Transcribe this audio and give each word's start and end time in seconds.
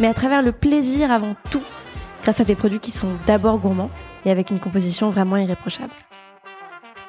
mais 0.00 0.08
à 0.08 0.14
travers 0.14 0.42
le 0.42 0.52
plaisir 0.52 1.10
avant 1.10 1.36
tout, 1.50 1.62
grâce 2.22 2.40
à 2.40 2.44
des 2.44 2.54
produits 2.54 2.80
qui 2.80 2.90
sont 2.90 3.12
d'abord 3.26 3.58
gourmands 3.58 3.90
et 4.24 4.30
avec 4.30 4.50
une 4.50 4.60
composition 4.60 5.10
vraiment 5.10 5.36
irréprochable. 5.36 5.92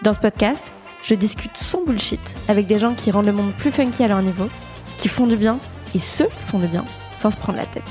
Dans 0.02 0.14
ce 0.14 0.20
podcast, 0.20 0.74
je 1.04 1.16
discute 1.16 1.58
sans 1.58 1.84
bullshit 1.86 2.36
avec 2.48 2.68
des 2.68 2.80
gens 2.80 2.94
qui 2.94 3.12
rendent 3.12 3.26
le 3.26 3.32
monde 3.32 3.54
plus 3.54 3.72
funky 3.72 4.04
à 4.04 4.08
leur 4.08 4.22
niveau, 4.22 4.50
qui 4.98 5.08
font 5.08 5.28
du 5.28 5.36
bien 5.36 5.60
et 5.94 6.00
ceux 6.00 6.26
qui 6.26 6.44
font 6.44 6.60
du 6.60 6.68
bien 6.68 6.86
sans 7.16 7.32
se 7.32 7.38
prendre 7.38 7.58
la 7.58 7.66
tête. 7.66 7.84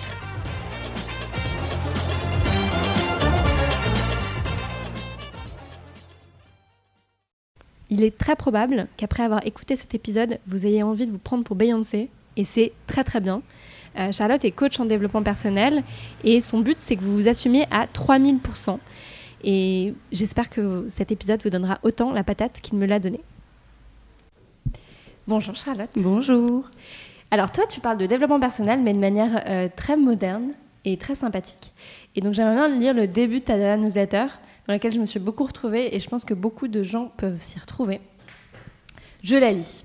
Il 7.90 8.02
est 8.02 8.18
très 8.18 8.34
probable 8.34 8.88
qu'après 8.96 9.22
avoir 9.22 9.46
écouté 9.46 9.76
cet 9.76 9.94
épisode, 9.94 10.38
vous 10.48 10.66
ayez 10.66 10.82
envie 10.82 11.06
de 11.06 11.12
vous 11.12 11.18
prendre 11.18 11.44
pour 11.44 11.54
Beyoncé, 11.54 12.10
et 12.36 12.44
c'est 12.44 12.72
très 12.88 13.04
très 13.04 13.20
bien. 13.20 13.40
Euh, 13.98 14.12
Charlotte 14.12 14.44
est 14.44 14.50
coach 14.50 14.80
en 14.80 14.84
développement 14.84 15.22
personnel, 15.22 15.84
et 16.24 16.40
son 16.40 16.60
but 16.60 16.76
c'est 16.80 16.96
que 16.96 17.02
vous 17.02 17.14
vous 17.14 17.28
assumiez 17.28 17.66
à 17.70 17.86
3000%. 17.86 18.78
Et 19.44 19.94
j'espère 20.10 20.48
que 20.48 20.86
cet 20.88 21.12
épisode 21.12 21.42
vous 21.42 21.50
donnera 21.50 21.78
autant 21.82 22.12
la 22.12 22.24
patate 22.24 22.60
qu'il 22.60 22.78
me 22.78 22.86
l'a 22.86 22.98
donné. 22.98 23.20
Bonjour 25.26 25.54
Charlotte. 25.54 25.90
Bonjour. 25.96 26.68
Alors 27.30 27.52
toi, 27.52 27.64
tu 27.66 27.80
parles 27.80 27.98
de 27.98 28.06
développement 28.06 28.40
personnel, 28.40 28.80
mais 28.82 28.92
de 28.92 28.98
manière 28.98 29.42
euh, 29.48 29.68
très 29.74 29.96
moderne 29.96 30.52
et 30.84 30.96
très 30.96 31.14
sympathique. 31.14 31.72
Et 32.14 32.20
donc 32.20 32.34
j'aimerais 32.34 32.54
bien 32.54 32.68
lire 32.68 32.94
le 32.94 33.06
début 33.06 33.40
de 33.40 33.44
ta 33.44 33.56
dernière 33.56 33.78
newsletter, 33.78 34.26
dans 34.66 34.72
laquelle 34.72 34.92
je 34.92 35.00
me 35.00 35.06
suis 35.06 35.20
beaucoup 35.20 35.44
retrouvée, 35.44 35.94
et 35.94 36.00
je 36.00 36.08
pense 36.08 36.24
que 36.24 36.34
beaucoup 36.34 36.68
de 36.68 36.82
gens 36.82 37.12
peuvent 37.16 37.40
s'y 37.40 37.58
retrouver. 37.58 38.00
Je 39.22 39.36
la 39.36 39.52
lis. 39.52 39.84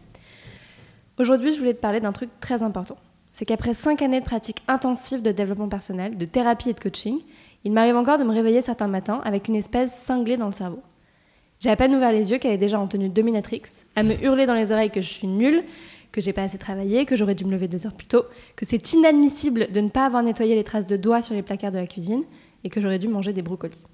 Aujourd'hui, 1.18 1.52
je 1.52 1.60
voulais 1.60 1.74
te 1.74 1.80
parler 1.80 2.00
d'un 2.00 2.12
truc 2.12 2.30
très 2.40 2.64
important. 2.64 2.98
C'est 3.40 3.46
qu'après 3.46 3.74
cinq 3.74 4.02
années 4.02 4.20
de 4.20 4.26
pratique 4.26 4.62
intensive 4.68 5.22
de 5.22 5.32
développement 5.32 5.70
personnel, 5.70 6.18
de 6.18 6.26
thérapie 6.26 6.72
et 6.72 6.74
de 6.74 6.80
coaching, 6.82 7.20
il 7.64 7.72
m'arrive 7.72 7.96
encore 7.96 8.18
de 8.18 8.26
me 8.26 8.34
réveiller 8.34 8.62
certains 8.62 8.90
matins 8.90 9.22
avec 9.24 9.48
une 9.48 9.56
espèce 9.56 9.94
cinglée 9.94 10.36
dans 10.36 10.48
le 10.48 10.52
cerveau. 10.52 10.82
J'ai 11.62 11.70
à 11.70 11.78
peine 11.78 11.96
ouvert 11.96 12.12
les 12.12 12.32
yeux 12.32 12.38
qu'elle 12.38 12.52
est 12.52 12.58
déjà 12.58 12.78
en 12.78 12.88
tenue 12.88 13.08
dominatrix, 13.08 13.62
à 13.96 14.04
me 14.04 14.22
hurler 14.22 14.46
dans 14.46 14.56
les 14.56 14.74
oreilles 14.74 14.90
que 14.90 15.00
je 15.00 15.08
suis 15.08 15.26
nulle, 15.26 15.64
que 16.12 16.20
j'ai 16.20 16.34
pas 16.34 16.44
assez 16.44 16.58
travaillé, 16.58 17.06
que 17.06 17.16
j'aurais 17.16 17.34
dû 17.34 17.46
me 17.46 17.52
lever 17.52 17.70
deux 17.70 17.88
heures 17.88 17.94
plus 17.94 18.08
tôt, 18.08 18.26
que 18.58 18.66
c'est 18.66 18.92
inadmissible 18.92 19.72
de 19.72 19.80
ne 19.80 19.88
pas 19.88 20.06
avoir 20.06 20.22
nettoyé 20.22 20.54
les 20.56 20.66
traces 20.66 20.88
de 20.88 20.98
doigts 20.98 21.22
sur 21.22 21.34
les 21.34 21.42
placards 21.42 21.72
de 21.72 21.78
la 21.78 21.88
cuisine 21.88 22.26
et 22.66 22.70
que 22.70 22.82
j'aurais 22.82 23.00
dû 23.00 23.08
manger 23.08 23.32
des 23.32 23.42
brocolis. 23.42 23.86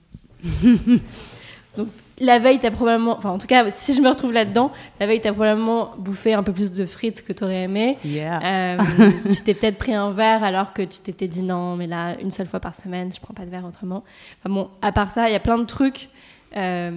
Donc 1.77 1.89
la 2.19 2.39
veille, 2.39 2.59
t'as 2.59 2.71
probablement, 2.71 3.17
enfin 3.17 3.29
en 3.31 3.37
tout 3.37 3.47
cas, 3.47 3.69
si 3.71 3.93
je 3.93 4.01
me 4.01 4.07
retrouve 4.07 4.31
là-dedans, 4.31 4.71
la 4.99 5.07
veille, 5.07 5.19
t'as 5.19 5.33
probablement 5.33 5.91
bouffé 5.97 6.33
un 6.33 6.43
peu 6.43 6.53
plus 6.53 6.71
de 6.71 6.85
frites 6.85 7.23
que 7.23 7.33
t'aurais 7.33 7.63
aimé. 7.63 7.97
Yeah. 8.05 8.77
Euh, 8.77 8.77
tu 9.29 9.41
t'es 9.41 9.53
peut-être 9.53 9.77
pris 9.77 9.93
un 9.93 10.11
verre 10.11 10.43
alors 10.43 10.73
que 10.73 10.81
tu 10.81 10.99
t'étais 10.99 11.27
dit 11.27 11.41
non, 11.41 11.75
mais 11.75 11.87
là, 11.87 12.15
une 12.21 12.31
seule 12.31 12.47
fois 12.47 12.59
par 12.59 12.75
semaine, 12.75 13.11
je 13.13 13.19
prends 13.19 13.33
pas 13.33 13.45
de 13.45 13.49
verre 13.49 13.65
autrement. 13.65 14.03
Enfin 14.39 14.53
bon, 14.53 14.69
à 14.81 14.91
part 14.91 15.11
ça, 15.11 15.27
il 15.29 15.33
y 15.33 15.35
a 15.35 15.39
plein 15.41 15.57
de 15.57 15.65
trucs. 15.65 16.09
euh, 16.55 16.91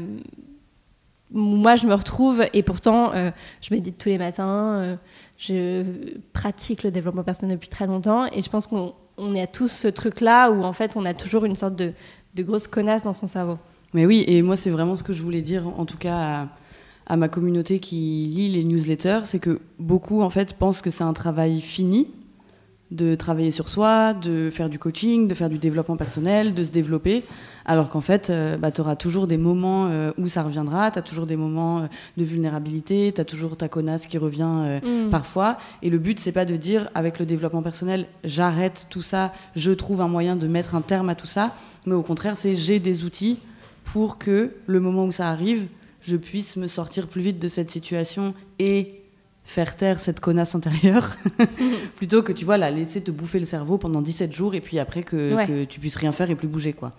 où 1.35 1.41
moi, 1.41 1.77
je 1.77 1.87
me 1.87 1.95
retrouve 1.95 2.47
et 2.55 2.63
pourtant, 2.63 3.13
euh, 3.15 3.31
je 3.61 3.75
médite 3.75 3.99
tous 3.99 4.09
les 4.09 4.19
matins. 4.19 4.81
euh, 4.81 4.97
je 5.37 5.85
pratique 6.33 6.83
le 6.83 6.91
développement 6.91 7.23
personnel 7.23 7.57
depuis 7.57 7.69
très 7.69 7.87
longtemps 7.87 8.27
et 8.33 8.43
je 8.43 8.49
pense 8.51 8.67
qu'on 8.67 8.95
on 9.19 9.35
est 9.35 9.43
à 9.43 9.47
tous 9.47 9.69
ce 9.71 9.89
truc-là 9.89 10.51
où 10.51 10.63
en 10.65 10.73
fait, 10.73 10.97
on 10.97 11.05
a 11.05 11.13
toujours 11.13 11.45
une 11.45 11.55
sorte 11.57 11.75
de, 11.75 11.93
de 12.35 12.43
grosse 12.43 12.67
connasse 12.67 13.03
dans 13.03 13.15
son 13.15 13.27
cerveau. 13.27 13.59
Mais 13.95 14.07
oui, 14.07 14.25
et 14.27 14.43
moi, 14.43 14.57
c'est 14.57 14.71
vraiment 14.71 14.97
ce 14.97 15.03
que 15.03 15.13
je 15.13 15.23
voulais 15.23 15.43
dire, 15.43 15.67
en 15.67 15.85
tout 15.87 15.97
cas 15.99 16.17
à, 16.17 16.49
à 17.07 17.17
ma 17.17 17.29
communauté 17.29 17.79
qui 17.79 18.31
lit 18.35 18.51
les 18.51 18.65
newsletters, 18.65 19.21
c'est 19.25 19.39
que 19.39 19.61
beaucoup, 19.79 20.21
en 20.23 20.31
fait, 20.31 20.55
pensent 20.55 20.83
que 20.83 20.91
c'est 20.91 21.05
un 21.05 21.15
travail 21.15 21.61
fini 21.63 22.09
de 22.91 23.15
travailler 23.15 23.51
sur 23.51 23.69
soi, 23.69 24.15
de 24.15 24.49
faire 24.51 24.71
du 24.71 24.79
coaching, 24.79 25.29
de 25.29 25.35
faire 25.35 25.51
du 25.51 25.59
développement 25.59 25.99
personnel, 25.99 26.55
de 26.55 26.65
se 26.65 26.71
développer, 26.71 27.23
alors 27.67 27.91
qu'en 27.91 28.01
fait, 28.01 28.31
euh, 28.31 28.57
bah, 28.57 28.71
tu 28.71 28.81
auras 28.81 28.97
toujours 28.97 29.27
des 29.27 29.37
moments 29.37 29.89
euh, 29.91 30.11
où 30.17 30.27
ça 30.27 30.43
reviendra, 30.43 30.91
tu 30.91 30.99
as 30.99 31.03
toujours 31.03 31.27
des 31.27 31.37
moments 31.37 31.81
euh, 31.81 31.87
de 32.17 32.25
vulnérabilité, 32.25 33.13
tu 33.15 33.21
as 33.21 33.27
toujours 33.27 33.59
ta 33.59 33.69
connasse 33.69 34.07
qui 34.07 34.17
revient 34.17 34.49
euh, 34.65 34.81
Mm. 35.07 35.11
parfois, 35.11 35.59
et 35.83 35.91
le 35.91 35.99
but, 35.99 36.19
c'est 36.19 36.33
pas 36.33 36.47
de 36.47 36.57
dire, 36.57 36.89
avec 36.95 37.19
le 37.19 37.27
développement 37.27 37.63
personnel, 37.63 38.07
j'arrête 38.25 38.87
tout 38.89 39.03
ça, 39.03 39.35
je 39.55 39.71
trouve 39.73 40.01
un 40.01 40.09
moyen 40.09 40.35
de 40.35 40.47
mettre 40.47 40.75
un 40.75 40.81
terme 40.81 41.11
à 41.11 41.15
tout 41.15 41.27
ça, 41.27 41.55
mais 41.85 41.95
au 41.95 42.03
contraire, 42.03 42.37
c'est 42.39 42.55
j'ai 42.55 42.79
des 42.79 43.05
outils 43.05 43.37
pour 43.93 44.19
que 44.19 44.53
le 44.67 44.81
moment 44.81 45.05
où 45.05 45.13
ça 45.13 45.29
arrive, 45.29 45.67
je 46.01 46.17
puisse 46.17 46.57
me 46.57 46.69
sortir 46.69 47.07
plus 47.07 47.23
vite 47.23 47.39
de 47.39 47.49
cette 47.49 47.71
situation 47.71 48.35
et 48.59 48.95
faire 49.45 49.77
taire 49.77 49.99
cette 50.01 50.21
connasse 50.21 50.55
intérieure, 50.55 51.17
plutôt 51.97 52.23
que 52.23 52.33
tu 52.33 52.45
vois 52.45 52.59
la 52.59 52.71
laisser 52.71 53.01
te 53.01 53.11
bouffer 53.11 53.39
le 53.39 53.47
cerveau 53.47 53.79
pendant 53.79 54.03
17 54.03 54.33
jours 54.33 54.55
et 54.55 54.61
puis 54.61 54.79
après 54.79 55.03
que, 55.03 55.35
Ouais. 55.35 55.47
que 55.47 55.65
tu 55.65 55.81
puisses 55.81 55.97
rien 55.97 56.13
faire 56.13 56.31
et 56.31 56.35
plus 56.35 56.49
bouger 56.49 56.73
quoi. 56.75 56.93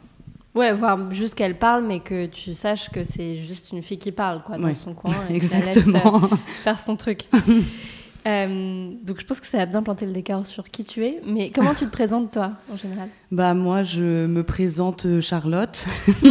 Ouais, 0.55 0.73
voir 0.73 1.11
juste 1.11 1.35
qu'elle 1.35 1.57
parle, 1.59 1.85
mais 1.85 1.99
que 1.99 2.25
tu 2.25 2.55
saches 2.55 2.89
que 2.89 3.05
c'est 3.05 3.37
juste 3.37 3.71
une 3.71 3.83
fille 3.83 3.99
qui 3.99 4.11
parle, 4.11 4.41
quoi, 4.43 4.57
dans 4.57 4.63
Ouais. 4.65 4.73
son 4.75 4.95
coin. 4.95 5.13
Et 5.29 5.39
que 5.39 5.45
la 5.53 5.59
laisse, 5.59 5.77
Exactement. 5.77 6.23
euh, 6.23 6.35
faire 6.63 6.79
son 6.79 6.95
truc. 6.95 7.25
Euh, 8.27 8.91
donc 9.03 9.19
je 9.19 9.25
pense 9.25 9.39
que 9.39 9.47
ça 9.47 9.61
a 9.61 9.65
bien 9.65 9.81
planté 9.81 10.05
le 10.05 10.11
décor 10.11 10.45
sur 10.45 10.69
qui 10.69 10.83
tu 10.83 11.05
es. 11.05 11.21
Mais 11.25 11.51
comment 11.51 11.73
tu 11.73 11.85
te 11.85 11.91
présentes, 11.91 12.31
toi, 12.31 12.53
en 12.71 12.77
général? 12.77 13.09
Bah 13.31 13.53
moi 13.53 13.83
je 13.83 14.25
me 14.25 14.43
présente 14.43 15.05
euh, 15.05 15.21
Charlotte. 15.21 15.85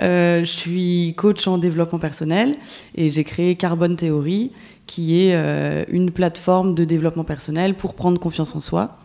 Euh, 0.00 0.38
je 0.38 0.44
suis 0.44 1.14
coach 1.16 1.46
en 1.46 1.58
développement 1.58 1.98
personnel 1.98 2.56
et 2.94 3.10
j'ai 3.10 3.24
créé 3.24 3.56
Carbone 3.56 3.96
Theory 3.96 4.52
qui 4.86 5.20
est 5.20 5.34
euh, 5.34 5.84
une 5.88 6.10
plateforme 6.10 6.74
de 6.74 6.84
développement 6.84 7.24
personnel 7.24 7.74
pour 7.74 7.94
prendre 7.94 8.18
confiance 8.18 8.54
en 8.56 8.60
soi. 8.60 8.99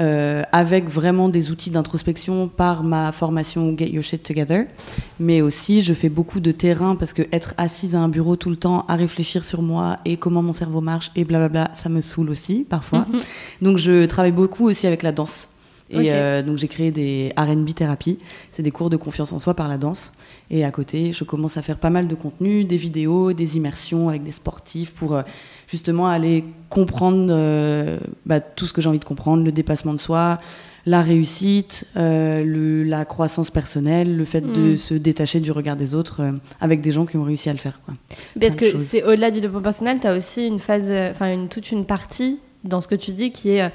Euh, 0.00 0.42
avec 0.52 0.88
vraiment 0.88 1.28
des 1.28 1.50
outils 1.50 1.70
d'introspection 1.70 2.48
par 2.48 2.82
ma 2.82 3.12
formation 3.12 3.76
Get 3.76 3.90
Your 3.90 4.02
Shit 4.02 4.22
Together. 4.22 4.64
Mais 5.20 5.42
aussi, 5.42 5.82
je 5.82 5.92
fais 5.92 6.08
beaucoup 6.08 6.40
de 6.40 6.50
terrain 6.50 6.96
parce 6.96 7.12
que 7.12 7.22
être 7.30 7.54
assise 7.58 7.94
à 7.94 8.00
un 8.00 8.08
bureau 8.08 8.36
tout 8.36 8.50
le 8.50 8.56
temps 8.56 8.84
à 8.88 8.96
réfléchir 8.96 9.44
sur 9.44 9.60
moi 9.60 9.98
et 10.04 10.16
comment 10.16 10.42
mon 10.42 10.52
cerveau 10.52 10.80
marche 10.80 11.10
et 11.14 11.24
blablabla, 11.24 11.70
ça 11.74 11.88
me 11.88 12.00
saoule 12.00 12.30
aussi 12.30 12.66
parfois. 12.68 13.06
Donc, 13.60 13.76
je 13.78 14.06
travaille 14.06 14.32
beaucoup 14.32 14.66
aussi 14.68 14.86
avec 14.86 15.02
la 15.02 15.12
danse. 15.12 15.48
Et 15.90 16.12
euh, 16.12 16.42
donc 16.42 16.56
j'ai 16.56 16.68
créé 16.68 16.90
des 16.90 17.32
R&B 17.36 17.74
thérapie, 17.74 18.16
c'est 18.50 18.62
des 18.62 18.70
cours 18.70 18.88
de 18.88 18.96
confiance 18.96 19.32
en 19.32 19.38
soi 19.38 19.54
par 19.54 19.68
la 19.68 19.76
danse. 19.76 20.12
Et 20.50 20.64
à 20.64 20.70
côté, 20.70 21.12
je 21.12 21.24
commence 21.24 21.56
à 21.56 21.62
faire 21.62 21.76
pas 21.78 21.90
mal 21.90 22.06
de 22.08 22.14
contenu, 22.14 22.64
des 22.64 22.76
vidéos, 22.76 23.32
des 23.34 23.56
immersions 23.56 24.08
avec 24.08 24.22
des 24.24 24.32
sportifs 24.32 24.92
pour 24.92 25.14
euh, 25.14 25.22
justement 25.66 26.06
aller 26.08 26.44
comprendre 26.70 27.26
euh, 27.30 27.98
bah, 28.26 28.40
tout 28.40 28.64
ce 28.66 28.72
que 28.72 28.80
j'ai 28.80 28.88
envie 28.88 28.98
de 28.98 29.04
comprendre, 29.04 29.44
le 29.44 29.52
dépassement 29.52 29.92
de 29.92 30.00
soi, 30.00 30.38
la 30.86 31.00
réussite, 31.02 31.86
le- 31.94 32.82
la 32.84 33.04
croissance 33.04 33.50
personnelle, 33.50 34.16
le 34.16 34.24
fait 34.24 34.40
de 34.40 34.72
Mm. 34.72 34.76
se 34.76 34.94
détacher 34.94 35.40
du 35.40 35.52
regard 35.52 35.76
des 35.76 35.94
autres 35.94 36.22
avec 36.60 36.80
des 36.80 36.90
gens 36.90 37.06
qui 37.06 37.16
ont 37.16 37.22
réussi 37.24 37.48
à 37.48 37.52
le 37.52 37.58
faire. 37.58 37.80
Quoi. 37.84 37.94
Parce 38.40 38.56
que 38.56 38.76
c'est 38.78 39.02
au-delà 39.04 39.30
du 39.30 39.40
développement 39.40 39.62
personnel, 39.62 39.98
tu 40.00 40.06
as 40.06 40.16
aussi 40.16 40.46
une 40.46 40.58
phase, 40.58 40.90
enfin 41.10 41.32
une, 41.32 41.48
toute 41.48 41.70
une 41.70 41.84
partie 41.84 42.38
dans 42.64 42.80
ce 42.80 42.88
que 42.88 42.94
tu 42.94 43.12
dis 43.12 43.30
qui 43.30 43.50
est 43.50 43.70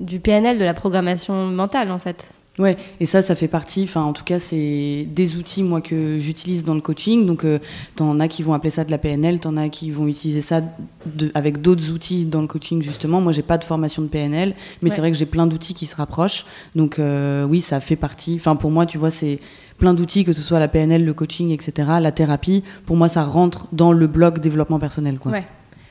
du 0.00 0.18
PNL, 0.20 0.58
de 0.58 0.64
la 0.64 0.74
programmation 0.74 1.46
mentale, 1.46 1.90
en 1.92 1.98
fait. 1.98 2.32
Ouais, 2.58 2.76
et 2.98 3.06
ça, 3.06 3.22
ça 3.22 3.34
fait 3.36 3.48
partie, 3.48 3.84
enfin 3.84 4.02
en 4.02 4.12
tout 4.12 4.24
cas, 4.24 4.38
c'est 4.38 5.06
des 5.08 5.36
outils 5.36 5.62
moi 5.62 5.80
que 5.80 6.18
j'utilise 6.18 6.62
dans 6.62 6.74
le 6.74 6.82
coaching. 6.82 7.24
Donc, 7.24 7.44
euh, 7.44 7.58
t'en 7.96 8.20
as 8.20 8.28
qui 8.28 8.42
vont 8.42 8.52
appeler 8.52 8.70
ça 8.70 8.84
de 8.84 8.90
la 8.90 8.98
PNL, 8.98 9.38
t'en 9.40 9.56
as 9.56 9.68
qui 9.70 9.90
vont 9.90 10.06
utiliser 10.08 10.42
ça 10.42 10.60
de- 11.06 11.30
avec 11.34 11.62
d'autres 11.62 11.90
outils 11.90 12.24
dans 12.26 12.42
le 12.42 12.48
coaching 12.48 12.82
justement. 12.82 13.20
Moi, 13.22 13.32
j'ai 13.32 13.40
pas 13.42 13.56
de 13.56 13.64
formation 13.64 14.02
de 14.02 14.08
PNL, 14.08 14.54
mais 14.82 14.90
Ouais. 14.90 14.94
c'est 14.94 15.00
vrai 15.00 15.10
que 15.10 15.16
j'ai 15.16 15.26
plein 15.26 15.46
d'outils 15.46 15.72
qui 15.72 15.86
se 15.86 15.96
rapprochent. 15.96 16.44
Donc, 16.74 16.98
euh, 16.98 17.44
oui, 17.44 17.62
ça 17.62 17.80
fait 17.80 17.96
partie. 17.96 18.34
Enfin, 18.34 18.56
pour 18.56 18.70
moi, 18.72 18.84
tu 18.84 18.98
vois, 18.98 19.12
c'est 19.12 19.38
plein 19.78 19.94
d'outils, 19.94 20.24
que 20.24 20.34
ce 20.34 20.42
soit 20.42 20.58
la 20.58 20.68
PNL, 20.68 21.04
le 21.04 21.14
coaching, 21.14 21.50
etc., 21.52 21.88
la 22.02 22.12
thérapie. 22.12 22.62
Pour 22.84 22.96
moi, 22.96 23.08
ça 23.08 23.22
rentre 23.24 23.68
dans 23.72 23.92
le 23.92 24.06
bloc 24.06 24.40
développement 24.40 24.80
personnel, 24.80 25.18
quoi. 25.18 25.32
Ouais. 25.32 25.46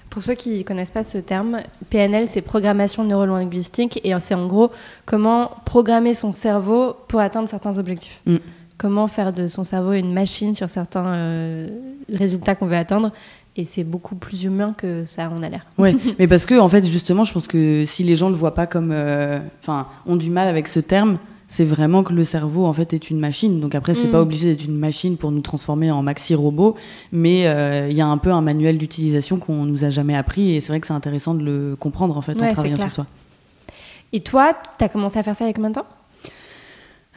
Pour 0.09 0.23
ceux 0.23 0.33
qui 0.33 0.57
ne 0.57 0.63
connaissent 0.63 0.91
pas 0.91 1.03
ce 1.03 1.17
terme, 1.17 1.61
PNL, 1.89 2.27
c'est 2.27 2.41
programmation 2.41 3.03
neurolinguistique 3.03 3.99
et 4.03 4.13
c'est 4.19 4.33
en 4.33 4.47
gros 4.47 4.71
comment 5.05 5.51
programmer 5.65 6.13
son 6.13 6.33
cerveau 6.33 6.95
pour 7.07 7.19
atteindre 7.19 7.47
certains 7.47 7.77
objectifs. 7.77 8.19
Mm. 8.25 8.37
Comment 8.77 9.07
faire 9.07 9.33
de 9.33 9.47
son 9.47 9.63
cerveau 9.63 9.91
une 9.91 10.13
machine 10.13 10.55
sur 10.55 10.69
certains 10.69 11.05
euh, 11.05 11.67
résultats 12.13 12.55
qu'on 12.55 12.65
veut 12.65 12.77
atteindre. 12.77 13.11
Et 13.55 13.65
c'est 13.65 13.83
beaucoup 13.83 14.15
plus 14.15 14.43
humain 14.43 14.73
que 14.77 15.05
ça 15.05 15.29
en 15.29 15.43
a 15.43 15.49
l'air. 15.49 15.65
Ouais, 15.77 15.95
mais 16.19 16.27
parce 16.27 16.45
que 16.45 16.57
en 16.57 16.69
fait 16.69 16.85
justement, 16.85 17.23
je 17.23 17.33
pense 17.33 17.47
que 17.47 17.85
si 17.85 18.03
les 18.03 18.15
gens 18.15 18.29
le 18.29 18.35
voient 18.35 18.55
pas 18.55 18.67
comme, 18.67 18.91
euh, 18.93 19.39
enfin, 19.61 19.87
ont 20.05 20.15
du 20.15 20.29
mal 20.29 20.47
avec 20.47 20.67
ce 20.67 20.79
terme, 20.79 21.17
c'est 21.51 21.65
vraiment 21.65 22.03
que 22.03 22.13
le 22.13 22.23
cerveau 22.23 22.65
en 22.65 22.73
fait 22.73 22.93
est 22.93 23.09
une 23.09 23.19
machine. 23.19 23.59
Donc 23.59 23.73
après, 23.75 23.95
c'est 23.95 24.07
Mm. 24.07 24.11
pas 24.11 24.21
obligé 24.21 24.47
d'être 24.55 24.65
une 24.65 24.77
machine 24.77 25.17
pour 25.17 25.31
nous 25.31 25.41
transformer 25.41 25.89
en 25.91 26.01
maxi 26.03 26.35
robot, 26.35 26.75
mais 27.11 27.47
euh, 27.47 27.87
il 27.89 27.97
y 27.97 28.01
a 28.01 28.07
un 28.07 28.17
peu 28.19 28.31
un 28.31 28.41
manuel 28.41 28.77
d'utilisation 28.77 29.37
qu'on 29.37 29.65
nous 29.65 29.83
a 29.83 29.89
jamais 29.89 30.15
appris 30.15 30.55
et 30.55 30.61
c'est 30.61 30.67
vrai 30.69 30.79
que 30.79 30.87
c'est 30.87 30.93
intéressant 30.93 31.33
de 31.33 31.43
le 31.43 31.75
comprendre 31.75 32.15
en 32.15 32.21
fait 32.21 32.39
Ouais, 32.39 32.49
en 32.49 32.53
travaillant 32.53 32.77
sur 32.77 32.89
soi. 32.91 33.05
Et 34.13 34.21
toi, 34.21 34.53
tu 34.77 34.83
as 34.85 34.89
commencé 34.89 35.19
à 35.19 35.23
faire 35.23 35.35
ça 35.35 35.43
il 35.45 35.47
y 35.47 35.51
a 35.51 35.53
combien 35.53 35.71
de 35.71 35.75
temps? 35.75 35.85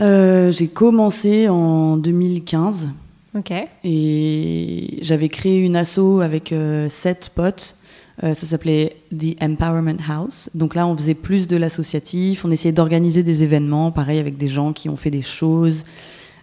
Euh, 0.00 0.50
j'ai 0.50 0.68
commencé 0.68 1.48
en 1.48 1.96
2015 1.96 2.88
Ok. 3.36 3.52
et 3.84 4.98
j'avais 5.02 5.28
créé 5.28 5.58
une 5.60 5.76
asso 5.76 6.20
avec 6.22 6.52
euh, 6.52 6.88
sept 6.88 7.30
potes. 7.34 7.76
Euh, 8.22 8.34
ça 8.34 8.46
s'appelait 8.46 8.96
The 9.10 9.42
Empowerment 9.42 9.98
House. 10.08 10.50
Donc 10.54 10.74
là, 10.74 10.86
on 10.86 10.96
faisait 10.96 11.14
plus 11.14 11.48
de 11.48 11.56
l'associatif. 11.56 12.44
On 12.44 12.50
essayait 12.50 12.72
d'organiser 12.72 13.22
des 13.22 13.42
événements, 13.42 13.90
pareil, 13.90 14.18
avec 14.18 14.36
des 14.36 14.48
gens 14.48 14.72
qui 14.72 14.88
ont 14.88 14.96
fait 14.96 15.10
des 15.10 15.22
choses, 15.22 15.84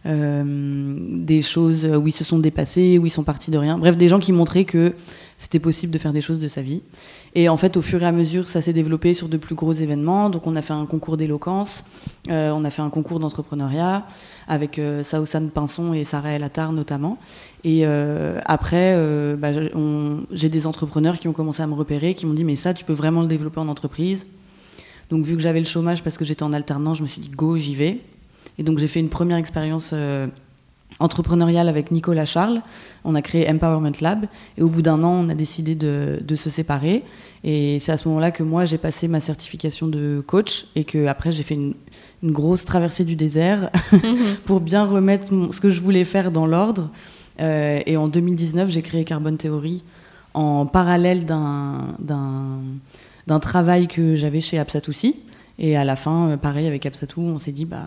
des 0.10 1.42
choses 1.42 1.86
où 1.86 2.08
ils 2.08 2.12
se 2.12 2.24
sont 2.24 2.40
dépassés, 2.40 2.98
où 2.98 3.06
ils 3.06 3.12
sont 3.12 3.24
partis 3.24 3.52
de 3.52 3.58
rien. 3.58 3.78
Bref, 3.78 3.96
des 3.96 4.08
gens 4.08 4.20
qui 4.20 4.32
montraient 4.32 4.66
que 4.66 4.94
c'était 5.40 5.60
possible 5.60 5.94
de 5.94 5.98
faire 5.98 6.12
des 6.12 6.22
choses 6.22 6.38
de 6.38 6.50
sa 6.50 6.62
vie. 6.62 6.82
Et 7.34 7.48
en 7.48 7.56
fait, 7.56 7.78
au 7.78 7.82
fur 7.82 8.04
et 8.04 8.06
à 8.06 8.12
mesure, 8.12 8.50
ça 8.50 8.62
s'est 8.62 8.74
développé 8.74 9.14
sur 9.14 9.30
de 9.30 9.38
plus 9.38 9.56
gros 9.56 9.72
événements. 9.72 10.30
Donc, 10.30 10.46
on 10.46 10.56
a 10.58 10.62
fait 10.62 10.74
un 10.74 10.86
concours 10.86 11.16
d'éloquence, 11.16 11.86
euh, 12.30 12.52
on 12.52 12.66
a 12.66 12.70
fait 12.70 12.82
un 12.82 12.90
concours 12.90 13.22
d'entrepreneuriat 13.22 14.04
avec 14.50 14.78
euh, 14.80 15.02
Saosan 15.02 15.48
Pinson 15.48 15.94
et 15.94 16.04
Sarah 16.04 16.32
El 16.32 16.44
Attar 16.44 16.74
notamment. 16.74 17.18
Et 17.64 17.86
euh, 17.86 18.42
après, 18.46 18.94
euh, 18.98 19.38
bah, 19.38 19.52
j'ai 20.32 20.50
des 20.50 20.68
entrepreneurs 20.68 21.20
qui 21.20 21.30
ont 21.30 21.34
commencé 21.34 21.64
à 21.64 21.68
me 21.68 21.74
repérer, 21.74 22.16
qui 22.16 22.26
m'ont 22.26 22.34
dit 22.34 22.44
mais 22.44 22.58
ça, 22.58 22.74
tu 22.74 22.84
peux 22.84 22.94
vraiment 22.94 23.22
le 23.22 23.28
développer 23.28 23.62
en 23.62 23.70
entreprise. 23.70 24.28
Donc, 25.10 25.24
vu 25.24 25.36
que 25.38 25.42
j'avais 25.42 25.60
le 25.60 25.66
chômage 25.66 26.04
parce 26.04 26.18
que 26.18 26.26
j'étais 26.26 26.44
en 26.44 26.52
alternance, 26.52 26.98
je 26.98 27.04
me 27.04 27.08
suis 27.08 27.22
dit 27.22 27.30
go, 27.30 27.58
j'y 27.58 27.76
vais. 27.76 28.02
Et 28.60 28.64
donc, 28.64 28.78
j'ai 28.78 28.88
fait 28.88 29.00
une 29.00 29.10
première 29.10 29.38
expérience 29.38 29.92
euh, 29.94 30.28
entrepreneuriale 31.00 31.70
avec 31.70 31.92
Nicolas 31.92 32.26
Charles. 32.26 32.62
On 33.06 33.16
a 33.16 33.22
créé 33.22 33.50
Empowerment 33.50 33.94
Lab. 34.02 34.26
Et 34.58 34.62
au 34.62 34.68
bout 34.70 34.82
d'un 34.82 35.02
an, 35.04 35.14
on 35.26 35.30
a 35.30 35.34
décidé 35.36 35.74
de, 35.76 36.20
de 36.22 36.36
se 36.36 36.50
séparer. 36.50 37.04
Et 37.46 37.80
c'est 37.80 37.92
à 37.94 37.98
ce 37.98 38.08
moment-là 38.10 38.32
que 38.32 38.44
moi, 38.44 38.66
j'ai 38.66 38.78
passé 38.78 39.08
ma 39.08 39.22
certification 39.22 39.88
de 39.88 40.22
coach 40.28 40.66
et 40.76 40.84
que 40.84 41.06
après 41.08 41.32
j'ai 41.32 41.44
fait 41.44 41.56
une, 41.56 41.74
une 42.22 42.32
grosse 42.34 42.66
traversée 42.66 43.06
du 43.06 43.16
désert 43.16 43.70
pour 44.46 44.60
bien 44.60 44.84
remettre 44.86 45.34
mon- 45.34 45.52
ce 45.54 45.62
que 45.62 45.70
je 45.70 45.80
voulais 45.82 46.04
faire 46.04 46.30
dans 46.32 46.46
l'ordre. 46.46 46.90
Euh, 47.40 47.80
et 47.86 47.96
en 47.96 48.10
2019, 48.10 48.70
j'ai 48.70 48.82
créé 48.82 49.06
Carbon 49.06 49.38
Theory 49.38 49.84
en 50.34 50.66
parallèle 50.66 51.26
d'un- 51.26 51.88
travail 53.42 53.88
que 53.88 54.16
j'avais 54.16 54.42
chez 54.42 54.60
Absatoussi. 54.60 55.16
Et 55.60 55.78
à 55.78 55.86
la 55.86 55.96
fin, 55.96 56.30
euh, 56.32 56.38
pareil, 56.38 56.68
avec 56.68 56.86
Absatou, 56.86 57.22
on 57.22 57.40
s'est 57.40 57.52
dit, 57.52 57.66
bah, 57.66 57.86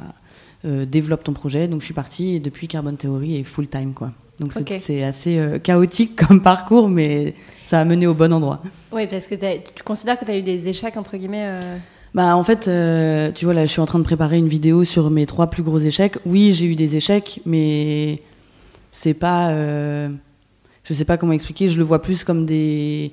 développe 0.65 1.25
ton 1.25 1.33
projet. 1.33 1.69
Donc 1.69 1.81
je 1.81 1.87
suis 1.87 1.95
partie 1.95 2.37
et 2.37 2.41
depuis 2.41 2.69
Carbon 2.69 2.95
Theory 2.95 3.37
est 3.39 3.45
full 3.45 3.69
time. 3.69 3.93
Quoi. 3.95 4.11
Donc 4.41 4.53
c'est 4.81 5.03
assez 5.05 5.39
euh, 5.39 5.59
chaotique 5.59 6.17
comme 6.27 6.41
parcours, 6.43 6.89
mais 6.89 7.35
ça 7.65 7.81
a 7.81 7.85
mené 7.85 8.07
au 8.07 8.15
bon 8.15 8.33
endroit. 8.33 8.61
Oui, 8.93 9.07
parce 9.07 9.27
que 9.27 9.35
tu 9.35 9.83
considères 9.85 10.19
que 10.19 10.25
tu 10.25 10.31
as 10.31 10.39
eu 10.39 10.43
des 10.43 10.69
échecs, 10.69 10.97
entre 10.97 11.17
guillemets. 11.17 11.47
euh, 11.47 11.77
Bah 12.15 12.37
en 12.37 12.43
fait, 12.45 12.69
euh, 12.69 13.31
tu 13.33 13.45
vois 13.45 13.55
là, 13.55 13.65
je 13.67 13.71
suis 13.71 13.81
en 13.81 13.87
train 13.87 13.99
de 13.99 14.05
préparer 14.05 14.39
une 14.39 14.49
vidéo 14.49 14.85
sur 14.85 15.11
mes 15.11 15.27
trois 15.27 15.49
plus 15.49 15.63
gros 15.63 15.79
échecs. 15.79 16.19
Oui, 16.27 16.53
j'ai 16.53 16.67
eu 16.67 16.77
des 16.77 16.97
échecs, 16.97 17.41
mais 17.47 18.21
c'est 18.91 19.15
pas, 19.15 19.51
euh, 19.51 20.09
je 20.85 20.93
sais 20.95 21.05
pas 21.05 21.17
comment 21.17 21.33
expliquer. 21.33 21.69
Je 21.69 21.79
le 21.79 21.85
vois 21.85 22.03
plus 22.03 22.25
comme 22.25 22.45
des 22.47 23.13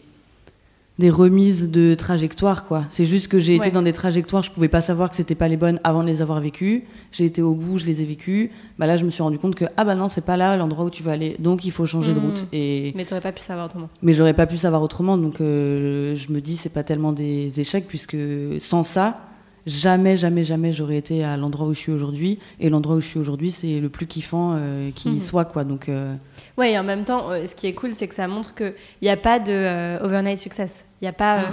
des 0.99 1.09
remises 1.09 1.71
de 1.71 1.95
trajectoire 1.95 2.65
quoi. 2.67 2.83
C'est 2.89 3.05
juste 3.05 3.29
que 3.29 3.39
j'ai 3.39 3.53
Ouais. 3.57 3.65
été 3.67 3.71
dans 3.71 3.81
des 3.81 3.93
trajectoires, 3.93 4.43
je 4.43 4.51
pouvais 4.51 4.67
pas 4.67 4.81
savoir 4.81 5.09
que 5.09 5.15
c'était 5.15 5.33
pas 5.33 5.47
les 5.47 5.55
bonnes 5.57 5.79
avant 5.85 6.01
de 6.03 6.07
les 6.07 6.21
avoir 6.21 6.41
vécues. 6.41 6.83
J'ai 7.13 7.23
été 7.25 7.41
au 7.41 7.55
bout, 7.55 7.77
je 7.77 7.85
les 7.85 8.01
ai 8.01 8.05
vécues. 8.05 8.51
Bah 8.77 8.85
là, 8.85 8.97
je 8.97 9.05
me 9.05 9.09
suis 9.09 9.23
rendu 9.23 9.39
compte 9.39 9.55
que 9.55 9.63
ah 9.77 9.85
bah 9.85 9.95
non, 9.95 10.09
c'est 10.09 10.25
pas 10.25 10.35
là 10.35 10.57
l'endroit 10.57 10.83
où 10.85 10.89
tu 10.89 11.01
vas 11.01 11.13
aller, 11.13 11.37
donc 11.39 11.63
il 11.63 11.71
faut 11.71 11.85
changer 11.85 12.13
de 12.13 12.19
Mhm. 12.19 12.25
route. 12.25 12.45
Et 12.51 12.91
Mais 12.97 13.05
tu 13.05 13.13
n'aurais 13.13 13.21
pas 13.21 13.31
pu 13.31 13.41
savoir 13.41 13.65
autrement. 13.67 13.89
mais 14.01 14.11
j'aurais 14.13 14.33
pas 14.33 14.45
pu 14.45 14.57
savoir 14.57 14.81
autrement, 14.81 15.17
donc 15.17 15.39
euh, 15.39 16.13
je 16.15 16.31
me 16.33 16.41
dis 16.41 16.57
c'est 16.57 16.67
pas 16.69 16.83
tellement 16.83 17.13
des 17.13 17.59
échecs 17.61 17.85
puisque 17.87 18.17
sans 18.59 18.83
ça, 18.83 19.21
jamais, 19.69 20.17
jamais, 20.17 20.43
jamais 20.43 20.71
j'aurais 20.71 20.97
été 20.97 21.23
à 21.23 21.37
l'endroit 21.37 21.67
où 21.67 21.73
je 21.73 21.79
suis 21.79 21.91
aujourd'hui. 21.91 22.39
Et 22.59 22.69
l'endroit 22.69 22.95
où 22.95 23.01
je 23.01 23.07
suis 23.07 23.19
aujourd'hui, 23.19 23.51
c'est 23.51 23.79
le 23.79 23.89
plus 23.89 24.07
kiffant 24.07 24.55
euh, 24.57 24.89
qui 24.95 25.09
Mhm. 25.09 25.19
soit 25.19 25.45
quoi. 25.45 25.63
Donc 25.63 25.87
euh, 25.89 26.13
Ouais, 26.57 26.73
et 26.73 26.79
en 26.79 26.83
même 26.83 27.05
temps, 27.05 27.29
euh, 27.31 27.45
ce 27.45 27.55
qui 27.55 27.67
est 27.67 27.73
cool, 27.73 27.93
c'est 27.93 28.07
que 28.07 28.15
ça 28.15 28.27
montre 28.27 28.53
qu'il 28.55 28.73
n'y 29.01 29.09
a 29.09 29.15
pas 29.17 29.39
de 29.39 29.51
euh, 29.51 29.99
overnight 30.03 30.37
success. 30.39 30.85
Il 31.01 31.05
y 31.05 31.07
a 31.07 31.13
pas. 31.13 31.39
Ah, 31.39 31.51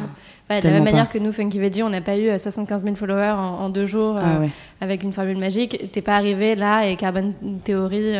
voilà, 0.49 0.61
de 0.63 0.67
la 0.69 0.75
même 0.75 0.85
manière 0.85 1.07
pas. 1.07 1.13
que 1.13 1.19
nous, 1.19 1.31
Funky 1.33 1.59
Veggie, 1.61 1.83
on 1.85 1.91
n'a 1.91 2.01
pas 2.01 2.17
eu 2.17 2.29
euh, 2.29 2.39
75 2.39 2.83
000 2.83 2.97
followers 2.97 3.31
en, 3.37 3.61
en 3.65 3.69
deux 3.69 3.87
jours 3.87 4.17
ah 4.19 4.41
ouais. 4.41 4.51
avec 4.81 5.03
une 5.05 5.13
formule 5.13 5.39
magique. 5.39 5.91
T'es 5.93 6.03
pas 6.03 6.17
arrivé 6.17 6.55
là 6.57 6.87
et 6.89 6.97
Carbon 6.97 7.33
Theory 7.65 8.15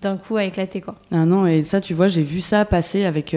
d'un 0.00 0.16
coup 0.16 0.36
a 0.36 0.44
éclaté, 0.44 0.80
quoi. 0.80 0.94
Ah 1.10 1.24
non, 1.24 1.46
et 1.46 1.64
ça, 1.64 1.80
tu 1.80 1.92
vois, 1.94 2.06
j'ai 2.06 2.22
vu 2.22 2.40
ça 2.40 2.64
passer 2.64 3.04
avec 3.04 3.34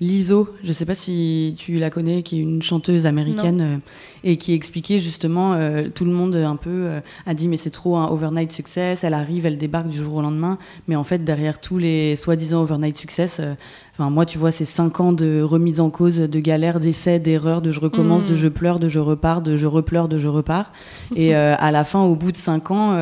Lizzo. 0.00 0.48
Je 0.62 0.72
sais 0.72 0.84
pas 0.86 0.94
si 0.94 1.54
tu 1.58 1.78
la 1.78 1.90
connais, 1.90 2.22
qui 2.22 2.38
est 2.38 2.42
une 2.42 2.62
chanteuse 2.62 3.06
américaine 3.06 3.80
et 4.26 4.38
qui 4.38 4.54
expliquait 4.54 4.98
justement, 4.98 5.52
euh, 5.52 5.88
tout 5.94 6.04
le 6.06 6.10
monde 6.10 6.34
un 6.34 6.56
peu 6.56 6.70
euh, 6.70 7.00
a 7.26 7.34
dit 7.34 7.46
mais 7.46 7.58
c'est 7.58 7.70
trop 7.70 7.96
un 7.96 8.08
overnight 8.08 8.50
success. 8.50 9.04
Elle 9.04 9.12
arrive, 9.14 9.44
elle 9.46 9.58
débarque 9.58 9.88
du 9.88 9.98
jour 9.98 10.14
au 10.16 10.22
lendemain, 10.22 10.58
mais 10.88 10.96
en 10.96 11.04
fait 11.04 11.24
derrière 11.24 11.60
tous 11.60 11.76
les 11.78 12.16
soi-disant 12.16 12.62
overnight 12.62 12.96
success, 12.96 13.36
euh, 13.40 13.54
enfin 13.92 14.08
moi 14.08 14.24
tu 14.24 14.38
vois, 14.38 14.50
c'est 14.50 14.64
cinq 14.64 14.98
ans 15.00 15.12
de 15.12 15.42
remise 15.42 15.78
en 15.78 15.90
cause, 15.90 16.16
de 16.18 16.40
galères, 16.40 16.80
d'essais, 16.80 17.18
d'erreurs, 17.20 17.60
de 17.60 17.70
je 17.70 17.80
recommence, 17.80 18.24
Mm. 18.24 18.28
de 18.28 18.34
je 18.34 18.48
pleure, 18.48 18.78
de 18.78 18.88
je 18.88 18.98
repars, 18.98 19.42
de 19.42 19.56
je 19.56 19.66
repleure, 19.66 20.08
de 20.08 20.16
je 20.16 20.28
repars. 20.28 20.72
Et 21.16 21.34
à 21.34 21.70
la 21.70 21.84
fin, 21.84 22.02
au 22.02 22.16
bout 22.16 22.32
de 22.32 22.36
cinq 22.38 22.70
ans, 22.70 22.96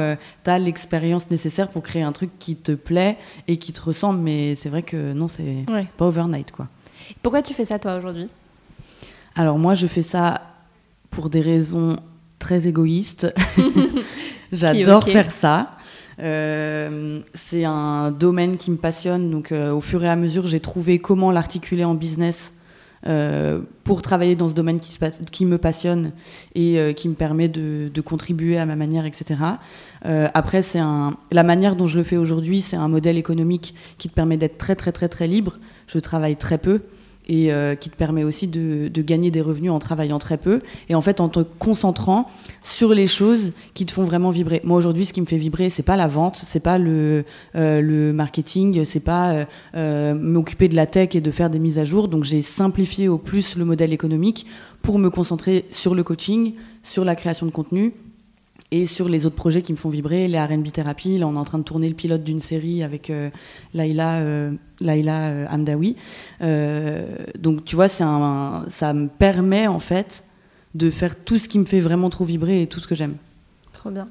tu 0.45 0.51
as 0.51 0.59
l'expérience 0.59 1.31
nécessaire 1.31 1.69
pour 1.69 1.83
créer 1.83 2.03
un 2.03 2.13
truc 2.13 2.31
qui 2.41 2.57
te 2.57 2.73
plaît 2.73 3.17
et 3.47 3.59
qui 3.59 3.73
te 3.73 3.81
ressemble. 3.81 4.19
Mais 4.21 4.57
c'est 4.57 4.69
vrai 4.69 4.83
que 4.83 5.13
non, 5.13 5.29
c'est 5.29 5.65
Ouais. 5.71 5.87
pas 5.97 6.07
overnight, 6.07 6.51
quoi. 6.51 6.67
Pourquoi 7.23 7.43
tu 7.43 7.55
fais 7.55 7.65
ça, 7.65 7.79
toi, 7.79 7.97
aujourd'hui? 7.97 8.29
Alors 9.35 9.59
moi, 9.59 9.75
je 9.75 9.87
fais 9.87 10.03
ça 10.03 10.41
pour 11.13 11.31
des 11.31 11.41
raisons 11.41 11.97
très 12.41 12.67
égoïstes. 12.67 13.33
J'adore 14.53 15.05
faire 15.05 15.31
ça. 15.31 15.71
Euh, 16.19 17.21
c'est 17.35 17.65
un 17.65 18.11
domaine 18.11 18.57
qui 18.57 18.73
me 18.73 18.77
passionne. 18.77 19.31
Donc, 19.31 19.53
euh, 19.53 19.73
au 19.73 19.81
fur 19.81 20.03
et 20.03 20.09
à 20.09 20.17
mesure, 20.17 20.47
j'ai 20.47 20.59
trouvé 20.59 20.99
comment 20.99 21.31
l'articuler 21.31 21.85
en 21.85 21.95
business 21.95 22.53
euh, 23.09 23.61
pour 23.83 24.01
travailler 24.01 24.37
dans 24.37 24.47
ce 24.47 24.55
domaine 24.55 24.79
qui, 24.79 24.93
se 24.93 24.99
passe, 25.01 25.21
qui 25.33 25.45
me 25.45 25.59
passionne 25.59 26.13
et 26.55 26.79
euh, 26.79 26.93
qui 26.93 27.09
me 27.09 27.15
permet 27.15 27.49
de, 27.49 27.91
de 27.93 28.01
contribuer 28.01 28.59
à 28.59 28.65
ma 28.65 28.77
manière, 28.77 29.07
etc. 29.07 29.41
Euh, 30.07 30.29
après, 30.35 30.63
c'est 30.63 30.79
un, 30.79 31.17
la 31.33 31.43
manière 31.43 31.75
dont 31.75 31.89
je 31.89 31.99
le 31.99 32.05
fais 32.05 32.17
aujourd'hui, 32.17 32.61
c'est 32.61 32.77
un 32.77 32.87
modèle 32.87 33.19
économique 33.19 33.75
qui 33.99 34.09
te 34.09 34.15
permet 34.15 34.37
d'être 34.37 34.57
très, 34.57 34.77
très, 34.77 34.93
très, 34.93 35.09
très 35.09 35.27
libre. 35.27 35.59
Je 35.89 35.99
travaille 35.99 36.37
très 36.37 36.59
peu 36.59 36.83
et 37.33 37.51
euh, 37.51 37.75
qui 37.75 37.89
te 37.89 37.97
permet 37.97 38.25
aussi 38.25 38.47
de, 38.47 38.91
gagner 39.01 39.31
des 39.31 39.41
revenus 39.41 39.71
en 39.71 39.79
travaillant 39.79 40.19
très 40.19 40.37
peu 40.37 40.59
et 40.91 40.95
en 40.95 41.01
fait 41.01 41.19
en 41.19 41.31
te 41.31 41.41
concentrant 41.41 42.29
sur 42.63 42.93
les 42.93 43.07
choses 43.07 43.53
qui 43.73 43.87
te 43.87 43.93
font 43.93 44.05
vraiment 44.05 44.29
vibrer. 44.29 44.61
Moi 44.65 44.77
aujourd'hui, 44.77 45.07
ce 45.07 45.15
qui 45.15 45.21
me 45.23 45.27
fait 45.27 45.39
vibrer, 45.39 45.71
c'est 45.71 45.83
pas 45.83 45.97
la 45.97 46.09
vente, 46.09 46.37
c'est 46.37 46.61
pas 46.61 46.77
le, 46.77 47.25
euh, 47.57 47.81
le 47.81 48.13
marketing, 48.13 48.85
c'est 48.85 49.01
pas 49.01 49.33
euh, 49.33 49.45
euh, 49.75 50.15
m'occuper 50.15 50.69
de 50.69 50.77
la 50.77 50.85
tech 50.85 51.15
et 51.15 51.23
de 51.23 51.31
faire 51.31 51.49
des 51.49 51.59
mises 51.59 51.79
à 51.79 51.85
jour. 51.85 52.09
Donc 52.09 52.25
j'ai 52.25 52.43
simplifié 52.43 53.09
au 53.09 53.17
plus 53.17 53.57
le 53.57 53.65
modèle 53.65 53.95
économique 53.95 54.47
pour 54.83 54.99
me 54.99 55.09
concentrer 55.09 55.65
sur 55.71 55.95
le 55.95 56.05
coaching, 56.05 56.53
sur 56.83 57.05
la 57.05 57.17
création 57.17 57.47
de 57.47 57.51
contenu 57.51 57.95
et 58.73 58.87
sur 58.87 59.07
les 59.07 59.27
autres 59.27 59.37
projets 59.37 59.61
qui 59.61 59.73
me 59.73 59.77
font 59.77 59.91
vibrer, 59.91 60.27
les 60.29 60.41
R&B 60.41 60.73
thérapie. 60.73 61.19
Là, 61.19 61.29
on 61.29 61.35
est 61.35 61.39
en 61.39 61.45
train 61.45 61.59
de 61.59 61.63
tourner 61.63 61.91
le 61.91 61.95
pilote 61.95 62.25
d'une 62.25 62.41
série 62.41 62.83
avec 62.83 63.11
euh, 63.11 63.29
Laïla, 63.75 64.21
euh, 64.21 64.51
Laïla 64.81 65.27
euh. 65.29 65.47
Euh, 66.41 67.05
donc, 67.39 67.67
tu 67.67 67.77
vois, 67.77 67.89
un, 68.01 68.65
ça 68.69 68.95
me 68.95 69.09
permet 69.09 69.67
en 69.67 69.79
fait 69.79 70.25
de 70.75 70.91
faire 70.91 71.17
tout 71.23 71.39
ce 71.39 71.51
qui 71.51 71.59
me 71.59 71.67
fait 71.67 71.81
vraiment 71.81 72.09
trop 72.09 72.25
vibrer 72.25 72.63
et 72.63 72.67
tout 72.67 72.81
ce 72.81 72.89
que 72.89 72.95
j'aime. 72.95 73.17
Trop 73.75 73.91
bien. 73.91 74.09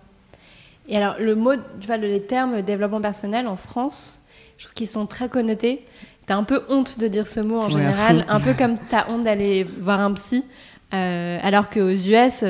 Et 0.87 0.95
alors, 0.95 1.15
le 1.19 1.33
mot, 1.33 1.55
tu 1.79 1.87
vois, 1.87 1.97
les 1.97 2.21
termes 2.21 2.61
développement 2.61 3.01
personnel 3.01 3.47
en 3.47 3.55
France, 3.55 4.21
je 4.59 4.65
trouve 4.65 4.75
qu'ils 4.75 4.87
sont 4.87 5.07
très 5.07 5.27
connotés. 5.27 5.83
T'as 6.27 6.35
un 6.35 6.43
peu 6.43 6.61
honte 6.69 6.99
de 6.99 7.07
dire 7.07 7.25
ce 7.25 7.39
mot 7.39 7.61
en 7.61 7.65
Ouais, 7.65 7.71
général, 7.71 8.25
un 8.29 8.39
peu 8.39 8.53
comme 8.53 8.75
t'as 8.91 9.09
honte 9.09 9.23
d'aller 9.23 9.63
voir 9.63 10.01
un 10.01 10.13
psy, 10.13 10.45
euh, 10.93 11.39
alors 11.41 11.71
qu'aux 11.71 11.89
US, 11.89 12.43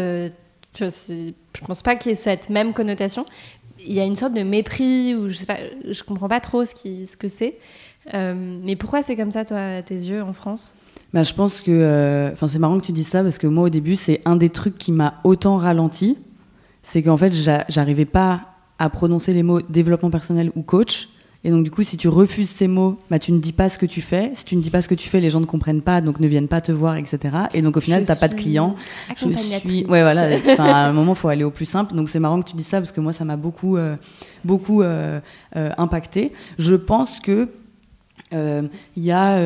tu 0.74 0.84
vois, 0.84 0.92
c'est- 0.92 1.34
je 1.60 1.66
pense 1.66 1.82
pas 1.82 1.96
qu'il 1.96 2.12
y 2.12 2.14
ait 2.14 2.16
cette 2.16 2.50
même 2.50 2.74
connotation. 2.74 3.26
Il 3.86 3.94
y 3.94 4.00
a 4.00 4.06
une 4.06 4.16
sorte 4.16 4.34
de 4.34 4.44
mépris, 4.44 5.16
ou 5.16 5.30
je 5.30 5.38
sais 5.38 5.46
pas, 5.46 5.58
je 5.90 6.04
comprends 6.04 6.28
pas 6.30 6.40
trop 6.40 6.66
ce, 6.66 6.74
qui, 6.76 7.06
ce 7.08 7.18
que 7.18 7.28
c'est. 7.28 7.58
Euh, 8.14 8.34
mais 8.64 8.76
pourquoi 8.76 9.02
c'est 9.04 9.16
comme 9.16 9.32
ça, 9.32 9.46
toi, 9.46 9.58
à 9.60 9.82
tes 9.82 9.96
yeux, 9.96 10.22
en 10.24 10.34
France? 10.34 10.74
Bah, 11.14 11.24
je 11.24 11.34
pense 11.34 11.62
que. 11.62 11.72
euh, 11.72 12.32
Enfin, 12.32 12.48
c'est 12.48 12.60
marrant 12.60 12.80
que 12.80 12.86
tu 12.86 12.92
dises 12.92 13.08
ça 13.08 13.24
parce 13.24 13.38
que 13.38 13.48
moi, 13.48 13.66
au 13.66 13.70
début, 13.70 13.96
c'est 13.96 14.22
un 14.26 14.36
des 14.36 14.50
trucs 14.50 14.78
qui 14.78 14.92
m'a 14.92 15.16
autant 15.24 15.58
ralenti. 15.58 16.18
C'est 16.84 17.04
qu'en 17.04 17.18
fait, 17.18 17.32
j'a- 17.34 17.66
j'arrivais 17.70 18.06
pas 18.06 18.42
à 18.80 18.90
prononcer 18.90 19.34
les 19.34 19.44
mots 19.44 19.62
développement 19.62 20.10
personnel 20.10 20.52
ou 20.56 20.62
coach. 20.64 21.10
Et 21.44 21.50
donc, 21.50 21.64
du 21.64 21.72
coup, 21.72 21.82
si 21.82 21.98
tu 21.98 22.08
refuses 22.08 22.50
ces 22.50 22.68
mots, 22.68 23.00
bah, 23.10 23.18
tu 23.18 23.32
ne 23.32 23.40
dis 23.40 23.52
pas 23.52 23.68
ce 23.68 23.80
que 23.80 23.88
tu 23.88 24.02
fais. 24.02 24.30
Si 24.36 24.46
tu 24.46 24.56
ne 24.56 24.62
dis 24.62 24.70
pas 24.70 24.84
ce 24.84 24.88
que 24.88 24.94
tu 24.94 25.10
fais, 25.10 25.20
les 25.20 25.32
gens 25.32 25.40
ne 25.40 25.46
comprennent 25.46 25.82
pas, 25.82 26.00
donc 26.00 26.20
ne 26.20 26.28
viennent 26.28 26.48
pas 26.48 26.62
te 26.62 26.72
voir, 26.72 26.98
etc. 26.98 27.20
Et 27.56 27.64
donc, 27.64 27.78
au 27.78 27.82
final, 27.82 28.04
tu 28.04 28.10
n'as 28.10 28.16
pas 28.16 28.28
de 28.28 28.36
clients. 28.36 28.76
Je 29.16 29.28
suis. 29.30 29.86
Ouais, 29.86 30.02
voilà. 30.04 30.38
à 30.60 30.86
un 30.86 30.94
moment, 30.94 31.14
il 31.14 31.18
faut 31.18 31.30
aller 31.30 31.44
au 31.44 31.50
plus 31.50 31.66
simple. 31.66 31.96
Donc, 31.96 32.10
c'est 32.10 32.20
marrant 32.20 32.40
que 32.42 32.50
tu 32.50 32.56
dis 32.56 32.64
ça 32.64 32.78
parce 32.78 32.92
que 32.92 33.02
moi, 33.02 33.12
ça 33.12 33.26
m'a 33.26 33.38
beaucoup, 33.38 33.78
euh, 33.78 33.96
beaucoup 34.46 34.84
euh, 34.84 35.20
euh, 35.56 35.72
impacté. 35.78 36.32
Je 36.58 36.76
pense 36.76 37.20
que. 37.20 37.50
Il 38.34 39.04
y 39.04 39.12
a 39.12 39.42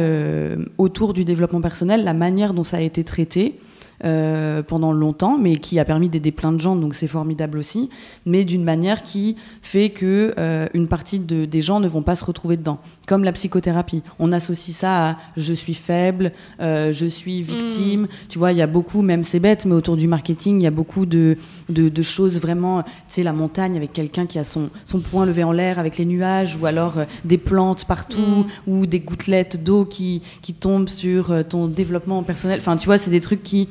autour 0.78 1.14
du 1.14 1.26
développement 1.26 1.60
personnel 1.60 2.04
la 2.04 2.14
manière 2.14 2.54
dont 2.54 2.62
ça 2.62 2.78
a 2.78 2.82
été 2.82 3.04
traité 3.04 3.56
euh, 4.04 4.62
pendant 4.62 4.92
longtemps, 4.92 5.38
mais 5.38 5.56
qui 5.56 5.80
a 5.80 5.86
permis 5.86 6.10
d'aider 6.10 6.34
plein 6.34 6.52
de 6.52 6.60
gens, 6.60 6.76
donc 6.76 6.96
c'est 6.96 7.08
formidable 7.08 7.58
aussi, 7.58 7.90
mais 8.26 8.44
d'une 8.44 8.64
manière 8.64 9.04
qui 9.04 9.38
fait 9.62 9.90
que 9.90 10.34
euh, 10.38 10.68
une 10.74 10.90
partie 10.90 11.18
de, 11.18 11.46
des 11.46 11.62
gens 11.62 11.80
ne 11.80 11.88
vont 11.88 12.02
pas 12.02 12.18
se 12.18 12.26
retrouver 12.26 12.58
dedans. 12.58 12.80
Comme 13.08 13.24
la 13.24 13.32
psychothérapie, 13.32 14.04
on 14.20 14.34
associe 14.34 14.76
ça 14.76 15.12
à 15.12 15.16
je 15.38 15.54
suis 15.54 15.76
faible, 15.76 16.34
euh, 16.60 16.92
je 16.92 17.06
suis 17.06 17.42
victime. 17.42 18.02
Mm. 18.02 18.08
Tu 18.28 18.38
vois, 18.38 18.52
il 18.52 18.58
y 18.58 18.62
a 18.62 18.68
beaucoup, 18.68 19.02
même 19.02 19.24
c'est 19.24 19.40
bête, 19.40 19.66
mais 19.66 19.76
autour 19.76 19.96
du 19.96 20.10
marketing, 20.10 20.60
il 20.60 20.64
y 20.64 20.68
a 20.68 20.72
beaucoup 20.72 21.06
de, 21.06 21.38
de, 21.70 22.02
choses 22.02 22.38
vraiment. 22.42 22.84
Tu 22.84 22.90
sais, 23.08 23.24
la 23.24 23.32
montagne 23.32 23.78
avec 23.78 23.94
quelqu'un 23.94 24.26
qui 24.26 24.40
a 24.40 24.44
son, 24.44 24.70
son 24.84 25.00
poing 25.00 25.26
levé 25.26 25.46
en 25.46 25.54
l'air 25.54 25.80
avec 25.80 25.98
les 25.98 26.06
nuages, 26.06 26.58
ou 26.62 26.66
alors 26.66 26.96
des 27.24 27.38
plantes 27.38 27.86
partout, 27.86 28.20
mm. 28.20 28.46
ou 28.68 28.86
des 28.88 29.00
gouttelettes 29.00 29.64
d'eau 29.64 29.86
qui, 29.86 30.22
qui 30.42 30.54
tombent 30.54 30.90
sur 30.90 31.34
ton 31.48 31.68
développement 31.68 32.24
personnel. 32.24 32.60
Enfin, 32.60 32.76
tu 32.76 32.88
vois, 32.88 32.98
c'est 32.98 33.12
des 33.12 33.22
trucs 33.22 33.42
qui 33.42 33.70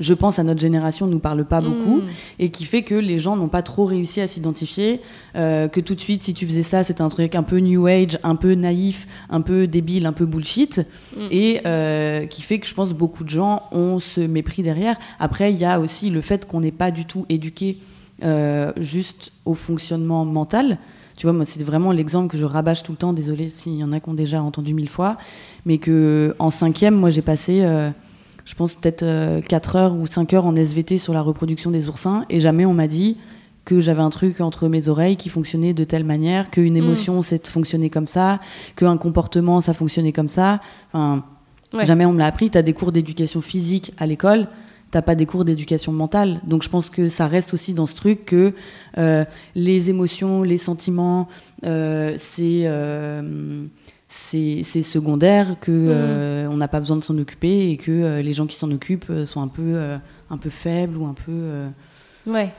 je 0.00 0.14
pense 0.14 0.38
à 0.38 0.42
notre 0.42 0.60
génération, 0.60 1.06
ne 1.06 1.12
nous 1.12 1.18
parle 1.18 1.44
pas 1.44 1.60
beaucoup, 1.60 1.98
mm. 1.98 2.08
et 2.38 2.50
qui 2.50 2.64
fait 2.64 2.82
que 2.82 2.94
les 2.94 3.18
gens 3.18 3.36
n'ont 3.36 3.48
pas 3.48 3.62
trop 3.62 3.84
réussi 3.84 4.20
à 4.20 4.26
s'identifier, 4.26 5.00
euh, 5.36 5.68
que 5.68 5.80
tout 5.80 5.94
de 5.94 6.00
suite, 6.00 6.22
si 6.22 6.34
tu 6.34 6.46
faisais 6.46 6.62
ça, 6.62 6.82
c'était 6.82 7.02
un 7.02 7.10
truc 7.10 7.34
un 7.34 7.42
peu 7.42 7.58
new 7.58 7.86
age, 7.86 8.18
un 8.22 8.34
peu 8.34 8.54
naïf, 8.54 9.06
un 9.28 9.42
peu 9.42 9.66
débile, 9.66 10.06
un 10.06 10.12
peu 10.12 10.24
bullshit, 10.24 10.80
mm. 11.16 11.20
et 11.30 11.60
euh, 11.66 12.26
qui 12.26 12.42
fait 12.42 12.58
que 12.58 12.66
je 12.66 12.74
pense 12.74 12.92
beaucoup 12.92 13.24
de 13.24 13.28
gens 13.28 13.62
ont 13.72 13.98
ce 14.00 14.22
mépris 14.22 14.62
derrière. 14.62 14.96
Après, 15.18 15.52
il 15.52 15.58
y 15.58 15.66
a 15.66 15.78
aussi 15.78 16.10
le 16.10 16.22
fait 16.22 16.46
qu'on 16.46 16.60
n'est 16.60 16.72
pas 16.72 16.90
du 16.90 17.04
tout 17.04 17.26
éduqué 17.28 17.78
euh, 18.24 18.72
juste 18.78 19.32
au 19.44 19.54
fonctionnement 19.54 20.24
mental. 20.24 20.78
Tu 21.16 21.26
vois, 21.26 21.34
moi, 21.34 21.44
c'est 21.44 21.62
vraiment 21.62 21.92
l'exemple 21.92 22.28
que 22.28 22.38
je 22.38 22.46
rabâche 22.46 22.82
tout 22.82 22.92
le 22.92 22.96
temps. 22.96 23.12
Désolé 23.12 23.50
s'il 23.50 23.74
y 23.74 23.84
en 23.84 23.92
a 23.92 24.00
qui 24.00 24.08
ont 24.08 24.14
déjà 24.14 24.42
entendu 24.42 24.72
mille 24.72 24.88
fois, 24.88 25.16
mais 25.66 25.76
que 25.76 26.34
en 26.38 26.48
cinquième, 26.48 26.94
moi, 26.94 27.10
j'ai 27.10 27.20
passé 27.20 27.62
je 28.50 28.56
pense 28.56 28.74
peut-être 28.74 29.04
4 29.46 29.76
euh, 29.76 29.78
heures 29.78 29.94
ou 29.94 30.08
5 30.08 30.34
heures 30.34 30.44
en 30.44 30.56
SVT 30.56 30.98
sur 30.98 31.14
la 31.14 31.22
reproduction 31.22 31.70
des 31.70 31.88
oursins 31.88 32.24
et 32.28 32.40
jamais 32.40 32.66
on 32.66 32.74
m'a 32.74 32.88
dit 32.88 33.16
que 33.64 33.78
j'avais 33.78 34.02
un 34.02 34.10
truc 34.10 34.40
entre 34.40 34.66
mes 34.66 34.88
oreilles 34.88 35.16
qui 35.16 35.28
fonctionnait 35.28 35.72
de 35.72 35.84
telle 35.84 36.02
manière, 36.02 36.50
qu'une 36.50 36.74
mm. 36.74 36.76
émotion 36.76 37.22
c'est 37.22 37.46
fonctionner 37.46 37.90
comme 37.90 38.08
ça, 38.08 38.40
qu'un 38.74 38.96
comportement 38.96 39.60
ça 39.60 39.72
fonctionnait 39.72 40.12
comme 40.12 40.28
ça. 40.28 40.60
Enfin, 40.92 41.24
Jamais 41.84 42.04
on 42.04 42.12
me 42.12 42.18
l'a 42.18 42.26
appris. 42.26 42.50
Tu 42.50 42.58
as 42.58 42.62
des 42.62 42.72
cours 42.72 42.90
d'éducation 42.90 43.40
physique 43.40 43.92
à 43.96 44.06
l'école, 44.08 44.48
t'as 44.90 45.02
pas 45.02 45.14
des 45.14 45.26
cours 45.26 45.44
d'éducation 45.44 45.92
mentale. 45.92 46.40
Donc 46.44 46.64
je 46.64 46.68
pense 46.68 46.90
que 46.90 47.08
ça 47.08 47.28
reste 47.28 47.54
aussi 47.54 47.72
dans 47.72 47.86
ce 47.86 47.94
truc 47.94 48.24
que 48.24 48.52
euh, 48.98 49.24
les 49.54 49.90
émotions, 49.90 50.42
les 50.42 50.58
sentiments, 50.58 51.28
euh, 51.64 52.16
c'est 52.18 52.64
c'est 54.10 54.82
secondaire, 54.82 55.56
que 55.60 55.70
mm. 55.70 55.88
euh, 55.88 56.48
on 56.50 56.56
n'a 56.56 56.68
pas 56.68 56.80
besoin 56.80 56.96
de 56.96 57.02
s'en 57.04 57.16
occuper 57.18 57.70
et 57.70 57.76
que 57.76 57.92
euh, 57.92 58.22
les 58.22 58.32
gens 58.32 58.46
qui 58.46 58.56
s'en 58.56 58.70
occupent 58.72 59.10
euh, 59.10 59.24
sont 59.24 59.40
un 59.40 59.48
peu, 59.48 59.80
un 60.30 60.36
peu 60.36 60.50
faibles 60.50 60.96
ou 60.96 61.06
un 61.06 61.14
peu. 61.14 61.68
Ouais. 62.26 62.50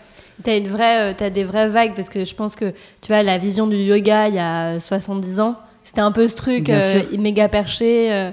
T'as 0.44 0.58
une 0.58 0.68
vraie, 0.68 1.16
as 1.20 1.30
des 1.30 1.44
vraies 1.44 1.68
vagues 1.68 1.94
parce 1.94 2.10
que 2.10 2.26
je 2.26 2.34
pense 2.34 2.56
que 2.56 2.74
tu 3.02 3.10
vois 3.10 3.22
la 3.22 3.38
vision 3.38 3.68
du 3.68 3.76
yoga 3.76 4.28
il 4.28 4.36
y 4.36 4.40
a 4.40 4.80
70 4.80 5.40
ans, 5.40 5.60
c'était 5.84 6.02
un 6.02 6.12
peu 6.12 6.28
ce 6.28 6.36
truc 6.36 6.72
méga 7.20 7.48
perché 7.48 8.32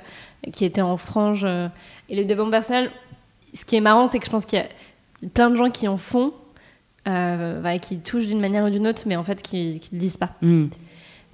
qui 0.53 0.65
était 0.65 0.81
en 0.81 0.97
frange. 0.97 1.45
et 1.45 2.17
le 2.17 2.25
développement 2.25 2.53
personnel, 2.53 2.91
ce 3.53 3.65
qui 3.65 3.77
est 3.77 3.81
marrant, 3.81 4.07
c'est 4.07 4.21
que 4.21 4.25
je 4.25 4.31
pense 4.31 4.47
qu'il 4.47 4.59
y 4.61 4.63
a 4.63 5.29
plein 5.35 5.51
de 5.51 5.57
gens 5.57 5.71
qui 5.71 5.87
en 5.87 5.99
font, 5.99 6.33
qui 7.05 7.99
touchent 7.99 8.27
d'une 8.27 8.41
manière 8.41 8.65
ou 8.65 8.71
d'une 8.71 8.87
autre, 8.87 9.03
mais 9.05 9.17
en 9.17 9.25
fait 9.25 9.43
qui 9.43 9.81
ne 9.93 9.99
le 9.99 9.99
disent 9.99 10.17
pas. 10.17 10.31
Mm. 10.41 10.69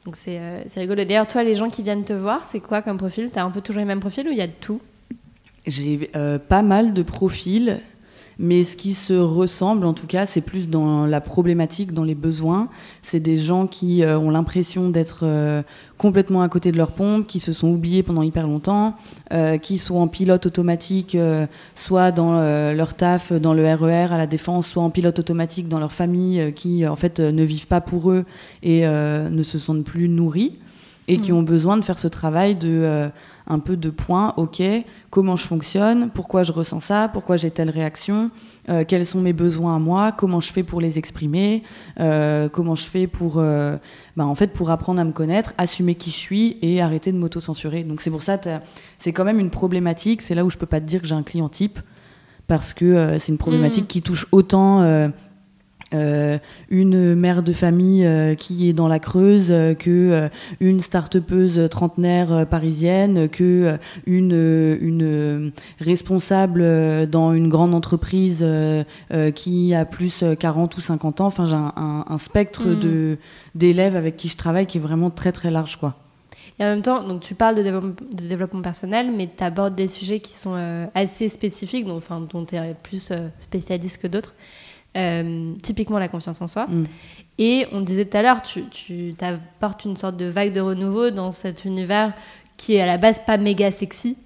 Donc 0.04 0.16
euh, 0.28 0.62
c'est 0.66 0.80
rigolo. 0.80 1.04
D'ailleurs, 1.04 1.26
toi, 1.26 1.42
les 1.42 1.54
gens 1.54 1.70
qui 1.70 1.82
viennent 1.82 2.04
te 2.04 2.12
voir, 2.12 2.44
c'est 2.44 2.60
quoi 2.60 2.82
comme 2.82 2.98
profil? 2.98 3.30
Tu 3.32 3.38
as 3.38 3.44
un 3.44 3.50
peu 3.50 3.60
toujours 3.60 3.80
les 3.80 3.86
mêmes 3.86 4.00
profils 4.00 4.26
ou 4.26 4.30
il 4.30 4.36
y 4.36 4.42
a 4.42 4.46
de 4.46 4.52
tout? 4.52 4.80
J'ai 5.66 6.10
euh, 6.14 6.38
pas 6.38 6.62
mal 6.62 6.92
de 6.92 7.02
profils. 7.02 7.80
Mais 8.38 8.64
ce 8.64 8.76
qui 8.76 8.94
se 8.94 9.12
ressemble, 9.12 9.86
en 9.86 9.92
tout 9.92 10.06
cas, 10.06 10.26
c'est 10.26 10.40
plus 10.40 10.68
dans 10.68 11.06
la 11.06 11.20
problématique, 11.20 11.92
dans 11.92 12.04
les 12.04 12.14
besoins. 12.14 12.68
C'est 13.02 13.20
des 13.20 13.36
gens 13.36 13.66
qui 13.66 14.02
euh, 14.02 14.18
ont 14.18 14.30
l'impression 14.30 14.90
d'être 14.90 15.20
euh, 15.22 15.62
complètement 15.98 16.42
à 16.42 16.48
côté 16.48 16.72
de 16.72 16.76
leur 16.76 16.92
pompe, 16.92 17.26
qui 17.26 17.40
se 17.40 17.52
sont 17.52 17.68
oubliés 17.68 18.02
pendant 18.02 18.22
hyper 18.22 18.46
longtemps, 18.46 18.94
euh, 19.32 19.58
qui 19.58 19.78
sont 19.78 19.96
en 19.96 20.08
pilote 20.08 20.46
automatique, 20.46 21.16
soit 21.74 22.10
dans 22.10 22.34
leur 22.72 22.94
taf, 22.94 23.32
dans 23.32 23.54
le 23.54 23.62
RER 23.62 24.08
e 24.08 24.12
à 24.12 24.18
la 24.18 24.26
défense, 24.26 24.66
soit 24.68 24.82
en 24.82 24.90
pilote 24.90 25.18
automatique 25.18 25.68
dans 25.68 25.78
leur 25.78 25.92
famille, 25.92 26.52
qui 26.54 26.86
en 26.86 26.96
fait 26.96 27.20
ne 27.20 27.44
vivent 27.44 27.66
pas 27.66 27.80
pour 27.80 28.10
eux 28.10 28.24
et 28.62 28.82
ne 28.86 29.42
se 29.42 29.58
sentent 29.58 29.84
plus 29.84 30.08
nourris, 30.08 30.58
et 31.06 31.18
qui 31.18 31.32
mmh. 31.32 31.36
ont 31.36 31.42
besoin 31.42 31.76
de 31.76 31.82
faire 31.82 31.98
ce 31.98 32.08
travail 32.08 32.56
de 32.56 33.10
un 33.46 33.58
peu 33.58 33.76
de 33.76 33.90
points, 33.90 34.32
ok, 34.36 34.62
comment 35.10 35.36
je 35.36 35.46
fonctionne, 35.46 36.10
pourquoi 36.10 36.42
je 36.44 36.52
ressens 36.52 36.80
ça, 36.80 37.10
pourquoi 37.12 37.36
j'ai 37.36 37.50
telle 37.50 37.68
réaction, 37.68 38.30
euh, 38.70 38.84
quels 38.86 39.04
sont 39.04 39.20
mes 39.20 39.34
besoins 39.34 39.76
à 39.76 39.78
moi, 39.78 40.12
comment 40.12 40.40
je 40.40 40.50
fais 40.50 40.62
pour 40.62 40.80
les 40.80 40.98
exprimer, 40.98 41.62
euh, 42.00 42.48
comment 42.48 42.74
je 42.74 42.84
fais 42.84 43.06
pour, 43.06 43.34
euh, 43.36 43.76
bah, 44.16 44.24
en 44.24 44.34
fait, 44.34 44.52
pour 44.52 44.70
apprendre 44.70 45.00
à 45.00 45.04
me 45.04 45.12
connaître, 45.12 45.52
assumer 45.58 45.94
qui 45.94 46.10
je 46.10 46.16
suis 46.16 46.56
et 46.62 46.80
arrêter 46.80 47.12
de 47.12 47.18
m'auto-censurer. 47.18 47.84
Donc 47.84 48.00
c'est 48.00 48.10
pour 48.10 48.22
ça, 48.22 48.38
c'est 48.98 49.12
quand 49.12 49.24
même 49.24 49.40
une 49.40 49.50
problématique, 49.50 50.22
c'est 50.22 50.34
là 50.34 50.44
où 50.44 50.50
je 50.50 50.56
peux 50.56 50.66
pas 50.66 50.80
te 50.80 50.86
dire 50.86 51.02
que 51.02 51.06
j'ai 51.06 51.14
un 51.14 51.22
client 51.22 51.50
type, 51.50 51.78
parce 52.46 52.72
que 52.72 53.18
c'est 53.18 53.32
une 53.32 53.38
problématique 53.38 53.84
mmh. 53.84 53.88
qui 53.88 54.02
touche 54.02 54.26
autant 54.32 55.10
euh, 55.94 56.38
une 56.70 57.14
mère 57.14 57.42
de 57.42 57.52
famille 57.52 58.04
euh, 58.04 58.34
qui 58.34 58.68
est 58.68 58.72
dans 58.72 58.88
la 58.88 58.98
Creuse, 58.98 59.48
euh, 59.50 59.74
que 59.74 60.28
une 60.60 60.80
start-upeuse 60.80 61.68
trentenaire 61.70 62.46
parisienne, 62.46 63.28
que 63.28 63.78
une, 64.06 64.78
une 64.80 65.52
responsable 65.78 67.08
dans 67.08 67.32
une 67.32 67.48
grande 67.48 67.74
entreprise 67.74 68.44
qui 69.34 69.74
a 69.74 69.84
plus 69.84 70.24
40 70.38 70.76
ou 70.76 70.80
50 70.80 71.20
ans. 71.20 71.26
Enfin, 71.26 71.44
j'ai 71.44 71.56
un, 71.56 72.18
spectre 72.18 72.68
mm. 72.68 72.80
de 72.80 73.18
d'élèves 73.54 73.96
avec 73.96 74.16
qui 74.16 74.28
je 74.28 74.36
travaille 74.36 74.66
qui 74.66 74.78
est 74.78 74.80
vraiment 74.80 75.10
très 75.10 75.32
très 75.32 75.50
large, 75.50 75.76
quoi. 75.76 75.94
Et 76.58 76.64
en 76.64 76.68
même 76.68 76.82
temps, 76.82 77.02
donc 77.02 77.20
tu 77.20 77.34
parles 77.34 77.56
de, 77.56 77.62
de 77.62 78.28
développement 78.28 78.62
personnel, 78.62 79.10
mais 79.16 79.28
tu 79.36 79.42
abordes 79.42 79.74
des 79.74 79.88
sujets 79.88 80.20
qui 80.20 80.34
sont 80.34 80.56
assez 80.94 81.28
spécifiques, 81.28 81.86
donc, 81.86 81.98
enfin, 81.98 82.20
dont 82.20 82.44
tu 82.44 82.56
es 82.56 82.74
plus 82.82 83.12
spécialiste 83.38 84.00
que 84.00 84.06
d'autres. 84.06 84.34
Euh, 84.96 85.54
typiquement 85.60 85.98
la 85.98 86.06
confiance 86.06 86.40
en 86.40 86.46
soi. 86.46 86.66
Mm. 86.68 86.84
Et 87.38 87.66
on 87.72 87.80
disait 87.80 88.04
tout 88.04 88.16
à 88.16 88.22
l'heure, 88.22 88.42
tu, 88.42 88.62
tu 88.70 89.12
apportes 89.20 89.84
une 89.84 89.96
sorte 89.96 90.16
de 90.16 90.26
vague 90.26 90.52
de 90.52 90.60
renouveau 90.60 91.10
dans 91.10 91.32
cet 91.32 91.64
univers 91.64 92.12
qui 92.56 92.74
est 92.74 92.80
à 92.80 92.86
la 92.86 92.96
base 92.96 93.18
pas 93.26 93.36
méga 93.36 93.72
sexy. 93.72 94.16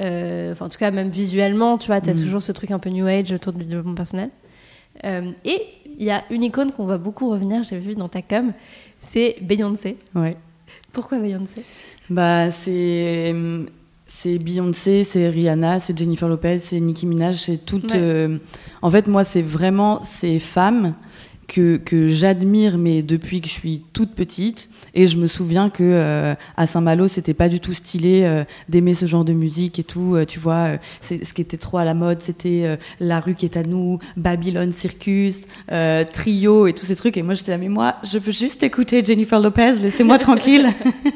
Euh, 0.00 0.56
en 0.58 0.68
tout 0.68 0.78
cas, 0.78 0.90
même 0.90 1.08
visuellement, 1.08 1.78
tu 1.78 1.86
vois, 1.86 2.00
tu 2.00 2.10
as 2.10 2.14
mm. 2.14 2.20
toujours 2.20 2.42
ce 2.42 2.50
truc 2.50 2.72
un 2.72 2.80
peu 2.80 2.90
new 2.90 3.06
age 3.06 3.30
autour 3.30 3.52
du 3.52 3.64
développement 3.64 3.94
personnel. 3.94 4.30
Euh, 5.04 5.30
et 5.44 5.62
il 5.98 6.04
y 6.04 6.10
a 6.10 6.24
une 6.30 6.42
icône 6.42 6.72
qu'on 6.72 6.84
va 6.84 6.98
beaucoup 6.98 7.30
revenir, 7.30 7.62
j'ai 7.62 7.78
vu 7.78 7.94
dans 7.94 8.08
ta 8.08 8.22
com, 8.22 8.52
c'est 8.98 9.36
Beyoncé. 9.40 9.98
Ouais. 10.16 10.36
Pourquoi 10.92 11.20
Beyoncé? 11.20 11.62
Bah, 12.10 12.50
c'est 12.50 13.34
c'est 14.08 14.38
Beyoncé, 14.38 15.04
c'est 15.04 15.28
Rihanna, 15.28 15.80
c'est 15.80 15.96
Jennifer 15.96 16.28
Lopez, 16.28 16.60
c'est 16.60 16.80
Nicki 16.80 17.06
Minaj, 17.06 17.36
c'est 17.36 17.64
toutes. 17.64 17.94
Euh, 17.94 18.38
en 18.80 18.90
fait, 18.90 19.06
moi, 19.06 19.22
c'est 19.22 19.42
vraiment 19.42 20.02
ces 20.02 20.38
femmes 20.38 20.94
que, 21.46 21.76
que 21.76 22.08
j'admire, 22.08 22.78
mais 22.78 23.02
depuis 23.02 23.42
que 23.42 23.48
je 23.48 23.52
suis 23.52 23.82
toute 23.92 24.14
petite. 24.14 24.70
Et 24.94 25.06
je 25.06 25.18
me 25.18 25.26
souviens 25.26 25.68
que 25.68 25.84
euh, 25.84 26.34
à 26.56 26.66
Saint-Malo, 26.66 27.06
c'était 27.06 27.34
pas 27.34 27.50
du 27.50 27.60
tout 27.60 27.74
stylé 27.74 28.22
euh, 28.24 28.44
d'aimer 28.70 28.94
ce 28.94 29.04
genre 29.04 29.26
de 29.26 29.34
musique 29.34 29.78
et 29.78 29.84
tout. 29.84 30.16
tu 30.26 30.40
vois, 30.40 30.78
c'est 31.02 31.22
ce 31.24 31.34
qui 31.34 31.42
était 31.42 31.58
trop 31.58 31.76
à 31.76 31.84
la 31.84 31.94
mode, 31.94 32.22
c'était 32.22 32.78
La 33.00 33.20
rue 33.20 33.34
qui 33.34 33.44
est 33.44 33.58
à 33.58 33.62
nous, 33.62 33.98
Babylone 34.16 34.72
Circus, 34.72 35.46
Trio 36.12 36.66
et 36.66 36.72
tous 36.72 36.86
ces 36.86 36.96
trucs. 36.96 37.18
Et 37.18 37.22
moi, 37.22 37.34
j'étais 37.34 37.52
là, 37.52 37.58
mais 37.58 37.68
moi, 37.68 37.96
je 38.04 38.18
veux 38.18 38.32
juste 38.32 38.62
écouter 38.62 39.04
Jennifer 39.04 39.38
Lopez, 39.38 39.74
laissez-moi 39.82 40.16
tranquille. 40.18 40.72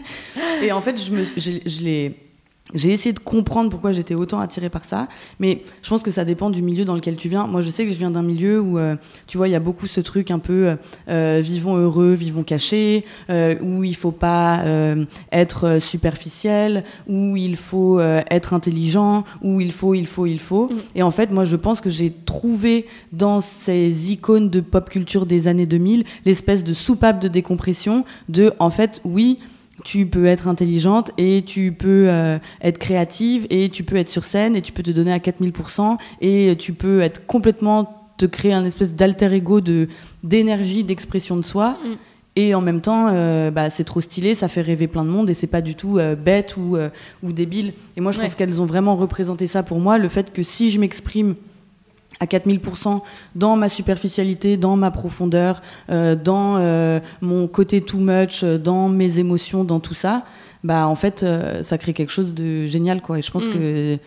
et 0.63 0.73
en 0.73 0.81
fait, 0.81 1.03
je, 1.03 1.11
me, 1.11 1.25
je, 1.25 1.53
je 1.65 1.85
l'ai 1.85 2.15
j'ai 2.75 2.91
essayé 2.91 3.13
de 3.13 3.19
comprendre 3.19 3.71
pourquoi 3.71 3.93
j'étais 3.93 4.15
autant 4.15 4.41
attirée 4.41 4.71
par 4.71 4.85
ça, 4.85 5.09
mais 5.41 5.63
je 5.83 5.89
pense 5.89 6.03
que 6.03 6.11
ça 6.11 6.25
dépend 6.25 6.51
du 6.51 6.63
milieu 6.63 6.85
dans 6.85 6.95
lequel 6.95 7.17
tu 7.17 7.29
viens. 7.29 7.47
Moi, 7.47 7.61
je 7.61 7.71
sais 7.71 7.87
que 7.87 7.93
je 7.93 7.99
viens 7.99 8.11
d'un 8.11 8.23
milieu 8.23 8.61
où, 8.61 8.79
euh, 8.79 8.97
tu 9.27 9.37
vois, 9.37 9.49
il 9.49 9.53
y 9.53 9.57
a 9.57 9.61
beaucoup 9.61 9.87
ce 9.87 10.01
truc 10.01 10.31
un 10.31 10.39
peu 10.39 10.69
euh, 10.69 10.77
euh, 11.09 11.41
vivons 11.43 11.77
heureux, 11.77 12.13
vivons 12.13 12.43
cachés, 12.43 13.05
où 13.61 13.85
il 13.85 13.97
faut 13.97 14.13
pas 14.13 14.65
être 15.31 15.79
superficiel, 15.81 16.85
où 17.09 17.37
il 17.37 17.57
faut 17.57 18.01
être 18.01 18.53
intelligent, 18.53 19.25
où 19.43 19.61
il 19.61 19.73
faut, 19.73 19.95
il 19.95 20.07
faut, 20.07 20.27
il 20.27 20.39
faut. 20.39 20.69
Mm. 20.69 20.77
Et 20.97 21.03
en 21.03 21.11
fait, 21.11 21.31
moi, 21.31 21.45
je 21.45 21.57
pense 21.57 21.81
que 21.81 21.91
j'ai 21.91 22.13
trouvé 22.13 22.87
dans 23.13 23.41
ces 23.41 24.13
icônes 24.13 24.51
de 24.51 24.61
pop 24.61 24.89
culture 24.91 25.27
des 25.27 25.49
années 25.49 25.67
2000 25.67 26.05
l'espèce 26.25 26.65
de 26.65 26.73
soupape 26.73 27.21
de 27.21 27.29
décompression 27.29 28.05
de, 28.29 28.53
en 28.59 28.71
fait, 28.71 29.01
oui, 29.05 29.39
tu 29.85 30.07
peux 30.07 30.27
être 30.27 30.49
intelligente 30.49 31.11
et 31.19 31.43
tu 31.45 31.73
peux 31.73 32.07
euh, 32.09 32.39
être 32.63 32.79
créative 32.79 33.47
et 33.51 33.69
tu 33.69 33.85
peux 33.85 33.97
être 33.97 34.09
sur 34.09 34.25
scène 34.25 34.57
et 34.57 34.63
tu 34.63 34.73
peux 34.73 34.83
te 34.83 34.91
donner 34.91 35.13
à 35.13 35.19
4000% 35.19 35.97
et 36.21 36.57
tu 36.59 36.73
peux 36.73 37.01
être 37.01 37.27
complètement 37.27 38.13
te 38.17 38.27
créer 38.27 38.53
un 38.53 38.65
espèce 38.65 38.95
d'alter 38.95 39.33
ego 39.33 39.61
de 39.61 39.89
d'énergie 40.23 40.85
d'expression 40.85 41.37
de 41.37 41.43
soi. 41.43 41.79
Mm. 41.85 41.97
et 42.37 42.55
en 42.55 42.61
même 42.61 42.81
temps 42.81 43.09
euh, 43.11 43.51
bah, 43.51 43.71
c'est 43.71 43.85
trop 43.85 44.01
stylé 44.01 44.35
ça 44.35 44.49
fait 44.49 44.63
rêver 44.63 44.87
plein 44.87 45.05
de 45.05 45.11
monde 45.11 45.29
et 45.29 45.35
c'est 45.35 45.47
pas 45.47 45.61
du 45.61 45.75
tout 45.75 45.99
euh, 45.99 46.15
bête 46.15 46.57
ou, 46.57 46.77
ou 47.23 47.33
débile. 47.33 47.73
Et 47.97 48.01
moi 48.01 48.13
je 48.13 48.21
pense 48.21 48.35
qu'elles 48.35 48.61
ont 48.61 48.67
vraiment 48.67 48.97
représenté 48.97 49.47
ça 49.47 49.63
pour 49.63 49.81
moi 49.81 49.99
le 49.99 50.09
fait 50.09 50.33
que 50.33 50.43
si 50.43 50.71
je 50.71 50.79
m'exprime 50.79 51.35
à 52.23 52.27
4000% 52.27 53.01
dans 53.35 53.57
ma 53.57 53.69
superficialité, 53.69 54.57
dans 54.57 54.77
ma 54.77 54.93
profondeur, 54.93 55.61
euh, 55.91 56.15
dans 56.15 56.57
euh, 56.57 57.01
mon 57.21 57.49
côté 57.49 57.81
too 57.81 57.99
much, 57.99 58.45
euh, 58.45 58.59
dans 58.59 58.89
mes 58.89 59.19
émotions, 59.19 59.65
dans 59.65 59.81
tout 59.81 59.95
ça, 59.95 60.25
bah 60.63 60.87
en 60.87 60.95
fait, 60.95 61.27
ça 61.63 61.77
crée 61.77 61.93
quelque 61.93 62.13
chose 62.13 62.35
de 62.35 62.67
génial, 62.67 63.03
quoi. 63.03 63.19
Et 63.19 63.23
je 63.23 63.33
pense 63.33 63.47
mm. 63.47 63.53
que 63.53 63.99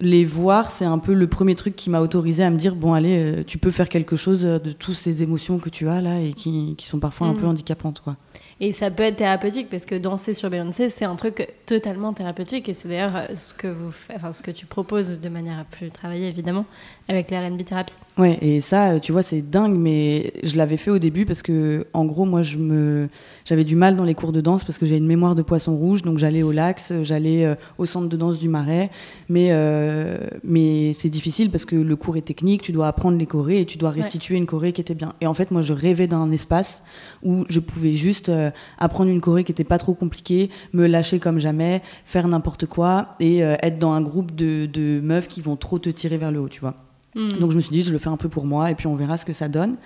les 0.00 0.24
voir, 0.26 0.70
c'est 0.70 0.84
un 0.84 0.98
peu 0.98 1.14
le 1.14 1.26
premier 1.26 1.54
truc 1.54 1.74
qui 1.74 1.88
m'a 1.88 2.02
autorisé 2.02 2.44
à 2.44 2.50
me 2.50 2.58
dire 2.58 2.74
bon, 2.74 2.92
allez, 2.92 3.42
tu 3.46 3.56
peux 3.56 3.70
faire 3.70 3.88
quelque 3.88 4.14
chose 4.14 4.42
de 4.42 4.70
toutes 4.72 4.94
ces 4.94 5.22
émotions 5.22 5.58
que 5.58 5.70
tu 5.70 5.88
as 5.88 6.02
là 6.02 6.20
et 6.20 6.34
qui, 6.34 6.74
qui 6.76 6.86
sont 6.86 7.00
parfois 7.00 7.28
un 7.28 7.32
mm. 7.32 7.38
peu 7.38 7.46
handicapantes, 7.46 8.00
quoi. 8.00 8.16
Et 8.60 8.72
ça 8.72 8.90
peut 8.90 9.04
être 9.04 9.16
thérapeutique 9.16 9.70
parce 9.70 9.84
que 9.84 9.94
danser 9.94 10.34
sur 10.34 10.50
Beyoncé, 10.50 10.90
c'est 10.90 11.04
un 11.04 11.14
truc 11.14 11.48
totalement 11.64 12.12
thérapeutique. 12.12 12.68
Et 12.68 12.74
c'est 12.74 12.88
d'ailleurs 12.88 13.28
ce 13.36 13.54
que 13.54 13.68
vous, 13.68 13.92
enfin, 14.14 14.32
ce 14.32 14.42
que 14.42 14.50
tu 14.50 14.66
proposes 14.66 15.20
de 15.20 15.28
manière 15.28 15.60
à 15.60 15.64
plus 15.64 15.90
travailler 15.90 16.26
évidemment 16.26 16.66
avec 17.08 17.30
la 17.30 17.40
R&B 17.40 17.64
thérapie. 17.64 17.94
Ouais, 18.18 18.36
et 18.42 18.60
ça, 18.60 18.98
tu 18.98 19.12
vois, 19.12 19.22
c'est 19.22 19.42
dingue, 19.42 19.76
mais 19.76 20.32
je 20.42 20.56
l'avais 20.56 20.76
fait 20.76 20.90
au 20.90 20.98
début 20.98 21.24
parce 21.24 21.40
que, 21.40 21.86
en 21.94 22.04
gros, 22.04 22.24
moi, 22.24 22.42
je 22.42 22.58
me, 22.58 23.08
j'avais 23.44 23.62
du 23.62 23.76
mal 23.76 23.96
dans 23.96 24.02
les 24.02 24.14
cours 24.14 24.32
de 24.32 24.40
danse 24.40 24.64
parce 24.64 24.76
que 24.76 24.86
j'ai 24.86 24.96
une 24.96 25.06
mémoire 25.06 25.36
de 25.36 25.42
poisson 25.42 25.76
rouge, 25.76 26.02
donc 26.02 26.18
j'allais 26.18 26.42
au 26.42 26.50
lax, 26.50 26.92
j'allais 27.02 27.44
euh, 27.44 27.54
au 27.78 27.86
centre 27.86 28.08
de 28.08 28.16
danse 28.16 28.38
du 28.38 28.48
Marais, 28.48 28.90
mais, 29.28 29.50
euh, 29.52 30.18
mais 30.42 30.92
c'est 30.94 31.08
difficile 31.08 31.50
parce 31.50 31.64
que 31.64 31.76
le 31.76 31.96
cours 31.96 32.16
est 32.16 32.22
technique, 32.22 32.60
tu 32.60 32.72
dois 32.72 32.88
apprendre 32.88 33.16
les 33.16 33.26
chorés 33.26 33.60
et 33.60 33.66
tu 33.66 33.78
dois 33.78 33.90
restituer 33.90 34.36
une 34.36 34.46
choré 34.46 34.72
qui 34.72 34.80
était 34.80 34.94
bien. 34.94 35.14
Et 35.20 35.28
en 35.28 35.34
fait, 35.34 35.52
moi, 35.52 35.62
je 35.62 35.72
rêvais 35.72 36.08
d'un 36.08 36.30
espace 36.32 36.82
où 37.22 37.44
je 37.48 37.60
pouvais 37.60 37.92
juste 37.92 38.30
euh, 38.30 38.50
apprendre 38.78 39.10
une 39.10 39.20
choré 39.20 39.44
qui 39.44 39.52
était 39.52 39.62
pas 39.62 39.78
trop 39.78 39.94
compliquée, 39.94 40.50
me 40.72 40.88
lâcher 40.88 41.20
comme 41.20 41.38
jamais, 41.38 41.82
faire 42.04 42.26
n'importe 42.26 42.66
quoi 42.66 43.14
et 43.20 43.38
être 43.38 43.78
dans 43.78 43.92
un 43.92 44.00
groupe 44.00 44.34
de, 44.34 44.66
de 44.66 45.00
meufs 45.00 45.28
qui 45.28 45.40
vont 45.40 45.56
trop 45.56 45.78
te 45.78 45.88
tirer 45.88 46.16
vers 46.16 46.32
le 46.32 46.40
haut, 46.40 46.48
tu 46.48 46.60
vois. 46.60 46.74
Hmm. 47.18 47.40
Donc 47.40 47.50
je 47.50 47.56
me 47.56 47.60
suis 47.60 47.72
dit, 47.72 47.82
je 47.82 47.92
le 47.92 47.98
fais 47.98 48.08
un 48.08 48.16
peu 48.16 48.28
pour 48.28 48.46
moi 48.46 48.70
et 48.70 48.74
puis 48.74 48.86
on 48.86 48.94
verra 48.94 49.18
ce 49.18 49.26
que 49.26 49.32
ça 49.32 49.48
donne. 49.48 49.76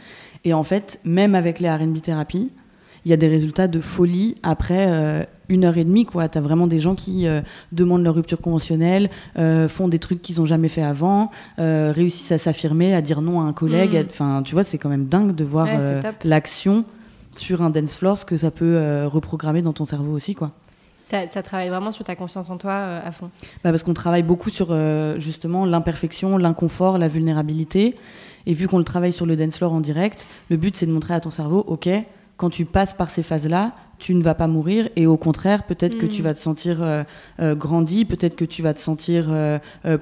Et 0.45 0.53
en 0.53 0.62
fait, 0.62 1.01
même 1.05 1.35
avec 1.35 1.59
les 1.59 1.71
RB 1.71 2.01
thérapie, 2.01 2.51
il 3.05 3.11
y 3.11 3.15
a 3.15 3.17
des 3.17 3.29
résultats 3.29 3.67
de 3.67 3.81
folie 3.81 4.37
après 4.43 4.87
euh, 4.89 5.25
une 5.49 5.65
heure 5.65 5.77
et 5.77 5.85
demie. 5.85 6.07
Tu 6.07 6.19
as 6.19 6.41
vraiment 6.41 6.67
des 6.67 6.79
gens 6.79 6.95
qui 6.95 7.27
euh, 7.27 7.41
demandent 7.73 8.05
leur 8.05 8.15
rupture 8.15 8.41
conventionnelle, 8.41 9.11
euh, 9.39 9.69
font 9.69 9.89
des 9.89 9.99
trucs 9.99 10.23
qu'ils 10.23 10.39
n'ont 10.39 10.47
jamais 10.47 10.69
fait 10.69 10.83
avant, 10.83 11.31
réussissent 11.59 12.33
à 12.33 12.39
s'affirmer, 12.39 12.95
à 12.95 13.03
dire 13.03 13.23
non 13.23 13.41
à 13.41 13.45
un 13.45 13.53
collègue. 13.53 13.97
Hmm. 13.97 14.09
Enfin, 14.11 14.43
tu 14.45 14.55
vois, 14.55 14.62
c'est 14.62 14.79
quand 14.79 14.91
même 14.91 15.07
dingue 15.07 15.35
de 15.35 15.45
voir 15.45 15.67
l'action 16.23 16.85
sur 17.33 17.62
un 17.62 17.71
dance 17.71 17.97
floor, 17.97 18.19
ce 18.19 18.25
que 18.27 18.37
ça 18.37 18.51
peut 18.51 19.07
reprogrammer 19.07 19.62
dans 19.62 19.73
ton 19.73 19.85
cerveau 19.85 20.12
aussi. 20.12 20.35
quoi. 20.35 20.51
Ça, 21.02 21.26
travaille 21.42 21.68
vraiment 21.68 21.90
sur 21.90 22.04
ta 22.04 22.16
confiance 22.16 22.49
en 22.49 22.56
toi 22.56 22.73
euh, 22.73 23.00
à 23.04 23.12
fond 23.12 23.30
bah 23.64 23.71
Parce 23.71 23.82
qu'on 23.82 23.94
travaille 23.94 24.23
beaucoup 24.23 24.50
sur 24.50 24.68
euh, 24.71 25.18
justement 25.18 25.66
l'imperfection, 25.66 26.38
l'inconfort, 26.38 26.99
la 26.99 27.09
vulnérabilité. 27.09 27.97
Et 28.47 28.54
vu 28.54 28.68
qu'on 28.68 28.78
le 28.78 28.85
travaille 28.85 29.12
sur 29.12 29.26
le 29.26 29.37
dance 29.37 29.59
floor 29.59 29.73
en 29.73 29.80
direct, 29.80 30.26
le 30.49 30.56
but 30.56 30.76
c'est 30.76 30.87
de 30.87 30.92
montrer 30.92 31.14
à 31.14 31.21
ton 31.21 31.30
cerveau, 31.30 31.64
ok, 31.66 31.88
quand 32.37 32.50
tu 32.50 32.64
passes 32.64 32.94
par 32.94 33.11
ces 33.11 33.23
phases-là, 33.23 33.73
tu 33.99 34.14
ne 34.14 34.23
vas 34.23 34.35
pas 34.35 34.49
mourir 34.49 34.88
et 34.97 35.06
au 35.06 35.16
contraire, 35.16 35.62
peut-être 35.62 35.97
que 35.97 36.06
tu 36.06 36.23
mm. 36.23 36.25
vas 36.25 36.35
te 36.35 36.40
sentir 36.40 36.78
euh, 36.80 37.04
grandi, 37.54 38.04
peut-être 38.04 38.35
que 38.35 38.44
tu 38.44 38.62
vas 38.62 38.75
te 38.75 38.80
sentir 38.80 39.30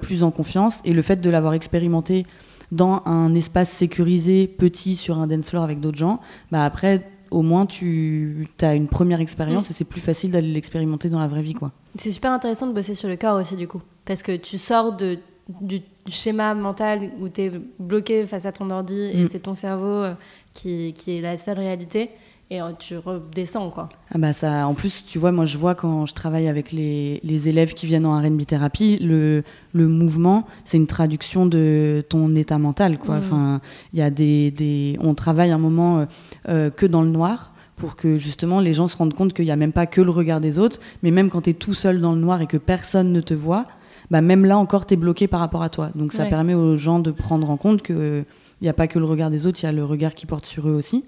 plus 0.01 0.23
en 0.23 0.31
confiance. 0.31 0.79
Et 0.87 0.95
le 0.95 1.03
fait 1.03 1.21
de 1.21 1.29
l'avoir 1.29 1.53
expérimenté 1.53 2.25
dans 2.73 3.03
un 3.05 3.35
espace 3.35 3.69
sécurisé, 3.69 4.47
petit, 4.47 4.97
sur 4.97 5.19
un 5.19 5.27
dance 5.27 5.51
floor 5.51 5.65
avec 5.65 5.81
d'autres 5.81 5.99
gens, 5.99 6.21
bah 6.51 6.65
après, 6.65 7.03
au 7.31 7.43
moins 7.43 7.67
tu 7.67 8.49
as 8.61 8.75
une 8.75 8.89
première 8.89 9.21
expérience 9.21 9.69
mm. 9.69 9.73
et 9.73 9.75
c'est 9.75 9.85
plus 9.85 10.01
facile 10.01 10.31
d'aller 10.31 10.53
l'expérimenter 10.53 11.09
dans 11.09 11.21
la 11.21 11.29
vraie 11.29 11.43
vie. 11.43 11.55
quoi. 11.55 11.73
C'est 11.97 12.11
super 12.11 12.33
intéressant 12.33 12.67
de 12.67 12.73
bosser 12.73 12.95
sur 12.95 13.09
le 13.09 13.17
corps 13.17 13.39
aussi, 13.39 13.57
du 13.57 13.69
coup. 13.69 13.83
Parce 14.05 14.23
que 14.23 14.37
tu 14.37 14.59
sors 14.59 14.97
de, 14.97 15.19
du 15.61 15.83
schéma 16.09 16.55
mental 16.55 17.11
où 17.21 17.29
tu 17.29 17.43
es 17.43 17.53
bloqué 17.79 18.27
face 18.27 18.47
à 18.47 18.53
ton 18.53 18.71
ordi 18.71 19.01
et 19.13 19.25
mm. 19.25 19.29
c'est 19.29 19.41
ton 19.41 19.55
cerveau 19.55 19.87
euh, 19.87 20.15
qui, 20.53 20.93
qui, 20.93 21.19
est 21.19 21.21
la 21.21 21.37
seule 21.37 21.59
réalité 21.59 22.11
et 22.51 22.61
euh, 22.61 22.73
tu 22.77 22.99
redescends 22.99 23.71
quoi. 23.71 23.89
Ah 24.13 24.19
bah 24.19 24.33
ça, 24.33 24.67
en 24.67 24.75
plus, 24.75 25.07
tu 25.07 25.19
vois, 25.19 25.31
moi 25.31 25.47
je 25.47 25.57
vois 25.57 25.77
quand 25.77 26.05
je 26.07 26.15
travaille 26.15 26.49
avec 26.49 26.73
les, 26.73 27.21
les 27.23 27.49
élèves 27.49 27.75
qui 27.75 27.87
viennent 27.87 28.07
en 28.07 28.19
R&B 28.19 28.45
thérapie, 28.45 28.99
le, 29.01 29.45
le 29.73 29.87
mouvement, 29.87 30.47
c'est 30.65 30.77
une 30.77 30.89
traduction 30.89 31.47
de 31.47 32.05
ton 32.09 32.35
état 32.35 32.59
mental 32.59 32.99
quoi. 32.99 33.17
Mm. 33.17 33.19
Enfin, 33.19 33.61
il 33.93 34.01
y 34.01 34.03
a 34.03 34.11
des, 34.11 34.51
des, 34.51 34.99
on 35.01 35.15
travaille 35.15 35.53
un 35.53 35.59
moment 35.59 36.01
euh, 36.01 36.05
euh, 36.49 36.71
que 36.71 36.87
dans 36.87 37.03
le 37.03 37.09
noir 37.09 37.53
pour 37.77 37.97
que 37.97 38.19
justement 38.19 38.61
les 38.61 38.75
gens 38.75 38.89
se 38.89 38.97
rendent 38.97 39.15
compte 39.15 39.33
qu'il 39.33 39.45
n'y 39.45 39.51
a 39.53 39.57
même 39.57 39.73
pas 39.73 39.87
que 39.87 40.01
le 40.01 40.11
regard 40.11 40.41
des 40.41 40.59
autres, 40.59 40.81
mais 41.03 41.13
même 41.13 41.31
quand 41.31 41.43
tu 41.43 41.51
es 41.51 41.55
tout 41.55 41.75
seul 41.75 42.01
dans 42.01 42.13
le 42.13 42.21
noir 42.21 42.43
et 42.43 42.47
que 42.47 42.59
personne 42.59 43.13
ne 43.13 43.21
te 43.21 43.33
voit, 43.33 43.65
bah 44.11 44.21
même 44.21 44.45
là 44.45 44.59
encore 44.59 44.87
tu 44.87 44.95
es 44.95 44.97
bloqué 44.97 45.29
par 45.29 45.39
rapport 45.39 45.63
à 45.63 45.69
toi. 45.69 45.91
Donc 45.95 46.13
ça 46.13 46.25
permet 46.25 46.55
aux 46.55 46.77
gens 46.77 46.99
de 46.99 47.13
prendre 47.13 47.49
en 47.49 47.57
compte 47.57 47.83
qu'il 47.83 48.25
n'y 48.61 48.69
a 48.69 48.75
pas 48.75 48.89
que 48.89 48.99
le 48.99 49.05
regard 49.05 49.31
des 49.31 49.47
autres, 49.47 49.61
il 49.63 49.67
y 49.67 49.69
a 49.69 49.73
le 49.73 49.85
regard 49.85 50.15
qui 50.15 50.27
porte 50.27 50.47
sur 50.47 50.69
eux 50.69 50.73
aussi. 50.73 51.05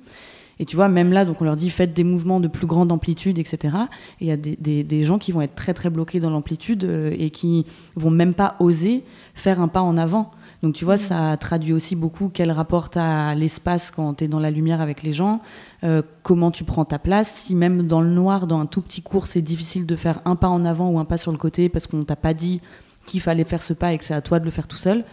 Et 0.63 0.65
tu 0.65 0.77
vois, 0.77 0.89
même 0.89 1.13
là, 1.13 1.25
donc 1.25 1.43
on 1.43 1.45
leur 1.45 1.57
dit 1.57 1.71
faites 1.71 1.93
des 1.93 2.05
mouvements 2.05 2.39
de 2.39 2.47
plus 2.47 2.69
grande 2.69 2.93
amplitude, 2.93 3.41
etc. 3.41 3.75
Et 4.21 4.27
il 4.27 4.29
y 4.29 4.31
a 4.31 4.37
des, 4.37 4.85
des, 4.85 5.03
gens 5.03 5.19
qui 5.19 5.33
vont 5.33 5.43
être 5.43 5.57
très 5.57 5.75
très 5.75 5.91
bloqués 5.91 6.21
dans 6.21 6.31
l'amplitude 6.31 6.85
euh, 6.85 7.13
et 7.19 7.31
qui 7.31 7.67
vont 7.97 8.11
même 8.11 8.33
pas 8.33 8.55
oser 8.61 9.03
faire 9.35 9.61
un 9.61 9.67
pas 9.67 9.83
en 9.83 9.97
avant. 9.97 10.31
Donc 10.63 10.77
tu 10.77 10.85
vois, 10.85 10.99
ça 10.99 11.37
traduit 11.37 11.73
aussi 11.73 11.97
beaucoup 11.97 12.31
quel 12.33 12.53
rapport 12.53 12.91
tu 12.91 13.01
à 13.01 13.35
l'espace 13.35 13.91
quand 13.91 14.15
tu 14.15 14.23
es 14.23 14.29
dans 14.29 14.39
la 14.39 14.53
lumière 14.53 14.81
avec 14.81 15.03
les 15.03 15.11
gens, 15.11 15.41
euh, 15.83 16.01
comment 16.23 16.53
tu 16.53 16.63
prends 16.63 16.85
ta 16.85 17.01
place. 17.01 17.33
Si 17.33 17.57
même 17.57 17.89
dans 17.89 18.01
le 18.01 18.11
noir, 18.11 18.47
dans 18.47 18.61
un 18.61 18.67
tout 18.67 18.83
petit 18.83 19.03
cours, 19.03 19.27
c'est 19.27 19.43
difficile 19.43 19.85
de 19.85 19.97
faire 19.97 20.21
un 20.25 20.37
pas 20.37 20.47
en 20.47 20.65
avant 20.65 20.91
ou 20.91 21.01
un 21.01 21.05
pas 21.05 21.17
sur 21.17 21.33
le 21.33 21.39
côté 21.39 21.71
parce 21.71 21.89
qu'on 21.89 22.05
t'a 22.05 22.15
pas 22.15 22.35
dit 22.35 22.61
qu'il 23.05 23.21
fallait 23.21 23.43
faire 23.43 23.65
ce 23.65 23.73
pas 23.73 23.95
et 23.95 23.99
que 23.99 24.05
c'est 24.05 24.15
à 24.15 24.21
toi 24.23 24.39
de 24.39 24.45
le 24.45 24.53
faire 24.53 24.69
tout 24.69 24.77
seul, 24.77 25.05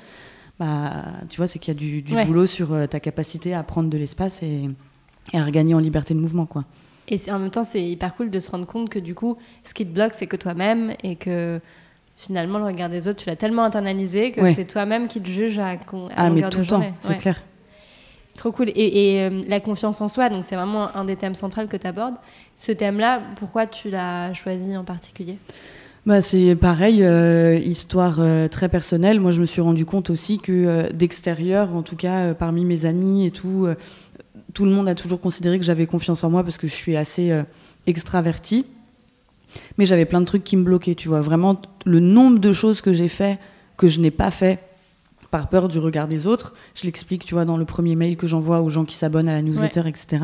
bah, 0.59 1.05
tu 1.27 1.37
vois, 1.37 1.47
c'est 1.47 1.57
qu'il 1.57 1.73
y 1.73 1.77
a 1.77 1.79
du, 1.79 2.25
boulot 2.27 2.45
sur 2.45 2.71
euh, 2.73 2.85
ta 2.85 2.99
capacité 2.99 3.55
à 3.55 3.63
prendre 3.63 3.89
de 3.89 3.97
l'espace 3.97 4.43
et, 4.43 4.69
et 5.33 5.37
à 5.37 5.45
regagner 5.45 5.73
en 5.73 5.79
liberté 5.79 6.13
de 6.13 6.19
mouvement. 6.19 6.45
quoi. 6.45 6.65
Et 7.09 7.19
en 7.31 7.39
même 7.39 7.49
temps, 7.49 7.63
c'est 7.63 7.83
hyper 7.83 8.15
cool 8.15 8.29
de 8.29 8.39
se 8.39 8.51
rendre 8.51 8.67
compte 8.67 8.89
que 8.89 8.99
du 8.99 9.15
coup, 9.15 9.37
ce 9.63 9.73
qui 9.73 9.85
te 9.85 9.91
bloque, 9.91 10.13
c'est 10.15 10.27
que 10.27 10.35
toi-même 10.35 10.93
et 11.03 11.15
que 11.15 11.59
finalement, 12.15 12.59
le 12.59 12.65
regard 12.65 12.89
des 12.89 13.07
autres, 13.07 13.23
tu 13.23 13.29
l'as 13.29 13.35
tellement 13.35 13.63
internalisé 13.63 14.31
que 14.31 14.51
c'est 14.51 14.65
toi-même 14.65 15.07
qui 15.07 15.21
te 15.21 15.29
juge 15.29 15.57
à, 15.57 15.69
à 15.69 15.77
ah, 16.15 16.29
mais 16.29 16.47
tout 16.49 16.59
le 16.59 16.65
temps, 16.65 16.83
c'est 16.99 17.17
clair. 17.17 17.41
Trop 18.35 18.53
cool. 18.53 18.69
Et, 18.73 19.19
euh, 19.19 19.41
la 19.49 19.59
confiance 19.59 19.99
en 19.99 20.07
soi, 20.07 20.29
donc 20.29 20.45
c'est 20.45 20.55
vraiment 20.55 20.95
un 20.95 21.03
des 21.03 21.17
thèmes 21.17 21.35
centraux 21.35 21.65
que 21.67 21.75
tu 21.75 21.85
abordes. 21.85 22.15
Ce 22.55 22.71
thème-là, 22.71 23.21
pourquoi 23.35 23.67
tu 23.67 23.89
l'as 23.89 24.33
choisi 24.33 24.77
en 24.77 24.85
particulier? 24.85 25.37
Bah, 26.05 26.21
c'est 26.21 26.55
pareil, 26.55 27.03
euh, 27.03 27.57
histoire 27.57 28.19
euh, 28.19 28.47
très 28.47 28.69
personnelle. 28.69 29.19
Moi, 29.19 29.31
je 29.31 29.41
me 29.41 29.45
suis 29.45 29.59
rendu 29.59 29.85
compte 29.85 30.09
aussi 30.09 30.37
que 30.37 30.89
d'extérieur, 30.93 31.75
en 31.75 31.81
tout 31.81 31.97
cas 31.97 32.33
parmi 32.33 32.63
mes 32.63 32.85
amis 32.85 33.25
et 33.25 33.31
tout, 33.31 33.67
tout 34.53 34.65
le 34.65 34.71
monde 34.71 34.87
a 34.87 34.95
toujours 34.95 35.21
considéré 35.21 35.59
que 35.59 35.65
j'avais 35.65 35.85
confiance 35.85 36.23
en 36.23 36.29
moi 36.29 36.43
parce 36.43 36.57
que 36.57 36.67
je 36.67 36.73
suis 36.73 36.95
assez 36.95 37.31
euh, 37.31 37.43
extravertie. 37.87 38.65
Mais 39.77 39.85
j'avais 39.85 40.05
plein 40.05 40.21
de 40.21 40.25
trucs 40.25 40.43
qui 40.43 40.57
me 40.57 40.63
bloquaient, 40.63 40.95
tu 40.95 41.07
vois. 41.07 41.21
Vraiment, 41.21 41.59
le 41.85 41.99
nombre 41.99 42.39
de 42.39 42.53
choses 42.53 42.81
que 42.81 42.93
j'ai 42.93 43.07
fait, 43.07 43.39
que 43.77 43.87
je 43.87 43.99
n'ai 43.99 44.11
pas 44.11 44.29
fait 44.29 44.59
par 45.31 45.49
peur 45.49 45.67
du 45.67 45.79
regard 45.79 46.07
des 46.07 46.27
autres. 46.27 46.53
Je 46.75 46.83
l'explique, 46.83 47.25
tu 47.25 47.33
vois, 47.33 47.45
dans 47.45 47.57
le 47.57 47.65
premier 47.65 47.95
mail 47.95 48.17
que 48.17 48.27
j'envoie 48.27 48.61
aux 48.61 48.69
gens 48.69 48.85
qui 48.85 48.95
s'abonnent 48.95 49.29
à 49.29 49.33
la 49.33 49.41
newsletter, 49.41 49.83
etc. 49.85 50.23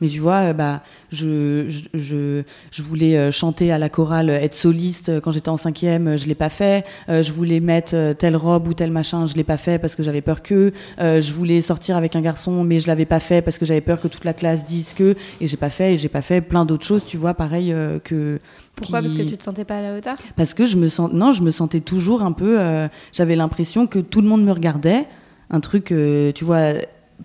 Mais 0.00 0.08
tu 0.08 0.20
vois, 0.20 0.50
euh, 0.50 0.52
bah, 0.52 0.82
je, 1.10 1.66
je, 1.94 2.42
je, 2.70 2.82
voulais 2.82 3.16
euh, 3.16 3.30
chanter 3.30 3.72
à 3.72 3.78
la 3.78 3.88
chorale, 3.88 4.30
être 4.30 4.54
soliste 4.54 5.08
euh, 5.08 5.20
quand 5.20 5.30
j'étais 5.30 5.48
en 5.48 5.56
cinquième, 5.56 6.16
je 6.16 6.26
l'ai 6.26 6.34
pas 6.34 6.48
fait. 6.48 6.84
je 7.08 7.32
voulais 7.32 7.60
mettre 7.60 8.12
telle 8.14 8.36
robe 8.36 8.68
ou 8.68 8.74
tel 8.74 8.90
machin, 8.90 9.26
je 9.26 9.34
l'ai 9.34 9.44
pas 9.44 9.56
fait 9.56 9.78
parce 9.78 9.96
que 9.96 10.02
j'avais 10.02 10.20
peur 10.20 10.42
que. 10.42 10.72
je 10.98 11.32
voulais 11.32 11.60
sortir 11.60 11.96
avec 11.96 12.14
un 12.16 12.20
garçon, 12.20 12.62
mais 12.64 12.78
je 12.78 12.86
l'avais 12.86 13.04
pas 13.04 13.20
fait 13.20 13.42
parce 13.42 13.58
que 13.58 13.64
j'avais 13.64 13.80
peur 13.80 14.00
que 14.00 14.08
toute 14.08 14.24
la 14.24 14.34
classe 14.34 14.64
dise 14.66 14.94
que. 14.94 15.14
Et 15.40 15.46
j'ai 15.46 15.56
pas 15.56 15.70
fait, 15.70 15.94
et 15.94 15.96
j'ai 15.96 16.08
pas 16.08 16.22
fait 16.22 16.40
plein 16.40 16.64
d'autres 16.64 16.84
choses, 16.84 17.04
tu 17.04 17.16
vois, 17.16 17.34
pareil 17.34 17.74
que 18.04 18.40
Pourquoi? 18.76 19.00
Parce 19.00 19.14
que 19.14 19.22
tu 19.22 19.36
te 19.36 19.42
sentais 19.42 19.64
pas 19.64 19.78
à 19.78 19.82
la 19.82 19.96
hauteur? 19.96 20.16
Parce 20.36 20.52
que 20.54 20.66
je 20.66 20.76
me 20.76 20.88
sens, 20.88 21.10
non, 21.12 21.32
je 21.32 21.42
me 21.42 21.50
sentais 21.50 21.80
toujours 21.80 22.22
un 22.22 22.32
peu. 22.32 22.60
euh, 22.60 22.88
J'avais 23.12 23.34
l'impression 23.34 23.86
que 23.86 23.98
tout 23.98 24.20
le 24.20 24.28
monde 24.28 24.44
me 24.44 24.52
regardait, 24.52 25.06
un 25.50 25.60
truc, 25.60 25.92
euh, 25.92 26.30
tu 26.32 26.44
vois, 26.44 26.72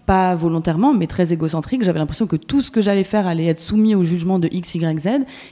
pas 0.06 0.34
volontairement, 0.34 0.94
mais 0.94 1.08
très 1.08 1.34
égocentrique. 1.34 1.84
J'avais 1.84 2.00
l'impression 2.00 2.26
que 2.26 2.38
tout 2.38 2.62
ce 2.62 2.72
que 2.72 2.80
j'allais 2.80 3.04
faire 3.04 3.28
allait 3.28 3.48
être 3.48 3.60
soumis 3.60 3.94
au 3.96 4.04
jugement 4.04 4.40
de 4.40 4.48
X, 4.50 4.76
Y, 4.76 5.00
Z, 5.00 5.08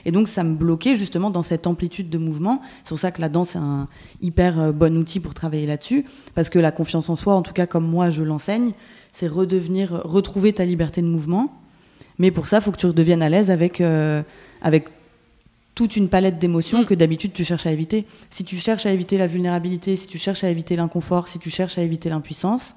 et 0.06 0.10
donc 0.10 0.28
ça 0.28 0.42
me 0.42 0.54
bloquait 0.54 0.96
justement 0.96 1.28
dans 1.28 1.42
cette 1.42 1.66
amplitude 1.66 2.08
de 2.08 2.16
mouvement. 2.16 2.62
C'est 2.82 2.88
pour 2.88 2.98
ça 2.98 3.10
que 3.10 3.20
la 3.20 3.28
danse 3.28 3.54
est 3.54 3.58
un 3.58 3.86
hyper 4.22 4.58
euh, 4.58 4.72
bon 4.72 4.96
outil 4.96 5.20
pour 5.20 5.34
travailler 5.34 5.66
là-dessus, 5.66 6.06
parce 6.34 6.48
que 6.48 6.58
la 6.58 6.72
confiance 6.72 7.10
en 7.10 7.16
soi, 7.16 7.34
en 7.34 7.42
tout 7.42 7.52
cas 7.52 7.66
comme 7.66 7.86
moi 7.86 8.08
je 8.08 8.22
l'enseigne, 8.22 8.72
c'est 9.12 9.26
redevenir, 9.26 10.00
retrouver 10.04 10.54
ta 10.54 10.64
liberté 10.64 11.02
de 11.02 11.06
mouvement. 11.08 11.52
Mais 12.18 12.30
pour 12.30 12.46
ça, 12.46 12.58
il 12.58 12.62
faut 12.62 12.70
que 12.70 12.78
tu 12.78 12.86
redeviennes 12.86 13.22
à 13.22 13.28
l'aise 13.28 13.50
avec, 13.50 13.82
avec 14.62 14.88
toute 15.80 15.96
une 15.96 16.10
palette 16.10 16.38
d'émotions 16.38 16.82
Mm. 16.82 16.84
que 16.84 16.92
d'habitude 16.92 17.32
tu 17.32 17.42
cherches 17.42 17.64
à 17.64 17.72
éviter. 17.72 18.04
Si 18.28 18.44
tu 18.44 18.56
cherches 18.56 18.84
à 18.84 18.92
éviter 18.92 19.16
la 19.16 19.26
vulnérabilité, 19.26 19.96
si 19.96 20.08
tu 20.08 20.18
cherches 20.18 20.44
à 20.44 20.50
éviter 20.50 20.76
l'inconfort, 20.76 21.26
si 21.26 21.38
tu 21.38 21.48
cherches 21.48 21.78
à 21.78 21.82
éviter 21.82 22.10
l'impuissance, 22.10 22.76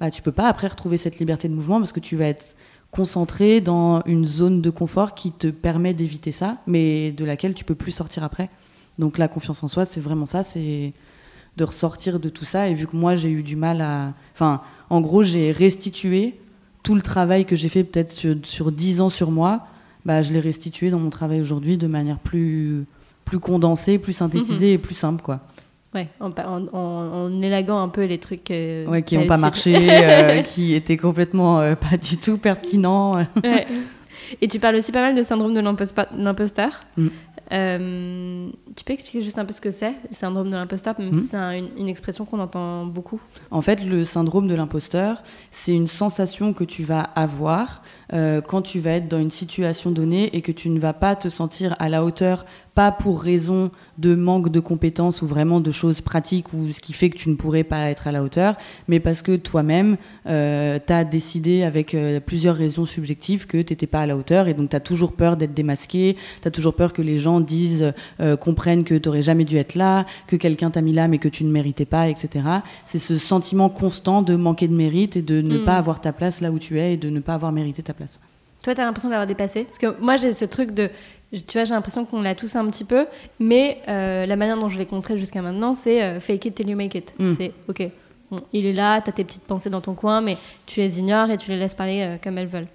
bah, 0.00 0.10
tu 0.10 0.20
peux 0.20 0.32
pas 0.32 0.46
après 0.46 0.66
retrouver 0.68 0.98
cette 0.98 1.18
liberté 1.18 1.48
de 1.48 1.54
mouvement 1.54 1.78
parce 1.80 1.94
que 1.94 2.00
tu 2.00 2.14
vas 2.14 2.26
être 2.26 2.54
concentré 2.90 3.62
dans 3.62 4.02
une 4.04 4.26
zone 4.26 4.60
de 4.60 4.68
confort 4.68 5.14
qui 5.14 5.32
te 5.32 5.46
permet 5.46 5.94
d'éviter 5.94 6.30
ça, 6.30 6.58
mais 6.66 7.10
de 7.10 7.24
laquelle 7.24 7.54
tu 7.54 7.64
peux 7.64 7.74
plus 7.74 7.90
sortir 7.92 8.22
après. 8.22 8.50
Donc 8.98 9.16
la 9.16 9.28
confiance 9.28 9.62
en 9.64 9.68
soi, 9.68 9.86
c'est 9.86 10.00
vraiment 10.00 10.26
ça, 10.26 10.42
c'est 10.42 10.92
de 11.56 11.64
ressortir 11.64 12.20
de 12.20 12.28
tout 12.28 12.44
ça. 12.44 12.68
Et 12.68 12.74
vu 12.74 12.86
que 12.86 12.96
moi 12.96 13.14
j'ai 13.14 13.30
eu 13.30 13.42
du 13.42 13.56
mal 13.56 13.80
à, 13.80 14.12
enfin, 14.34 14.60
en 14.90 15.00
gros 15.00 15.22
j'ai 15.22 15.52
restitué 15.52 16.38
tout 16.82 16.94
le 16.94 17.00
travail 17.00 17.46
que 17.46 17.56
j'ai 17.56 17.70
fait 17.70 17.82
peut-être 17.82 18.10
sur, 18.10 18.36
sur 18.42 18.72
10 18.72 19.00
ans 19.00 19.08
sur 19.08 19.30
moi, 19.30 19.66
bah, 20.06 20.22
je 20.22 20.32
l'ai 20.32 20.38
restitué 20.38 20.88
dans 20.90 21.00
mon 21.00 21.10
travail 21.10 21.40
aujourd'hui 21.40 21.76
de 21.76 21.88
manière 21.88 22.20
plus, 22.20 22.86
plus 23.24 23.40
condensée, 23.40 23.98
plus 23.98 24.12
synthétisée 24.12 24.74
et 24.74 24.78
plus 24.78 24.94
simple. 24.94 25.20
Quoi. 25.20 25.40
Ouais, 25.94 26.06
en, 26.20 27.42
élaguant 27.42 27.82
un 27.82 27.88
peu 27.88 28.04
les 28.04 28.18
trucs. 28.18 28.52
euh, 28.52 28.86
Ouais, 28.86 29.02
qui 29.02 29.18
n'ont 29.18 29.26
pas 29.26 29.34
réussis. 29.34 29.72
marché, 29.72 29.76
euh, 29.90 30.42
qui 30.42 30.74
étaient 30.74 30.96
complètement 30.96 31.58
euh, 31.58 31.74
pas 31.74 31.96
du 31.96 32.18
tout 32.18 32.38
pertinents. 32.38 33.16
Ouais. 33.16 33.66
Et 34.40 34.46
tu 34.46 34.60
parles 34.60 34.76
aussi 34.76 34.92
pas 34.92 35.00
mal 35.00 35.16
de 35.16 35.22
syndrome 35.22 35.54
de 35.54 35.60
l'imposteur. 35.60 36.84
Mm. 36.96 37.08
Euh, 37.52 38.48
tu 38.76 38.84
peux 38.84 38.92
expliquer 38.92 39.22
juste 39.22 39.38
un 39.38 39.44
peu 39.44 39.52
ce 39.52 39.60
que 39.60 39.70
c'est, 39.70 39.92
le 40.08 40.14
syndrome 40.14 40.48
de 40.50 40.54
l'imposteur, 40.56 40.94
même 40.98 41.14
si 41.14 41.26
c'est 41.28 41.36
un- 41.36 41.52
une, 41.52 41.68
une 41.78 41.88
expression 41.88 42.24
qu'on 42.24 42.40
entend 42.40 42.86
beaucoup. 42.86 43.20
En 43.50 43.62
fait, 43.62 43.84
le 43.84 44.04
syndrome 44.04 44.48
de 44.48 44.54
l'imposteur, 44.54 45.22
c'est 45.50 45.72
une 45.74 45.86
sensation 45.86 46.52
que 46.52 46.64
tu 46.64 46.82
vas 46.82 47.00
avoir 47.00 47.82
euh, 48.12 48.40
quand 48.40 48.62
tu 48.62 48.78
vas 48.80 48.92
être 48.92 49.08
dans 49.08 49.20
une 49.20 49.30
situation 49.30 49.90
donnée 49.90 50.36
et 50.36 50.40
que 50.42 50.52
tu 50.52 50.68
ne 50.70 50.78
vas 50.78 50.92
pas 50.92 51.16
te 51.16 51.28
sentir 51.28 51.74
à 51.78 51.88
la 51.88 52.04
hauteur, 52.04 52.44
pas 52.74 52.92
pour 52.92 53.22
raison 53.22 53.70
de 53.98 54.14
manque 54.14 54.50
de 54.50 54.60
compétences 54.60 55.22
ou 55.22 55.26
vraiment 55.26 55.60
de 55.60 55.70
choses 55.70 56.02
pratiques 56.02 56.52
ou 56.52 56.72
ce 56.72 56.80
qui 56.80 56.92
fait 56.92 57.08
que 57.10 57.16
tu 57.16 57.30
ne 57.30 57.34
pourrais 57.34 57.64
pas 57.64 57.88
être 57.90 58.06
à 58.06 58.12
la 58.12 58.22
hauteur, 58.22 58.56
mais 58.86 59.00
parce 59.00 59.22
que 59.22 59.34
toi-même, 59.36 59.96
euh, 60.26 60.78
tu 60.86 60.92
as 60.92 61.04
décidé 61.04 61.62
avec 61.62 61.94
euh, 61.94 62.20
plusieurs 62.20 62.54
raisons 62.56 62.84
subjectives 62.84 63.46
que 63.46 63.56
tu 63.62 63.72
n'étais 63.72 63.86
pas 63.86 64.00
à 64.02 64.06
la 64.06 64.16
hauteur 64.16 64.46
et 64.48 64.54
donc 64.54 64.68
tu 64.70 64.76
as 64.76 64.80
toujours 64.80 65.12
peur 65.14 65.36
d'être 65.38 65.54
démasqué, 65.54 66.16
tu 66.42 66.48
as 66.48 66.50
toujours 66.50 66.74
peur 66.74 66.92
que 66.92 67.00
les 67.02 67.16
gens 67.16 67.35
disent, 67.40 67.92
euh, 68.20 68.36
comprennent 68.36 68.84
que 68.84 68.94
tu 68.94 69.08
n'aurais 69.08 69.22
jamais 69.22 69.44
dû 69.44 69.56
être 69.56 69.74
là, 69.74 70.06
que 70.26 70.36
quelqu'un 70.36 70.70
t'a 70.70 70.80
mis 70.80 70.92
là 70.92 71.08
mais 71.08 71.18
que 71.18 71.28
tu 71.28 71.44
ne 71.44 71.50
méritais 71.50 71.84
pas, 71.84 72.08
etc. 72.08 72.44
C'est 72.84 72.98
ce 72.98 73.16
sentiment 73.18 73.68
constant 73.68 74.22
de 74.22 74.36
manquer 74.36 74.68
de 74.68 74.74
mérite 74.74 75.16
et 75.16 75.22
de 75.22 75.40
ne 75.40 75.58
Mm. 75.58 75.64
pas 75.64 75.76
avoir 75.76 76.00
ta 76.00 76.12
place 76.12 76.40
là 76.40 76.50
où 76.50 76.58
tu 76.58 76.78
es 76.80 76.94
et 76.94 76.96
de 76.96 77.10
ne 77.10 77.20
pas 77.20 77.34
avoir 77.34 77.52
mérité 77.52 77.82
ta 77.82 77.92
place. 77.94 78.18
Toi, 78.62 78.74
tu 78.74 78.80
as 78.80 78.84
l'impression 78.84 79.08
de 79.08 79.12
l'avoir 79.12 79.26
dépassé? 79.28 79.64
Parce 79.64 79.78
que 79.78 79.94
moi, 80.00 80.16
j'ai 80.16 80.32
ce 80.32 80.44
truc 80.44 80.72
de. 80.72 80.90
Tu 81.32 81.40
vois, 81.52 81.64
j'ai 81.64 81.74
l'impression 81.74 82.04
qu'on 82.04 82.20
l'a 82.22 82.34
tous 82.34 82.56
un 82.56 82.66
petit 82.66 82.84
peu, 82.84 83.06
mais 83.38 83.78
euh, 83.88 84.26
la 84.26 84.36
manière 84.36 84.58
dont 84.58 84.68
je 84.68 84.78
l'ai 84.78 84.86
construit 84.86 85.18
jusqu'à 85.18 85.42
maintenant, 85.42 85.74
c'est 85.74 86.02
euh, 86.02 86.20
fake 86.20 86.46
it 86.46 86.54
till 86.54 86.68
you 86.68 86.76
make 86.76 86.94
it. 86.94 87.14
Mm. 87.18 87.34
C'est 87.36 87.52
OK, 87.68 87.82
bon, 88.30 88.38
il 88.52 88.66
est 88.66 88.72
là, 88.72 89.00
tu 89.00 89.10
as 89.10 89.12
tes 89.12 89.24
petites 89.24 89.42
pensées 89.44 89.70
dans 89.70 89.80
ton 89.80 89.94
coin, 89.94 90.20
mais 90.20 90.36
tu 90.66 90.80
les 90.80 90.98
ignores 90.98 91.30
et 91.30 91.36
tu 91.36 91.50
les 91.50 91.58
laisses 91.58 91.74
parler 91.74 92.16
comme 92.22 92.38
elles 92.38 92.46
veulent. 92.48 92.66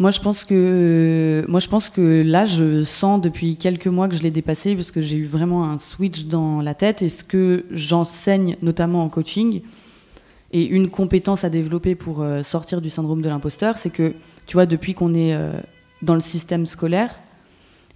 Moi, 0.00 0.12
je 0.12 0.20
pense 0.20 0.44
que, 0.44 1.44
moi, 1.48 1.58
je 1.58 1.68
pense 1.68 1.88
que 1.88 2.22
là, 2.24 2.44
je 2.44 2.84
sens 2.84 3.20
depuis 3.20 3.56
quelques 3.56 3.88
mois 3.88 4.06
que 4.06 4.14
je 4.14 4.22
l'ai 4.22 4.30
dépassé 4.30 4.76
parce 4.76 4.92
que 4.92 5.00
j'ai 5.00 5.16
eu 5.16 5.24
vraiment 5.24 5.64
un 5.64 5.78
switch 5.78 6.26
dans 6.26 6.60
la 6.60 6.74
tête. 6.74 7.02
Et 7.02 7.08
ce 7.08 7.24
que 7.24 7.64
j'enseigne, 7.72 8.56
notamment 8.62 9.02
en 9.02 9.08
coaching, 9.08 9.62
et 10.52 10.64
une 10.66 10.88
compétence 10.88 11.42
à 11.42 11.50
développer 11.50 11.96
pour 11.96 12.22
euh, 12.22 12.44
sortir 12.44 12.80
du 12.80 12.90
syndrome 12.90 13.22
de 13.22 13.28
l'imposteur, 13.28 13.76
c'est 13.76 13.90
que, 13.90 14.14
tu 14.46 14.54
vois, 14.54 14.66
depuis 14.66 14.94
qu'on 14.94 15.14
est 15.14 15.34
euh, 15.34 15.52
dans 16.02 16.14
le 16.14 16.20
système 16.20 16.64
scolaire, 16.66 17.10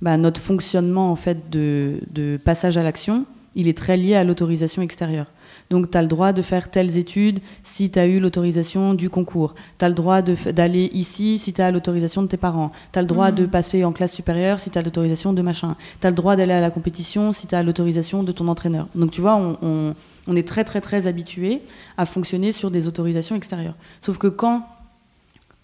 bah, 0.03 0.17
notre 0.17 0.41
fonctionnement 0.41 1.12
en 1.12 1.17
fait 1.17 1.51
de, 1.51 2.01
de 2.11 2.37
passage 2.37 2.77
à 2.77 2.83
l'action, 2.83 3.27
il 3.55 3.69
est 3.69 3.77
très 3.77 3.97
lié 3.97 4.15
à 4.15 4.25
l'autorisation 4.25 4.83
extérieure. 4.83 5.27
Donc, 5.71 5.91
tu 5.91 5.97
as 5.99 6.03
le 6.03 6.09
droit 6.09 6.33
de 6.33 6.43
faire 6.43 6.71
telles 6.71 6.97
études 6.97 7.41
si 7.62 7.91
tu 7.91 7.99
as 7.99 8.07
eu 8.07 8.19
l'autorisation 8.21 8.95
du 8.95 9.11
concours. 9.11 9.55
Tu 9.79 9.85
as 9.85 9.88
le 9.88 9.95
droit 9.95 10.23
d'aller 10.23 10.91
ici 10.93 11.38
si 11.38 11.53
tu 11.53 11.61
as 11.62 11.71
l'autorisation 11.71 12.23
de 12.23 12.27
tes 12.29 12.37
parents. 12.37 12.73
Tu 12.93 12.99
as 12.99 13.03
le 13.03 13.09
droit 13.09 13.31
de 13.33 13.47
passer 13.47 13.85
en 13.85 13.93
classe 13.93 14.12
supérieure 14.12 14.61
si 14.61 14.71
tu 14.71 14.79
as 14.79 14.83
l'autorisation 14.83 15.33
de 15.33 15.43
machin. 15.43 15.77
Tu 16.01 16.07
as 16.07 16.11
le 16.11 16.17
droit 16.17 16.37
d'aller 16.37 16.53
à 16.55 16.61
la 16.61 16.71
compétition 16.71 17.33
si 17.33 17.47
tu 17.47 17.55
as 17.55 17.62
l'autorisation 17.62 18.23
de 18.23 18.33
ton 18.33 18.49
entraîneur. 18.49 18.88
Donc, 18.95 19.11
tu 19.11 19.21
vois, 19.21 19.37
on, 19.37 19.57
on- 19.62 19.95
on 20.29 20.37
est 20.37 20.47
très, 20.47 20.62
très, 20.65 20.81
très 20.81 21.07
habitué 21.09 21.62
à 21.97 22.07
fonctionner 22.07 22.53
sur 22.53 22.71
des 22.71 22.87
autorisations 22.87 23.35
extérieures. 23.35 23.75
Sauf 24.01 24.19
que 24.19 24.29
quand 24.29 24.65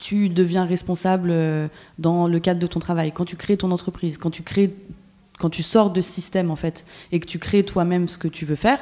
tu 0.00 0.28
deviens 0.28 0.64
responsable 0.64 1.28
euh, 1.30 1.68
dans 1.98 2.26
le 2.28 2.38
cadre 2.40 2.60
de 2.60 2.66
ton 2.66 2.80
travail, 2.80 3.12
quand 3.12 3.24
tu 3.24 3.36
crées 3.36 3.56
ton 3.56 3.70
entreprise, 3.70 4.18
quand 4.18 4.30
tu 4.30 4.42
crées, 4.42 4.74
quand 5.38 5.50
tu 5.50 5.62
sors 5.62 5.90
de 5.90 6.00
ce 6.00 6.10
système 6.10 6.50
en 6.50 6.56
fait, 6.56 6.84
et 7.12 7.20
que 7.20 7.26
tu 7.26 7.38
crées 7.38 7.62
toi-même 7.64 8.08
ce 8.08 8.18
que 8.18 8.28
tu 8.28 8.44
veux 8.44 8.56
faire, 8.56 8.78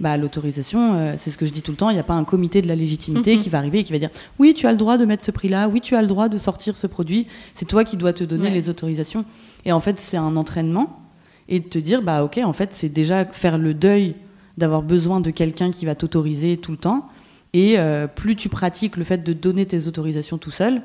bah, 0.00 0.16
l'autorisation, 0.16 0.94
euh, 0.96 1.14
c'est 1.16 1.30
ce 1.30 1.38
que 1.38 1.46
je 1.46 1.52
dis 1.52 1.62
tout 1.62 1.70
le 1.70 1.76
temps, 1.76 1.90
il 1.90 1.94
n'y 1.94 2.00
a 2.00 2.04
pas 2.04 2.14
un 2.14 2.24
comité 2.24 2.60
de 2.60 2.66
la 2.66 2.74
légitimité 2.74 3.36
Mhm. 3.36 3.42
qui 3.42 3.48
va 3.50 3.58
arriver 3.58 3.78
et 3.80 3.84
qui 3.84 3.92
va 3.92 3.98
dire 4.00 4.10
oui, 4.38 4.52
tu 4.54 4.66
as 4.66 4.72
le 4.72 4.78
droit 4.78 4.98
de 4.98 5.04
mettre 5.04 5.24
ce 5.24 5.30
prix-là, 5.30 5.68
oui, 5.68 5.80
tu 5.80 5.94
as 5.94 6.02
le 6.02 6.08
droit 6.08 6.28
de 6.28 6.38
sortir 6.38 6.76
ce 6.76 6.86
produit, 6.88 7.26
c'est 7.54 7.66
toi 7.66 7.84
qui 7.84 7.96
dois 7.96 8.12
te 8.12 8.24
donner 8.24 8.44
Ouais. 8.44 8.50
les 8.50 8.68
autorisations. 8.68 9.24
Et 9.64 9.70
en 9.70 9.78
fait, 9.80 10.00
c'est 10.00 10.16
un 10.16 10.34
entraînement 10.36 10.98
et 11.48 11.60
de 11.60 11.68
te 11.68 11.78
dire 11.78 12.02
bah 12.02 12.24
ok, 12.24 12.40
en 12.44 12.52
fait, 12.52 12.70
c'est 12.72 12.88
déjà 12.88 13.24
faire 13.26 13.58
le 13.58 13.74
deuil 13.74 14.16
d'avoir 14.58 14.82
besoin 14.82 15.20
de 15.20 15.30
quelqu'un 15.30 15.70
qui 15.70 15.86
va 15.86 15.94
t'autoriser 15.94 16.56
tout 16.56 16.72
le 16.72 16.78
temps. 16.78 17.08
Et 17.52 17.78
euh, 17.78 18.06
plus 18.08 18.34
tu 18.34 18.48
pratiques 18.48 18.96
le 18.96 19.04
fait 19.04 19.22
de 19.22 19.32
donner 19.32 19.66
tes 19.66 19.86
autorisations 19.86 20.38
tout 20.38 20.50
seul, 20.50 20.82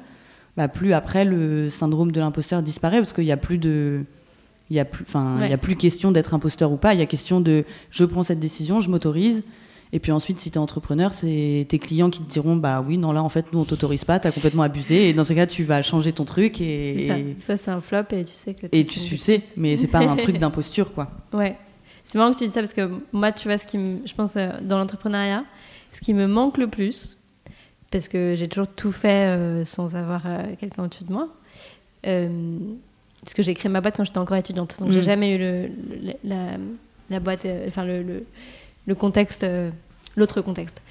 bah, 0.58 0.67
plus 0.67 0.93
après 0.93 1.25
le 1.25 1.69
syndrome 1.69 2.12
de 2.12 2.19
l'imposteur 2.19 2.62
disparaît 2.62 2.97
parce 2.99 3.13
qu'il 3.13 3.23
n'y 3.23 3.32
a 3.32 3.38
plus 3.38 3.58
de. 3.58 4.03
Il 4.69 4.75
y 4.75 4.80
a 4.80 4.86
plus, 4.86 5.06
y 5.13 5.17
a 5.17 5.38
Ouais. 5.39 5.58
plus 5.58 5.75
question 5.75 6.12
d'être 6.12 6.34
imposteur 6.34 6.71
ou 6.71 6.77
pas. 6.77 6.93
Il 6.93 6.99
y 6.99 7.03
a 7.03 7.06
question 7.06 7.39
de 7.39 7.63
je 7.89 8.03
prends 8.03 8.23
cette 8.23 8.39
décision, 8.39 8.82
je 8.82 8.89
m'autorise. 8.89 9.43
Et 9.93 9.99
puis 9.99 10.12
ensuite, 10.12 10.39
si 10.39 10.51
tu 10.51 10.56
es 10.56 10.60
entrepreneur, 10.60 11.13
c'est 11.13 11.65
tes 11.69 11.80
clients 11.80 12.10
qui 12.10 12.21
te 12.21 12.30
diront 12.30 12.58
bah 12.58 12.84
oui, 12.86 12.97
non, 12.97 13.13
là 13.13 13.23
en 13.23 13.30
fait, 13.30 13.45
nous 13.53 13.60
on 13.60 13.63
t'autorise 13.63 14.03
pas, 14.03 14.19
tu 14.19 14.27
as 14.27 14.32
complètement 14.32 14.63
abusé. 14.63 15.08
Et 15.10 15.13
dans 15.13 15.23
ces 15.23 15.36
cas, 15.36 15.47
tu 15.47 15.63
vas 15.63 15.82
changer 15.82 16.12
ton 16.12 16.25
truc 16.25 16.60
et, 16.60 17.08
ça. 17.08 17.15
Soit 17.45 17.58
c'est 17.58 17.71
un 17.71 17.80
flop 17.80 18.03
et 18.12 18.25
tu 18.25 18.34
sais 18.34 18.53
que. 18.53 18.67
et 18.71 18.86
tu, 18.86 19.17
sais, 19.17 19.41
mais 19.56 19.77
c'est 19.77 19.88
pas 19.88 19.99
un 19.99 20.15
truc 20.17 20.39
d'imposture 20.39 20.93
quoi. 20.93 21.10
Ouais. 21.32 21.56
C'est 22.03 22.17
marrant 22.17 22.32
que 22.32 22.38
tu 22.38 22.45
dis 22.45 22.51
ça 22.51 22.62
parce 22.62 22.73
que 22.73 22.89
moi, 23.12 23.34
tu 23.34 23.49
vois, 23.49 23.58
ce 23.58 23.67
qui 23.67 23.77
me, 23.77 23.99
je 24.06 24.13
pense 24.13 24.38
euh, 24.38 24.49
dans 24.62 24.77
l'entrepreneuriat, 24.77 25.43
ce 25.91 25.99
qui 25.99 26.13
me 26.13 26.25
manque 26.25 26.58
le 26.58 26.67
plus, 26.67 27.17
parce 27.91 28.08
que 28.08 28.34
j'ai 28.36 28.47
toujours 28.47 28.69
tout 28.69 28.93
fait 28.93 29.27
euh, 29.27 29.65
sans 29.65 29.95
avoir 29.97 30.23
euh, 30.25 30.56
quelqu'un 30.58 30.86
au-dessus 30.86 31.03
de 31.03 31.12
moi, 31.12 31.27
parce 33.27 33.33
que 33.33 33.43
j'ai 33.43 33.53
créé 33.55 33.69
ma 33.69 33.81
boîte 33.81 33.97
quand 33.97 34.05
j'étais 34.05 34.19
encore 34.19 34.37
étudiante, 34.37 34.77
donc 34.79 34.89
j'ai 34.91 35.01
Mm. 35.01 35.03
jamais 35.03 35.35
eu 35.35 35.37
le, 35.37 35.67
le- 36.01 36.13
la, 36.23 36.35
la 37.09 37.19
boîte, 37.19 37.43
euh, 37.45 37.65
enfin 37.67 37.83
le, 37.83 38.01
le, 38.01 38.23
le 38.85 38.95
contexte, 38.95 39.43
euh, 39.43 39.69
l'autre 40.15 40.39
contexte. 40.41 40.81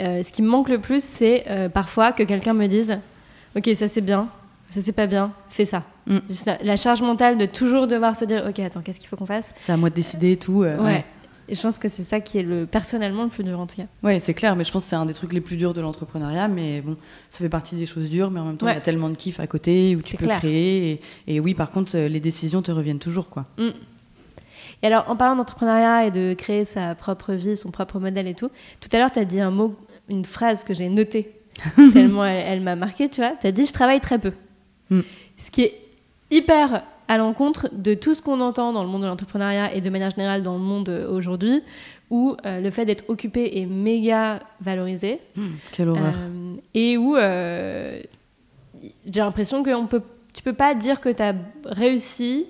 Euh, 0.00 0.22
ce 0.22 0.30
qui 0.30 0.40
me 0.42 0.48
manque 0.48 0.68
le 0.68 0.78
plus, 0.78 1.02
c'est 1.02 1.44
parfois 1.74 2.12
que 2.12 2.22
quelqu'un 2.22 2.52
me 2.54 2.68
dise, 2.68 2.96
ok, 3.56 3.68
ça 3.74 3.88
c'est 3.88 4.00
bien, 4.02 4.28
ça 4.68 4.80
c'est 4.82 4.92
pas 4.92 5.08
bien, 5.08 5.32
fais 5.48 5.64
ça. 5.64 5.82
Mm. 6.06 6.18
La, 6.46 6.58
la 6.62 6.76
charge 6.76 7.02
mentale 7.02 7.36
de 7.38 7.46
toujours 7.46 7.88
devoir 7.88 8.14
se 8.14 8.24
dire, 8.24 8.44
ok, 8.48 8.60
attends, 8.60 8.82
qu'est-ce 8.82 9.00
qu'il 9.00 9.08
faut 9.08 9.16
qu'on 9.16 9.26
fasse? 9.26 9.50
C'est 9.60 9.72
à 9.72 9.76
moi 9.76 9.90
de 9.90 9.96
décider 9.96 10.30
et 10.32 10.36
tout. 10.36 10.62
Ouais. 10.62 11.04
Et 11.50 11.54
je 11.56 11.60
pense 11.62 11.78
que 11.78 11.88
c'est 11.88 12.04
ça 12.04 12.20
qui 12.20 12.38
est 12.38 12.42
le, 12.42 12.64
personnellement 12.64 13.24
le 13.24 13.28
plus 13.28 13.42
dur 13.42 13.58
en 13.58 13.66
tout 13.66 13.74
cas. 13.76 13.86
Ouais, 14.04 14.20
c'est 14.20 14.34
clair, 14.34 14.54
mais 14.54 14.62
je 14.64 14.70
pense 14.70 14.84
que 14.84 14.88
c'est 14.90 14.96
un 14.96 15.04
des 15.04 15.14
trucs 15.14 15.32
les 15.32 15.40
plus 15.40 15.56
durs 15.56 15.74
de 15.74 15.80
l'entrepreneuriat. 15.80 16.46
Mais 16.48 16.80
bon, 16.80 16.96
ça 17.30 17.38
fait 17.38 17.48
partie 17.48 17.74
des 17.74 17.86
choses 17.86 18.08
dures, 18.08 18.30
mais 18.30 18.38
en 18.40 18.44
même 18.44 18.56
temps, 18.56 18.66
il 18.66 18.70
Ouais. 18.70 18.74
y 18.76 18.78
a 18.78 18.82
tellement 18.82 19.08
de 19.08 19.16
kiff 19.16 19.40
à 19.40 19.46
côté 19.48 19.96
où 19.96 20.02
tu 20.02 20.16
peux 20.16 20.26
clair. 20.26 20.38
créer. 20.38 21.00
Et, 21.26 21.34
et 21.34 21.40
oui, 21.40 21.54
par 21.54 21.70
contre, 21.72 21.96
euh, 21.96 22.08
les 22.08 22.20
décisions 22.20 22.62
te 22.62 22.70
reviennent 22.70 23.00
toujours, 23.00 23.28
quoi. 23.28 23.44
Et 24.82 24.86
alors, 24.86 25.04
en 25.08 25.16
parlant 25.16 25.36
d'entrepreneuriat 25.36 26.06
et 26.06 26.10
de 26.10 26.34
créer 26.34 26.64
sa 26.64 26.94
propre 26.94 27.34
vie, 27.34 27.56
son 27.56 27.70
propre 27.70 27.98
modèle 27.98 28.28
et 28.28 28.34
tout, 28.34 28.50
tout 28.80 28.88
à 28.92 28.98
l'heure, 28.98 29.10
tu 29.10 29.18
as 29.18 29.24
dit 29.24 29.40
un 29.40 29.50
mot, 29.50 29.74
une 30.08 30.24
phrase 30.24 30.64
que 30.64 30.72
j'ai 30.72 30.88
notée, 30.88 31.32
tellement 31.92 32.24
elle, 32.24 32.44
elle 32.46 32.60
m'a 32.60 32.76
marqué, 32.76 33.08
tu 33.08 33.20
vois. 33.20 33.32
Tu 33.40 33.46
as 33.46 33.52
dit 33.52 33.66
Je 33.66 33.72
travaille 33.72 34.00
très 34.00 34.18
peu. 34.18 34.32
Mm. 34.90 35.00
Ce 35.36 35.50
qui 35.50 35.62
est 35.64 35.74
hyper 36.30 36.82
à 37.10 37.18
l'encontre 37.18 37.68
de 37.72 37.94
tout 37.94 38.14
ce 38.14 38.22
qu'on 38.22 38.40
entend 38.40 38.72
dans 38.72 38.84
le 38.84 38.88
monde 38.88 39.02
de 39.02 39.08
l'entrepreneuriat 39.08 39.74
et 39.74 39.80
de 39.80 39.90
manière 39.90 40.12
générale 40.12 40.44
dans 40.44 40.52
le 40.52 40.60
monde 40.60 40.88
euh, 40.90 41.10
aujourd'hui, 41.10 41.60
où 42.08 42.36
euh, 42.46 42.60
le 42.60 42.70
fait 42.70 42.84
d'être 42.84 43.02
occupé 43.08 43.58
est 43.58 43.66
méga 43.66 44.38
valorisé. 44.60 45.18
Quelle 45.72 45.88
horreur. 45.88 46.14
Euh, 46.16 46.54
et 46.72 46.96
où 46.96 47.16
euh, 47.16 48.00
j'ai 49.04 49.20
l'impression 49.20 49.64
que 49.64 49.70
on 49.70 49.88
peut, 49.88 50.02
tu 50.32 50.44
peux 50.44 50.52
pas 50.52 50.72
dire 50.76 51.00
que 51.00 51.08
tu 51.08 51.20
as 51.20 51.34
réussi 51.64 52.46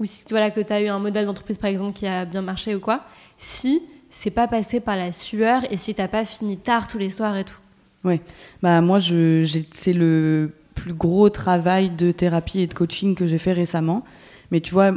ou 0.00 0.06
si 0.06 0.24
voilà, 0.28 0.50
que 0.50 0.60
tu 0.60 0.72
as 0.72 0.82
eu 0.82 0.88
un 0.88 0.98
modèle 0.98 1.26
d'entreprise 1.26 1.58
par 1.58 1.70
exemple 1.70 1.92
qui 1.92 2.08
a 2.08 2.24
bien 2.24 2.42
marché 2.42 2.74
ou 2.74 2.80
quoi, 2.80 3.04
si 3.38 3.80
c'est 4.10 4.32
pas 4.32 4.48
passé 4.48 4.80
par 4.80 4.96
la 4.96 5.12
sueur 5.12 5.62
et 5.70 5.76
si 5.76 5.94
t'as 5.94 6.08
pas 6.08 6.24
fini 6.24 6.56
tard 6.56 6.88
tous 6.88 6.98
les 6.98 7.10
soirs 7.10 7.36
et 7.36 7.44
tout. 7.44 7.58
Oui, 8.02 8.20
bah 8.60 8.80
moi 8.80 8.98
je, 8.98 9.48
c'est 9.70 9.92
le 9.92 10.50
plus 10.74 10.94
gros 10.94 11.30
travail 11.30 11.90
de 11.90 12.12
thérapie 12.12 12.60
et 12.60 12.66
de 12.66 12.74
coaching 12.74 13.14
que 13.14 13.26
j'ai 13.26 13.38
fait 13.38 13.52
récemment. 13.52 14.04
Mais 14.50 14.60
tu 14.60 14.72
vois, 14.72 14.92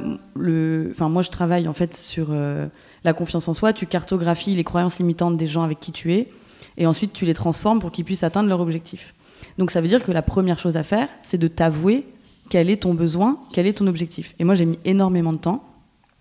enfin 0.91 1.09
moi 1.09 1.21
je 1.21 1.29
travaille 1.29 1.67
en 1.67 1.73
fait 1.73 1.95
sur 1.95 2.27
euh, 2.31 2.67
la 3.03 3.13
confiance 3.13 3.47
en 3.47 3.53
soi. 3.53 3.73
Tu 3.73 3.85
cartographies 3.85 4.55
les 4.55 4.63
croyances 4.63 4.99
limitantes 4.99 5.37
des 5.37 5.47
gens 5.47 5.63
avec 5.63 5.79
qui 5.79 5.91
tu 5.91 6.13
es, 6.13 6.29
et 6.77 6.85
ensuite 6.85 7.13
tu 7.13 7.25
les 7.25 7.33
transformes 7.33 7.79
pour 7.79 7.91
qu'ils 7.91 8.05
puissent 8.05 8.23
atteindre 8.23 8.49
leur 8.49 8.59
objectif. 8.59 9.13
Donc 9.57 9.71
ça 9.71 9.81
veut 9.81 9.87
dire 9.87 10.03
que 10.03 10.11
la 10.11 10.21
première 10.21 10.59
chose 10.59 10.77
à 10.77 10.83
faire, 10.83 11.07
c'est 11.23 11.37
de 11.37 11.47
t'avouer 11.47 12.05
quel 12.49 12.69
est 12.69 12.83
ton 12.83 12.93
besoin, 12.93 13.39
quel 13.53 13.65
est 13.65 13.73
ton 13.73 13.87
objectif. 13.87 14.35
Et 14.39 14.43
moi 14.43 14.55
j'ai 14.55 14.65
mis 14.65 14.79
énormément 14.85 15.33
de 15.33 15.37
temps, 15.37 15.63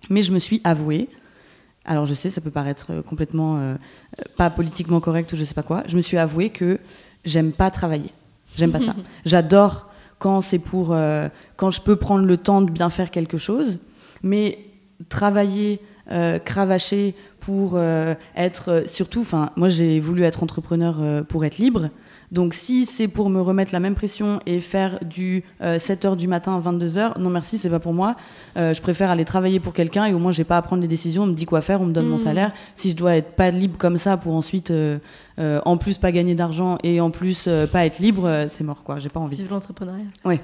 mais 0.08 0.22
je 0.22 0.32
me 0.32 0.38
suis 0.38 0.60
avouée 0.64 1.08
alors 1.86 2.04
je 2.04 2.14
sais, 2.14 2.30
ça 2.30 2.40
peut 2.40 2.50
paraître 2.50 2.86
euh, 2.90 3.02
complètement 3.02 3.58
euh, 3.58 3.76
pas 4.36 4.50
politiquement 4.50 5.00
correct 5.00 5.32
ou 5.32 5.36
je 5.36 5.44
sais 5.44 5.54
pas 5.54 5.62
quoi. 5.62 5.84
Je 5.86 5.96
me 5.96 6.02
suis 6.02 6.18
avoué 6.18 6.50
que 6.50 6.80
j'aime 7.24 7.52
pas 7.52 7.70
travailler. 7.70 8.10
J'aime 8.54 8.72
pas 8.72 8.80
ça. 8.80 8.94
J'adore 9.24 9.88
quand 10.18 10.40
c'est 10.40 10.58
pour 10.58 10.92
euh, 10.92 11.28
quand 11.56 11.70
je 11.70 11.80
peux 11.80 11.96
prendre 11.96 12.24
le 12.24 12.36
temps 12.36 12.62
de 12.62 12.70
bien 12.70 12.90
faire 12.90 13.10
quelque 13.10 13.38
chose, 13.38 13.78
mais 14.22 14.58
travailler, 15.08 15.80
cravacher 16.44 17.14
pour 17.40 17.78
être 18.36 18.84
surtout. 18.86 19.22
Enfin, 19.22 19.50
moi 19.56 19.68
j'ai 19.68 19.98
voulu 19.98 20.22
être 20.22 20.42
entrepreneur 20.42 21.24
pour 21.26 21.44
être 21.44 21.58
libre. 21.58 21.90
Donc 22.32 22.54
si 22.54 22.86
c'est 22.86 23.08
pour 23.08 23.30
me 23.30 23.40
remettre 23.40 23.72
la 23.72 23.80
même 23.80 23.94
pression 23.94 24.40
et 24.46 24.60
faire 24.60 24.98
du 25.04 25.44
7h 25.60 26.06
euh, 26.06 26.16
du 26.16 26.28
matin 26.28 26.56
à 26.56 26.60
22h, 26.60 27.18
non 27.18 27.30
merci, 27.30 27.58
c'est 27.58 27.70
pas 27.70 27.78
pour 27.78 27.92
moi. 27.92 28.16
Euh, 28.56 28.74
je 28.74 28.82
préfère 28.82 29.10
aller 29.10 29.24
travailler 29.24 29.60
pour 29.60 29.72
quelqu'un 29.72 30.06
et 30.06 30.14
au 30.14 30.18
moins 30.18 30.32
j'ai 30.32 30.44
pas 30.44 30.56
à 30.56 30.62
prendre 30.62 30.82
les 30.82 30.88
décisions, 30.88 31.24
on 31.24 31.26
me 31.26 31.34
dit 31.34 31.46
quoi 31.46 31.60
faire, 31.60 31.80
on 31.80 31.86
me 31.86 31.92
donne 31.92 32.08
mon 32.08 32.16
mmh. 32.16 32.18
salaire. 32.18 32.52
Si 32.74 32.90
je 32.90 32.96
dois 32.96 33.16
être 33.16 33.32
pas 33.32 33.50
libre 33.50 33.76
comme 33.78 33.98
ça 33.98 34.16
pour 34.16 34.34
ensuite 34.34 34.70
euh, 34.70 34.98
en 35.38 35.76
plus 35.76 35.98
pas 35.98 36.12
gagner 36.12 36.34
d'argent 36.34 36.78
et 36.82 37.00
en 37.00 37.10
plus 37.10 37.48
pas 37.72 37.86
être 37.86 37.98
libre, 37.98 38.46
c'est 38.48 38.64
mort 38.64 38.82
quoi, 38.82 38.98
j'ai 38.98 39.08
pas 39.08 39.20
envie. 39.20 39.36
Vive 39.36 39.50
l'entrepreneuriat. 39.50 40.04
Oui. 40.24 40.40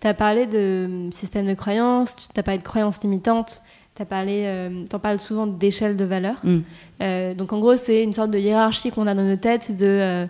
Tu 0.00 0.06
as 0.06 0.14
parlé 0.14 0.46
de 0.46 1.08
système 1.10 1.46
de 1.46 1.54
croyances, 1.54 2.16
tu 2.16 2.38
as 2.38 2.42
parlé 2.42 2.58
de 2.58 2.64
croyances 2.64 3.02
limitantes. 3.02 3.62
Tu 3.94 4.06
parlé, 4.06 4.70
en 4.90 4.98
parles 4.98 5.20
souvent 5.20 5.46
d'échelle 5.46 5.98
de 5.98 6.04
valeur. 6.06 6.36
Mmh. 6.42 7.34
donc 7.34 7.52
en 7.52 7.60
gros, 7.60 7.76
c'est 7.76 8.02
une 8.02 8.14
sorte 8.14 8.30
de 8.30 8.38
hiérarchie 8.38 8.90
qu'on 8.90 9.06
a 9.06 9.14
dans 9.14 9.22
nos 9.22 9.36
têtes 9.36 9.76
de 9.76 9.86
euh, 9.86 10.26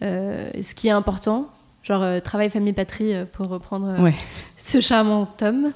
ce 0.00 0.74
qui 0.74 0.88
est 0.88 0.92
important, 0.92 1.48
genre 1.82 2.02
euh, 2.02 2.20
travail, 2.20 2.50
famille, 2.50 2.72
patrie, 2.72 3.14
euh, 3.14 3.24
pour 3.30 3.48
reprendre 3.48 3.96
ce 4.56 4.80
charmant 4.80 5.26
tome. 5.26 5.72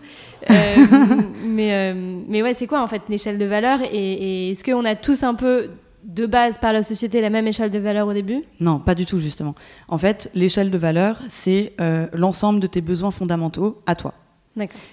mais, 1.44 1.94
mais 2.28 2.42
ouais, 2.42 2.54
c'est 2.54 2.66
quoi 2.66 2.82
en 2.82 2.86
fait 2.86 3.02
une 3.08 3.14
échelle 3.14 3.38
de 3.38 3.44
valeur 3.44 3.80
Et, 3.92 4.50
est-ce 4.50 4.64
qu'on 4.64 4.84
a 4.84 4.94
tous 4.94 5.22
un 5.22 5.34
peu 5.34 5.70
de 6.04 6.26
base 6.26 6.58
par 6.58 6.72
la 6.74 6.82
société 6.82 7.22
la 7.22 7.30
même 7.30 7.46
échelle 7.46 7.70
de 7.70 7.78
valeur 7.78 8.06
au 8.06 8.12
début? 8.12 8.42
Non, 8.60 8.78
pas 8.78 8.94
du 8.94 9.06
tout 9.06 9.18
justement. 9.18 9.54
En 9.88 9.96
fait, 9.96 10.30
l'échelle 10.34 10.70
de 10.70 10.78
valeur, 10.78 11.20
c'est 11.28 11.72
l'ensemble 12.12 12.60
de 12.60 12.66
tes 12.66 12.82
besoins 12.82 13.10
fondamentaux 13.10 13.82
à 13.86 13.96
toi. 13.96 14.12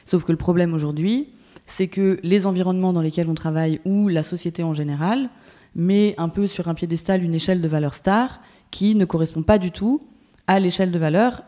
Sauf 0.05 0.23
que 0.23 0.31
le 0.31 0.37
problème 0.37 0.73
aujourd'hui, 0.73 1.29
c'est 1.67 1.87
que 1.87 2.19
les 2.23 2.47
environnements 2.47 2.93
dans 2.93 3.01
lesquels 3.01 3.29
on 3.29 3.35
travaille 3.35 3.79
ou 3.85 4.07
la 4.07 4.23
société 4.23 4.63
en 4.63 4.73
général 4.73 5.29
met 5.75 6.15
un 6.17 6.29
peu 6.29 6.47
sur 6.47 6.67
un 6.67 6.73
piédestal 6.73 7.23
une 7.23 7.35
échelle 7.35 7.61
de 7.61 7.67
valeur 7.67 7.93
star 7.93 8.41
qui 8.71 8.95
ne 8.95 9.05
correspond 9.05 9.43
pas 9.43 9.59
du 9.59 9.71
tout 9.71 10.01
à 10.47 10.59
l'échelle 10.59 10.91
de 10.91 10.99
valeur 10.99 11.43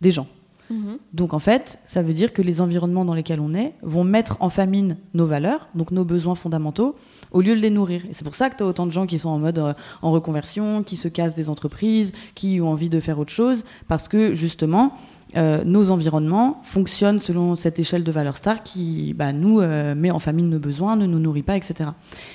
des 0.00 0.10
gens. 0.10 0.26
Mhm. 0.70 0.98
Donc 1.12 1.34
en 1.34 1.38
fait, 1.40 1.78
ça 1.84 2.02
veut 2.02 2.12
dire 2.12 2.32
que 2.32 2.42
les 2.42 2.60
environnements 2.60 3.04
dans 3.04 3.14
lesquels 3.14 3.40
on 3.40 3.54
est 3.54 3.74
vont 3.82 4.04
mettre 4.04 4.36
en 4.40 4.48
famine 4.48 4.96
nos 5.14 5.26
valeurs, 5.26 5.68
donc 5.74 5.90
nos 5.90 6.04
besoins 6.04 6.36
fondamentaux, 6.36 6.94
au 7.32 7.40
lieu 7.40 7.56
de 7.56 7.60
les 7.60 7.70
nourrir. 7.70 8.02
Et 8.08 8.12
c'est 8.12 8.24
pour 8.24 8.36
ça 8.36 8.50
que 8.50 8.56
tu 8.56 8.62
as 8.62 8.66
autant 8.66 8.86
de 8.86 8.92
gens 8.92 9.06
qui 9.06 9.18
sont 9.18 9.28
en 9.28 9.38
mode 9.38 9.58
euh, 9.58 9.74
en 10.00 10.12
reconversion, 10.12 10.82
qui 10.82 10.96
se 10.96 11.08
cassent 11.08 11.34
des 11.34 11.50
entreprises, 11.50 12.12
qui 12.34 12.60
ont 12.60 12.70
envie 12.70 12.88
de 12.88 13.00
faire 13.00 13.18
autre 13.18 13.32
chose, 13.32 13.64
parce 13.88 14.08
que 14.08 14.34
justement, 14.34 14.96
euh, 15.36 15.64
nos 15.64 15.90
environnements 15.90 16.60
fonctionnent 16.62 17.20
selon 17.20 17.56
cette 17.56 17.78
échelle 17.78 18.04
de 18.04 18.12
valeur 18.12 18.36
star 18.36 18.62
qui 18.62 19.14
bah, 19.14 19.32
nous 19.32 19.60
euh, 19.60 19.94
met 19.94 20.10
en 20.10 20.18
famine 20.18 20.48
nos 20.48 20.58
besoins, 20.58 20.96
ne 20.96 21.06
nous 21.06 21.18
nourrit 21.18 21.42
pas, 21.42 21.56
etc. 21.56 21.90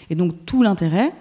Et 0.10 0.16
donc 0.16 0.34
tout 0.46 0.62
l'intérêt, 0.62 1.12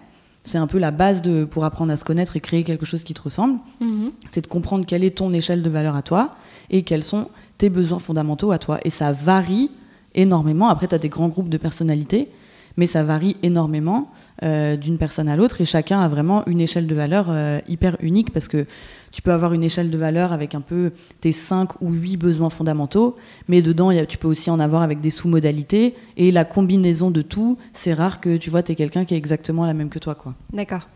c'est 0.45 0.59
un 0.59 0.67
peu 0.67 0.79
la 0.79 0.91
base 0.91 1.23
de, 1.23 1.45
pour 1.45 1.65
apprendre 1.65 1.93
à 1.93 1.97
se 1.97 2.05
connaître 2.05 2.37
et 2.37 2.41
créer 2.41 2.65
quelque 2.65 2.85
chose 2.85 3.03
qui 3.03 3.15
te 3.15 3.23
ressemble. 3.23 3.59
Mhm. 3.81 4.13
C'est 4.31 4.43
de 4.43 4.47
comprendre 4.47 4.85
quelle 4.87 5.03
est 5.03 5.17
ton 5.17 5.33
échelle 5.33 5.63
de 5.63 5.71
valeur 5.71 5.97
à 5.97 6.03
toi 6.03 6.31
et 6.71 6.83
quels 6.83 7.03
sont 7.03 7.29
tes 7.59 7.71
besoins 7.71 7.99
fondamentaux 7.99 8.53
à 8.53 8.59
toi. 8.59 8.79
Et 8.85 8.91
ça 8.91 9.13
varie 9.13 9.71
énormément. 10.15 10.69
Après, 10.69 10.87
tu 10.87 10.95
as 10.95 10.99
des 10.99 11.09
grands 11.09 11.29
groupes 11.29 11.49
de 11.49 11.57
personnalités, 11.57 12.29
mais 12.77 12.87
ça 12.87 13.03
varie 13.03 13.37
énormément 13.43 14.11
euh, 14.43 14.77
d'une 14.77 14.99
personne 14.99 15.29
à 15.29 15.37
l'autre 15.37 15.61
et 15.61 15.65
chacun 15.65 16.01
a 16.01 16.09
vraiment 16.09 16.45
une 16.47 16.61
échelle 16.61 16.87
de 16.87 16.95
valeur 16.95 17.27
euh, 17.29 17.61
hyper 17.69 17.97
unique 18.01 18.33
parce 18.33 18.49
que 18.49 18.67
tu 19.15 19.23
peux 19.23 19.31
avoir 19.31 19.53
une 19.53 19.63
échelle 19.63 19.93
de 19.93 19.97
valeur 19.97 20.33
avec 20.33 20.57
un 20.57 20.61
peu 20.61 20.91
tes 21.21 21.31
5 21.31 21.81
ou 21.81 21.93
8 21.93 22.17
besoins 22.17 22.51
fondamentaux, 22.51 23.15
mais 23.47 23.63
dedans, 23.63 23.93
tu 24.07 24.19
peux 24.19 24.27
aussi 24.27 24.51
en 24.51 24.59
avoir 24.59 24.83
avec 24.83 25.01
des 25.01 25.11
sous-modalités. 25.11 25.95
Et 26.17 26.33
la 26.33 26.45
combinaison 26.45 27.13
de 27.13 27.23
tout, 27.23 27.57
c'est 27.75 27.95
rare 27.95 28.21
que 28.21 28.37
tu 28.37 28.51
vois, 28.51 28.65
tu 28.65 28.73
es 28.73 28.75
quelqu'un 28.75 29.05
qui 29.05 29.15
est 29.15 29.17
exactement 29.17 29.67
la 29.67 29.73
même 29.73 29.89
que 29.89 30.01
toi. 30.01 30.17
quoi. 30.17 30.35
D'accord. 30.53 30.89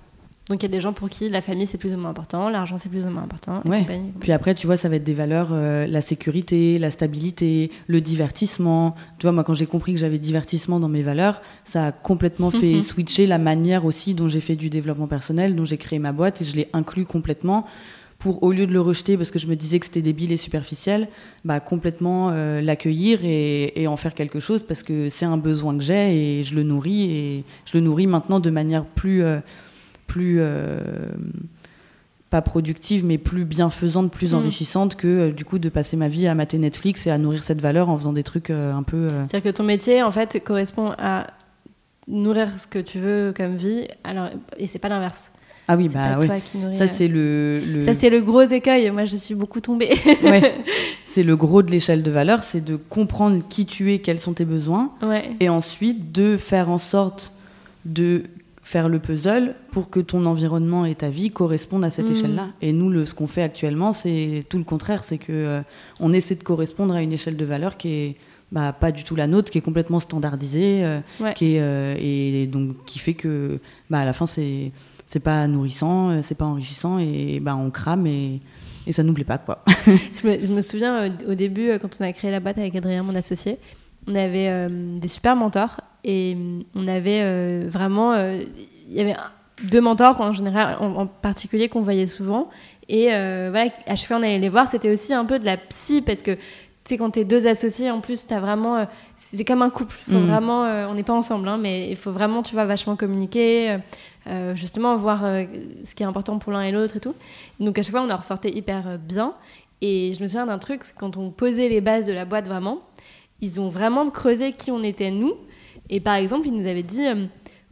Donc 0.49 0.63
il 0.63 0.67
y 0.67 0.69
a 0.69 0.73
des 0.73 0.81
gens 0.81 0.93
pour 0.95 1.11
qui 1.11 1.29
la 1.29 1.43
famille 1.43 1.67
c'est 1.67 1.77
plus 1.77 1.93
ou 1.93 1.99
moins 1.99 2.11
important, 2.11 2.49
l'argent 2.49 2.79
c'est 2.79 2.89
plus 2.89 3.05
ou 3.05 3.11
moins 3.11 3.23
important. 3.23 3.61
Ouais. 3.67 3.87
Puis 4.19 4.33
après, 4.33 4.55
tu 4.55 4.67
vois, 4.67 4.79
ça 4.79 4.89
va 4.89 4.97
être 4.97 5.05
des 5.05 5.15
valeurs, 5.15 5.51
euh, 5.53 5.87
la 5.87 6.01
sécurité, 6.01 6.79
la 6.79 6.91
stabilité, 6.91 7.71
le 7.87 8.01
divertissement. 8.01 8.95
Tu 9.19 9.27
vois, 9.27 9.33
moi 9.33 9.45
quand 9.45 9.53
j'ai 9.53 9.67
compris 9.67 9.93
que 9.93 10.01
j'avais 10.01 10.19
divertissement 10.19 10.81
dans 10.81 10.89
mes 10.89 11.03
valeurs, 11.03 11.43
ça 11.65 11.87
a 11.87 11.93
complètement 11.93 12.51
fait 12.51 12.81
switcher 12.83 13.27
la 13.27 13.39
manière 13.39 13.85
aussi 13.85 14.15
dont 14.15 14.27
j'ai 14.27 14.41
fait 14.41 14.57
du 14.57 14.71
développement 14.71 15.07
personnel, 15.07 15.55
dont 15.55 15.67
j'ai 15.67 15.77
créé 15.77 15.99
ma 15.99 16.13
boîte 16.13 16.41
et 16.41 16.45
je 16.45 16.57
l'ai 16.57 16.69
inclus 16.73 17.05
complètement 17.05 17.67
pour, 18.19 18.43
au 18.43 18.53
lieu 18.53 18.67
de 18.67 18.73
le 18.73 18.81
rejeter 18.81 19.17
parce 19.17 19.31
que 19.31 19.39
je 19.39 19.47
me 19.47 19.55
disais 19.55 19.79
que 19.79 19.87
c'était 19.87 20.03
débile 20.03 20.33
et 20.33 20.37
superficiel, 20.37 21.09
bah, 21.45 21.61
complètement 21.61 22.31
euh, 22.31 22.61
l'accueillir 22.61 23.21
et, 23.23 23.87
en 23.87 23.97
faire 23.97 24.13
quelque 24.13 24.41
chose 24.41 24.63
parce 24.63 24.83
que 24.83 25.09
c'est 25.09 25.25
un 25.25 25.37
besoin 25.37 25.77
que 25.77 25.83
j'ai 25.83 26.41
et 26.41 26.45
je 26.45 26.55
le 26.55 26.63
nourris 26.63 27.11
et 27.11 27.45
je 27.65 27.79
le 27.79 27.81
nourris 27.81 28.07
maintenant 28.07 28.41
de 28.41 28.51
manière 28.51 28.85
plus, 28.85 29.23
euh, 29.23 29.39
plus 30.09 30.39
euh, 30.41 30.81
pas 32.29 32.43
productive 32.43 33.05
mais 33.05 33.19
plus 33.19 33.45
bienfaisante, 33.45 34.11
plus 34.11 34.33
mm. 34.33 34.37
enrichissante 34.37 34.97
que 34.97 35.31
du 35.31 35.45
coup 35.45 35.61
de 35.61 35.69
passer 35.69 35.97
ma 35.97 36.09
vie 36.09 36.27
à 36.27 36.35
mater 36.35 36.59
Netflix 36.59 37.07
et 37.07 37.11
à 37.11 37.19
nourrir 37.19 37.45
cette 37.45 37.61
valeur 37.61 37.89
en 37.89 37.97
faisant 37.97 38.13
des 38.13 38.25
trucs 38.25 38.51
un 38.51 38.83
peu. 38.83 39.09
C'est-à-dire 39.27 39.53
que 39.53 39.57
ton 39.57 39.65
métier 39.65 40.03
en 40.03 40.11
fait 40.11 40.43
correspond 40.45 40.93
à 40.99 41.29
nourrir 42.09 42.59
ce 42.59 42.67
que 42.67 42.81
tu 42.81 42.99
veux 42.99 43.33
comme 43.35 43.57
vie, 43.57 43.87
alors 44.03 44.29
et 44.57 44.67
c'est 44.67 44.81
pas 44.81 44.89
l'inverse. 44.89 45.31
Ah 45.69 45.77
oui, 45.77 45.89
bah 45.89 46.19
oui. 46.19 46.29
Ça, 46.77 46.89
c'est 46.89 47.09
le, 47.09 47.61
Ça, 47.85 47.95
c'est 47.95 48.09
le 48.09 48.23
gros 48.23 48.43
écueil. 48.43 48.91
Moi, 48.91 49.05
je 49.05 49.17
suis 49.17 49.35
beaucoup 49.35 49.61
tombée. 49.61 49.95
C'est 51.05 51.23
le 51.23 51.37
gros 51.37 51.63
de 51.63 51.71
l'échelle 51.71 52.03
de 52.03 52.11
valeur, 52.11 52.43
c'est 52.43 52.63
de 52.63 52.77
comprendre 52.77 53.43
qui 53.49 53.65
tu 53.65 53.93
es, 53.93 53.99
quels 53.99 54.21
sont 54.21 54.35
tes 54.35 54.45
besoins, 54.45 54.93
et 55.41 55.49
ensuite 55.49 56.13
de 56.13 56.37
faire 56.37 56.69
en 56.69 56.77
sorte 56.79 57.33
de 57.87 58.25
faire 58.63 58.91
le 58.91 58.99
puzzle 58.99 59.55
pour 59.73 59.89
que 59.89 59.99
ton 59.99 60.27
environnement 60.27 60.85
et 60.85 60.95
ta 60.95 61.09
vie 61.09 61.31
correspondent 61.31 61.85
à 61.85 61.91
cette 61.91 62.09
mm. 62.09 62.13
échelle-là. 62.13 62.49
Et 62.61 62.75
nous, 62.75 62.91
le, 62.91 63.07
ce 63.07 63.15
qu'on 63.15 63.27
fait 63.27 63.43
actuellement, 63.43 63.95
c'est 63.95 64.45
tout 64.51 64.59
le 64.59 64.65
contraire. 64.65 65.03
C'est 65.03 65.17
que 65.17 65.33
euh, 65.33 65.61
on 65.99 66.13
essaie 66.13 66.35
de 66.35 66.43
correspondre 66.43 66.95
à 66.95 67.01
une 67.01 67.15
échelle 67.15 67.39
de 67.39 67.45
valeur 67.47 67.79
qui 67.79 67.89
est 67.89 68.17
bah, 68.53 68.75
pas 68.79 68.93
du 68.93 69.05
tout 69.05 69.17
la 69.17 69.27
nôtre, 69.27 69.51
qui 69.51 69.57
est 69.57 69.63
complètement 69.63 70.01
standardisée, 70.01 70.85
euh, 70.85 71.01
qui 71.35 71.55
est, 71.55 71.61
euh, 71.61 71.97
et 71.99 72.47
donc 72.47 72.85
qui 72.85 72.99
fait 72.99 73.15
que 73.15 73.59
bah, 73.89 74.01
à 74.01 74.05
la 74.05 74.13
fin, 74.13 74.27
c'est 74.27 74.71
c'est 75.09 75.21
pas 75.21 75.47
nourrissant, 75.47 76.11
euh, 76.11 76.21
c'est 76.23 76.35
pas 76.35 76.45
enrichissant 76.45 76.99
et 76.99 77.41
ben 77.41 77.57
on 77.57 77.71
crame 77.71 78.07
et, 78.07 78.41
et 78.87 78.93
ça 78.93 79.03
nous 79.03 79.15
plaît 79.15 79.25
pas 79.25 79.39
quoi. 79.39 79.65
je, 79.87 80.47
me, 80.47 80.61
souviens 80.61 81.05
euh, 81.05 81.11
au 81.29 81.35
début 81.35 81.71
euh, 81.71 81.79
quand 81.79 81.89
on 81.99 82.05
a 82.05 82.13
créé 82.13 82.31
la 82.31 82.41
boîte 82.41 82.59
avec 82.59 82.77
Adrien, 82.77 83.03
mon 83.03 83.15
associé, 83.15 83.59
on 84.07 84.15
avait 84.15 84.69
des 84.71 85.09
super 85.09 85.35
mentors 85.35 85.81
et 86.05 86.37
on 86.75 86.87
avait 86.89 87.61
vraiment, 87.67 88.17
il 88.17 88.95
y 88.95 89.01
avait 89.01 89.17
deux 89.65 89.83
mentors 89.83 90.21
en 90.23 90.33
général, 90.33 90.77
en, 90.81 91.07
particulier 91.07 91.69
qu'on 91.69 91.83
voyait 91.83 92.07
souvent 92.07 92.49
et 92.89 93.09
voilà, 93.09 93.71
à 93.87 93.97
chaque 93.97 94.09
fois 94.09 94.17
on 94.17 94.23
allait 94.23 94.39
les 94.39 94.49
voir, 94.49 94.67
c'était 94.67 94.91
aussi 94.91 95.13
un 95.13 95.27
peu 95.27 95.39
de 95.39 95.45
la 95.45 95.59
psy 95.59 96.01
parce 96.01 96.23
que 96.23 96.39
sais, 96.89 96.97
quand 96.97 97.11
tu 97.11 97.21
es 97.21 97.25
deux 97.25 97.47
associés, 97.47 97.91
en 97.91 98.01
plus, 98.01 98.27
tu 98.27 98.35
as 98.35 98.41
vraiment. 98.41 98.87
c'est 99.17 99.45
comme 99.45 99.63
un 99.63 99.71
couple. 99.71 99.97
Faut 100.09 100.19
mm. 100.19 100.27
vraiment, 100.27 100.63
on 100.89 100.95
n'est 100.95 101.03
pas 101.03 101.15
ensemble, 101.15 101.49
hein, 101.49 101.59
mais 101.59 101.89
il 101.91 101.97
faut 101.97 102.13
vraiment, 102.13 102.43
tu 102.43 102.55
vas 102.55 102.65
vachement 102.65 102.97
communiquer. 102.97 103.79
Euh, 104.29 104.55
justement 104.55 104.95
voir 104.97 105.25
euh, 105.25 105.45
ce 105.85 105.95
qui 105.95 106.03
est 106.03 106.07
important 106.07 106.39
pour 106.39 106.53
l'un 106.53 106.61
et 106.61 106.71
l'autre 106.71 106.97
et 106.97 107.01
tout. 107.01 107.15
Donc 107.61 107.79
à 107.79 107.83
chaque 107.83 107.93
fois, 107.93 108.03
on 108.03 108.11
en 108.11 108.17
ressortait 108.17 108.51
hyper 108.51 108.87
euh, 108.87 108.97
bien. 108.99 109.33
Et 109.81 110.13
je 110.13 110.23
me 110.23 110.27
souviens 110.27 110.45
d'un 110.45 110.59
truc, 110.59 110.83
quand 110.99 111.17
on 111.17 111.31
posait 111.31 111.69
les 111.69 111.81
bases 111.81 112.05
de 112.05 112.13
la 112.13 112.27
boîte 112.27 112.47
vraiment, 112.47 112.83
ils 113.41 113.59
ont 113.59 113.69
vraiment 113.69 114.11
creusé 114.11 114.53
qui 114.53 114.71
on 114.71 114.83
était 114.83 115.11
nous. 115.11 115.35
Et 115.89 116.01
par 116.01 116.17
exemple, 116.17 116.49
ils 116.49 116.53
nous 116.53 116.69
avaient 116.69 116.83
dit, 116.83 117.07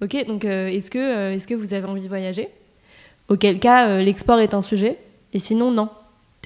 ok, 0.00 0.26
donc 0.26 0.44
est-ce 0.44 0.88
que, 0.88 1.32
est-ce 1.34 1.46
que 1.48 1.54
vous 1.54 1.74
avez 1.74 1.86
envie 1.86 2.00
de 2.00 2.08
voyager? 2.08 2.48
Auquel 3.28 3.58
cas, 3.58 4.00
l'export 4.00 4.38
est 4.38 4.54
un 4.54 4.62
sujet. 4.62 4.98
Et 5.32 5.40
sinon, 5.40 5.72
non. 5.72 5.90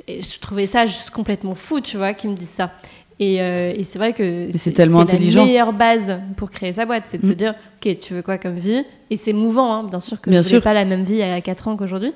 Et 0.08 0.22
je 0.22 0.38
trouvais 0.40 0.66
ça 0.66 0.86
juste 0.86 1.10
complètement 1.10 1.54
fou, 1.54 1.80
tu 1.80 1.96
vois, 1.96 2.14
qu'ils 2.14 2.30
me 2.30 2.34
disent 2.36 2.48
ça. 2.48 2.72
Et, 3.18 3.42
euh, 3.42 3.72
et 3.76 3.84
c'est 3.84 3.98
vrai 3.98 4.14
que 4.14 4.48
c'est 4.56 4.72
tellement 4.72 5.00
intelligent. 5.00 5.40
la 5.40 5.46
meilleure 5.46 5.72
base 5.74 6.18
pour 6.38 6.50
créer 6.50 6.72
sa 6.72 6.86
boîte, 6.86 7.02
c'est 7.06 7.18
de 7.18 7.26
se 7.26 7.32
Mm. 7.32 7.34
dire, 7.34 7.54
ok, 7.84 7.98
tu 7.98 8.14
veux 8.14 8.22
quoi 8.22 8.38
comme 8.38 8.58
vie? 8.58 8.82
Et 9.10 9.16
c'est 9.18 9.34
mouvant, 9.34 9.74
hein, 9.74 9.84
bien 9.84 10.00
sûr 10.00 10.20
que 10.20 10.30
Bien 10.30 10.40
je 10.40 10.48
sûr. 10.48 10.62
pas 10.62 10.72
la 10.72 10.86
même 10.86 11.02
vie 11.04 11.20
à 11.22 11.38
4 11.42 11.68
ans 11.68 11.76
qu'aujourd'hui, 11.76 12.14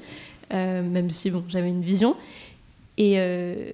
euh, 0.54 0.82
même 0.82 1.10
si 1.10 1.30
bon, 1.30 1.44
j'avais 1.48 1.68
une 1.68 1.82
vision. 1.82 2.16
Et, 2.96 3.14
euh, 3.18 3.70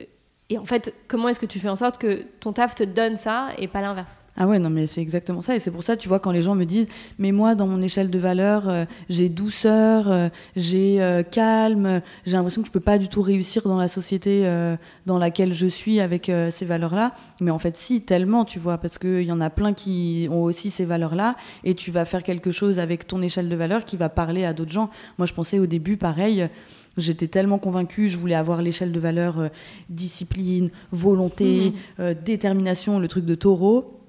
et 0.49 0.59
en 0.59 0.65
fait, 0.65 0.93
comment 1.07 1.29
est-ce 1.29 1.39
que 1.39 1.47
tu 1.47 1.61
fais 1.61 1.69
en 1.69 1.77
sorte 1.77 1.99
que 1.99 2.25
ton 2.41 2.53
taf 2.53 2.75
te 2.75 2.83
donne 2.83 3.17
ça 3.17 3.49
et 3.59 3.69
pas 3.69 3.81
l'inverse? 3.81 4.23
Ah 4.43 4.47
ouais, 4.47 4.59
non, 4.59 4.71
mais 4.71 4.87
c'est 4.87 5.03
exactement 5.03 5.43
ça. 5.43 5.55
Et 5.55 5.59
c'est 5.59 5.71
pour 5.71 5.83
ça, 5.83 5.99
tu 5.99 6.09
vois, 6.09 6.19
quand 6.19 6.31
les 6.31 6.41
gens 6.41 6.55
me 6.55 6.65
disent, 6.65 6.89
mais 7.19 7.31
moi, 7.31 7.55
dans 7.55 7.67
mon 7.67 7.83
échelle 7.83 8.09
de 8.09 8.19
valeur, 8.19 8.71
euh, 8.71 8.87
j'ai 9.11 9.29
douceur, 9.29 10.11
euh, 10.11 10.31
j'ai 10.57 11.03
euh, 11.03 11.23
calme, 11.23 12.01
j'ai 12.25 12.39
l'impression 12.39 12.63
que 12.63 12.69
je 12.69 12.73
peux 12.73 12.81
pas 12.81 12.97
du 12.97 13.09
tout 13.09 13.21
réussir 13.21 13.65
dans 13.65 13.77
la 13.77 13.89
société 13.89 14.51
dans 15.05 15.19
laquelle 15.19 15.53
je 15.53 15.67
suis 15.67 16.01
avec 16.01 16.33
ces 16.51 16.65
valeurs-là. 16.65 17.11
Mais 17.43 17.51
en 17.51 17.59
fait, 17.59 17.77
si, 17.77 18.01
tellement, 18.01 18.47
tu 18.47 18.59
vois, 18.59 18.79
parce 18.79 18.97
qu'il 18.97 19.25
y 19.25 19.33
en 19.33 19.43
a 19.43 19.51
plein 19.51 19.75
qui 19.75 20.27
ont 20.31 20.43
aussi 20.43 20.71
ces 20.71 20.87
valeurs-là. 20.87 21.37
Et 21.63 21.75
tu 21.75 21.91
vas 21.91 22.07
faire 22.07 22.23
quelque 22.23 22.51
chose 22.51 22.79
avec 22.79 23.07
ton 23.07 23.21
échelle 23.21 23.51
de 23.51 23.57
valeur 23.57 23.85
qui 23.85 23.99
va 23.99 24.09
parler 24.09 24.47
à 24.47 24.55
d'autres 24.55 24.73
gens. 24.73 24.89
Moi, 25.19 25.27
je 25.27 25.35
pensais 25.35 25.59
au 25.59 25.67
début, 25.67 25.99
pareil. 25.99 26.49
J'étais 26.97 27.29
tellement 27.29 27.59
convaincue, 27.59 28.09
je 28.09 28.17
voulais 28.17 28.35
avoir 28.35 28.63
l'échelle 28.63 28.91
de 28.91 28.99
valeur 28.99 29.51
discipline, 29.91 30.71
volonté, 30.93 31.73
euh, 32.01 32.15
détermination, 32.15 32.99
le 32.99 33.07
truc 33.07 33.27
de 33.27 33.35
taureau 33.35 34.00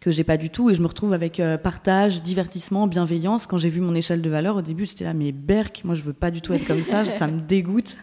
que 0.00 0.10
j'ai 0.10 0.24
pas 0.24 0.38
du 0.38 0.48
tout 0.48 0.70
et 0.70 0.74
je 0.74 0.80
me 0.80 0.86
retrouve 0.86 1.12
avec 1.12 1.40
euh, 1.40 1.58
partage, 1.58 2.22
divertissement, 2.22 2.86
bienveillance. 2.86 3.46
Quand 3.46 3.58
j'ai 3.58 3.68
vu 3.68 3.82
mon 3.82 3.94
échelle 3.94 4.22
de 4.22 4.30
valeur 4.30 4.56
au 4.56 4.62
début, 4.62 4.86
j'étais 4.86 5.04
là 5.04 5.12
mais 5.12 5.30
berk, 5.30 5.82
moi 5.84 5.94
je 5.94 6.00
veux 6.02 6.14
pas 6.14 6.30
du 6.30 6.40
tout 6.40 6.54
être 6.54 6.66
comme 6.66 6.82
ça, 6.82 7.04
ça 7.18 7.26
me 7.26 7.38
dégoûte. 7.40 7.98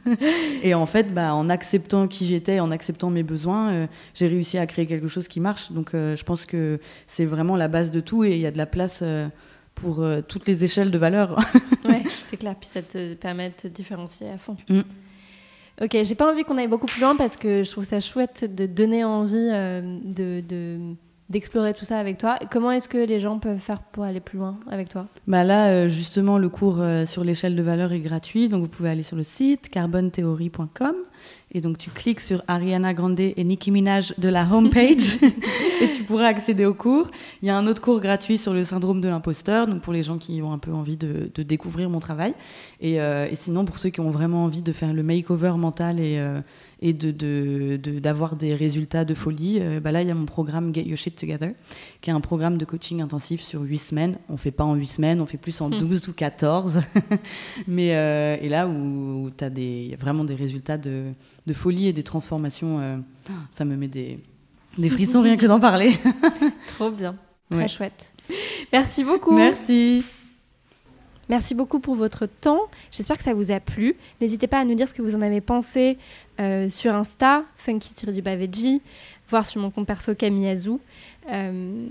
et 0.61 0.75
en 0.75 0.85
fait, 0.85 1.11
bah, 1.11 1.33
en 1.33 1.49
acceptant 1.49 2.07
qui 2.07 2.27
j'étais, 2.27 2.59
en 2.59 2.69
acceptant 2.69 3.09
mes 3.09 3.23
besoins, 3.23 3.71
euh, 3.71 3.87
j'ai 4.13 4.27
réussi 4.27 4.59
à 4.59 4.67
créer 4.67 4.85
quelque 4.85 5.07
chose 5.07 5.27
qui 5.27 5.39
marche. 5.39 5.71
Donc 5.71 5.95
euh, 5.95 6.15
je 6.15 6.23
pense 6.23 6.45
que 6.45 6.79
c'est 7.07 7.25
vraiment 7.25 7.55
la 7.55 7.67
base 7.67 7.89
de 7.89 7.99
tout 7.99 8.23
et 8.23 8.33
il 8.33 8.39
y 8.41 8.45
a 8.45 8.51
de 8.51 8.59
la 8.59 8.67
place 8.67 9.03
pour 9.73 10.03
toutes 10.27 10.47
les 10.47 10.63
échelles 10.63 10.91
de 10.91 10.97
valeur. 10.97 11.39
Ouais, 11.87 12.03
c'est 12.29 12.35
clair. 12.37 12.55
Puis 12.59 12.67
ça 12.69 12.81
te 12.81 13.13
permet 13.13 13.49
de 13.49 13.55
te 13.55 13.67
différencier 13.67 14.29
à 14.29 14.37
fond. 14.37 14.57
Mm. 14.69 14.81
Ok, 15.81 15.95
j'ai 16.03 16.15
pas 16.15 16.29
envie 16.29 16.43
qu'on 16.43 16.57
aille 16.57 16.67
beaucoup 16.67 16.85
plus 16.87 16.99
loin 16.99 17.15
parce 17.15 17.37
que 17.37 17.63
je 17.63 17.71
trouve 17.71 17.85
ça 17.85 17.99
chouette 18.01 18.53
de 18.53 18.65
donner 18.65 19.03
envie 19.05 19.35
de, 19.35 20.41
de- 20.41 20.95
d'explorer 21.29 21.73
tout 21.73 21.85
ça 21.85 21.99
avec 21.99 22.17
toi. 22.17 22.37
Comment 22.51 22.71
est-ce 22.71 22.87
que 22.87 22.97
les 22.97 23.19
gens 23.19 23.39
peuvent 23.39 23.59
faire 23.59 23.81
pour 23.81 24.03
aller 24.03 24.19
plus 24.19 24.37
loin 24.37 24.59
avec 24.69 24.89
toi? 24.89 25.07
Bah 25.27 25.43
là, 25.43 25.67
euh, 25.67 25.87
justement, 25.87 26.37
le 26.37 26.49
cours 26.49 26.77
euh, 26.79 27.05
sur 27.05 27.23
l'échelle 27.23 27.55
de 27.55 27.61
valeur 27.61 27.91
est 27.91 27.99
gratuit, 27.99 28.49
donc 28.49 28.61
vous 28.61 28.69
pouvez 28.69 28.89
aller 28.89 29.03
sur 29.03 29.17
le 29.17 29.23
site 29.23 29.69
carbontheory.com 29.69 30.95
et 31.51 31.61
donc 31.61 31.77
tu 31.77 31.89
cliques 31.89 32.19
sur 32.19 32.43
Ariana 32.47 32.93
Grande 32.93 33.19
et 33.19 33.43
Nicki 33.43 33.71
Minaj 33.71 34.13
de 34.17 34.29
la 34.29 34.45
homepage 34.51 35.17
et 35.81 35.89
tu 35.91 36.03
pourras 36.03 36.27
accéder 36.27 36.65
au 36.65 36.73
cours. 36.73 37.09
Il 37.41 37.47
y 37.47 37.51
a 37.51 37.57
un 37.57 37.67
autre 37.67 37.81
cours 37.81 37.99
gratuit 37.99 38.37
sur 38.37 38.53
le 38.53 38.65
syndrome 38.65 39.01
de 39.01 39.07
l'imposteur, 39.07 39.65
donc 39.65 39.81
pour 39.81 39.93
les 39.93 40.03
gens 40.03 40.17
qui 40.17 40.41
ont 40.41 40.51
un 40.51 40.57
peu 40.57 40.71
envie 40.71 40.97
de, 40.97 41.31
de 41.33 41.43
découvrir 41.43 41.89
mon 41.89 41.99
travail. 41.99 42.33
Et, 42.81 42.99
euh, 42.99 43.27
et 43.29 43.35
sinon, 43.35 43.65
pour 43.65 43.77
ceux 43.79 43.89
qui 43.89 44.01
ont 44.01 44.09
vraiment 44.09 44.43
envie 44.43 44.61
de 44.61 44.73
faire 44.73 44.93
le 44.93 45.03
makeover 45.03 45.53
mental 45.57 45.99
et, 45.99 46.17
euh, 46.19 46.41
et 46.81 46.93
de, 46.93 47.11
de- 47.11 47.77
de- 47.81 47.99
d'avoir 47.99 48.35
des 48.35 48.53
résultats 48.53 49.03
de 49.05 49.13
folie, 49.15 49.57
euh, 49.59 49.79
bah 49.79 49.91
là, 49.91 50.01
il 50.03 50.07
y 50.07 50.11
a 50.11 50.15
mon 50.15 50.25
programme 50.25 50.73
Get 50.75 50.83
Your 50.83 50.97
Shit 50.97 51.15
Together, 51.15 51.53
qui 52.01 52.09
est 52.09 52.13
un 52.13 52.21
programme 52.21 52.57
de 52.57 52.65
coaching 52.65 53.01
intensif 53.01 53.41
sur 53.41 53.61
8 53.61 53.77
semaines. 53.77 54.17
On 54.29 54.37
fait 54.37 54.51
pas 54.51 54.63
en 54.63 54.75
8 54.75 54.85
semaines, 54.87 55.21
on 55.21 55.25
fait 55.25 55.37
plus 55.37 55.59
en 55.61 55.69
12 55.69 56.07
ou 56.09 56.13
14. 56.13 56.81
Mais, 57.67 57.95
euh, 57.95 58.37
et 58.41 58.49
là 58.49 58.67
où, 58.67 59.29
tu 59.35 59.43
as 59.43 59.49
des, 59.49 59.95
vraiment 59.99 60.23
des 60.23 60.35
résultats 60.35 60.77
de, 60.77 61.05
de 61.47 61.53
folie 61.53 61.87
et 61.87 61.93
des 61.93 62.03
transformations, 62.03 62.79
euh, 62.79 62.97
ça 63.51 63.65
me 63.65 63.75
met 63.75 63.87
des, 63.87 64.17
des 64.77 64.89
frissons 64.89 65.21
rien 65.21 65.37
que 65.37 65.45
d'en 65.47 65.59
parler. 65.59 65.93
Trop 66.67 66.91
bien, 66.91 67.15
très 67.49 67.61
Ouais. 67.61 67.67
chouette. 67.67 68.13
Merci 68.71 69.03
beaucoup. 69.03 69.35
Merci. 69.35 70.03
Merci 71.29 71.55
beaucoup 71.55 71.79
pour 71.79 71.95
votre 71.95 72.25
temps. 72.25 72.61
J'espère 72.91 73.17
que 73.17 73.23
ça 73.23 73.33
vous 73.33 73.51
a 73.51 73.59
plu. 73.59 73.95
N'hésitez 74.21 74.47
pas 74.47 74.59
à 74.59 74.65
nous 74.65 74.75
dire 74.75 74.87
ce 74.87 74.93
que 74.93 75.01
vous 75.01 75.15
en 75.15 75.21
avez 75.21 75.41
pensé 75.41 75.97
euh, 76.39 76.69
sur 76.69 76.95
Insta, 76.95 77.43
funky-veggie, 77.57 78.81
voir 79.29 79.45
sur 79.45 79.61
mon 79.61 79.69
compte 79.69 79.87
perso 79.87 80.15
Camille 80.15 80.47
Azou. 80.47 80.79
Euh, 81.29 81.87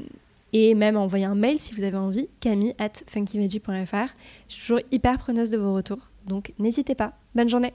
et 0.53 0.75
même 0.75 0.96
envoyer 0.96 1.27
un 1.27 1.35
mail 1.35 1.61
si 1.61 1.75
vous 1.75 1.83
avez 1.83 1.99
envie, 1.99 2.29
camille 2.40 2.75
at 2.79 2.92
funkyveggie.fr. 3.07 4.14
Je 4.49 4.55
suis 4.55 4.61
toujours 4.62 4.81
hyper 4.90 5.18
preneuse 5.18 5.51
de 5.51 5.59
vos 5.59 5.75
retours. 5.75 6.09
Donc 6.27 6.53
n'hésitez 6.59 6.94
pas. 6.94 7.12
Bonne 7.35 7.49
journée. 7.49 7.75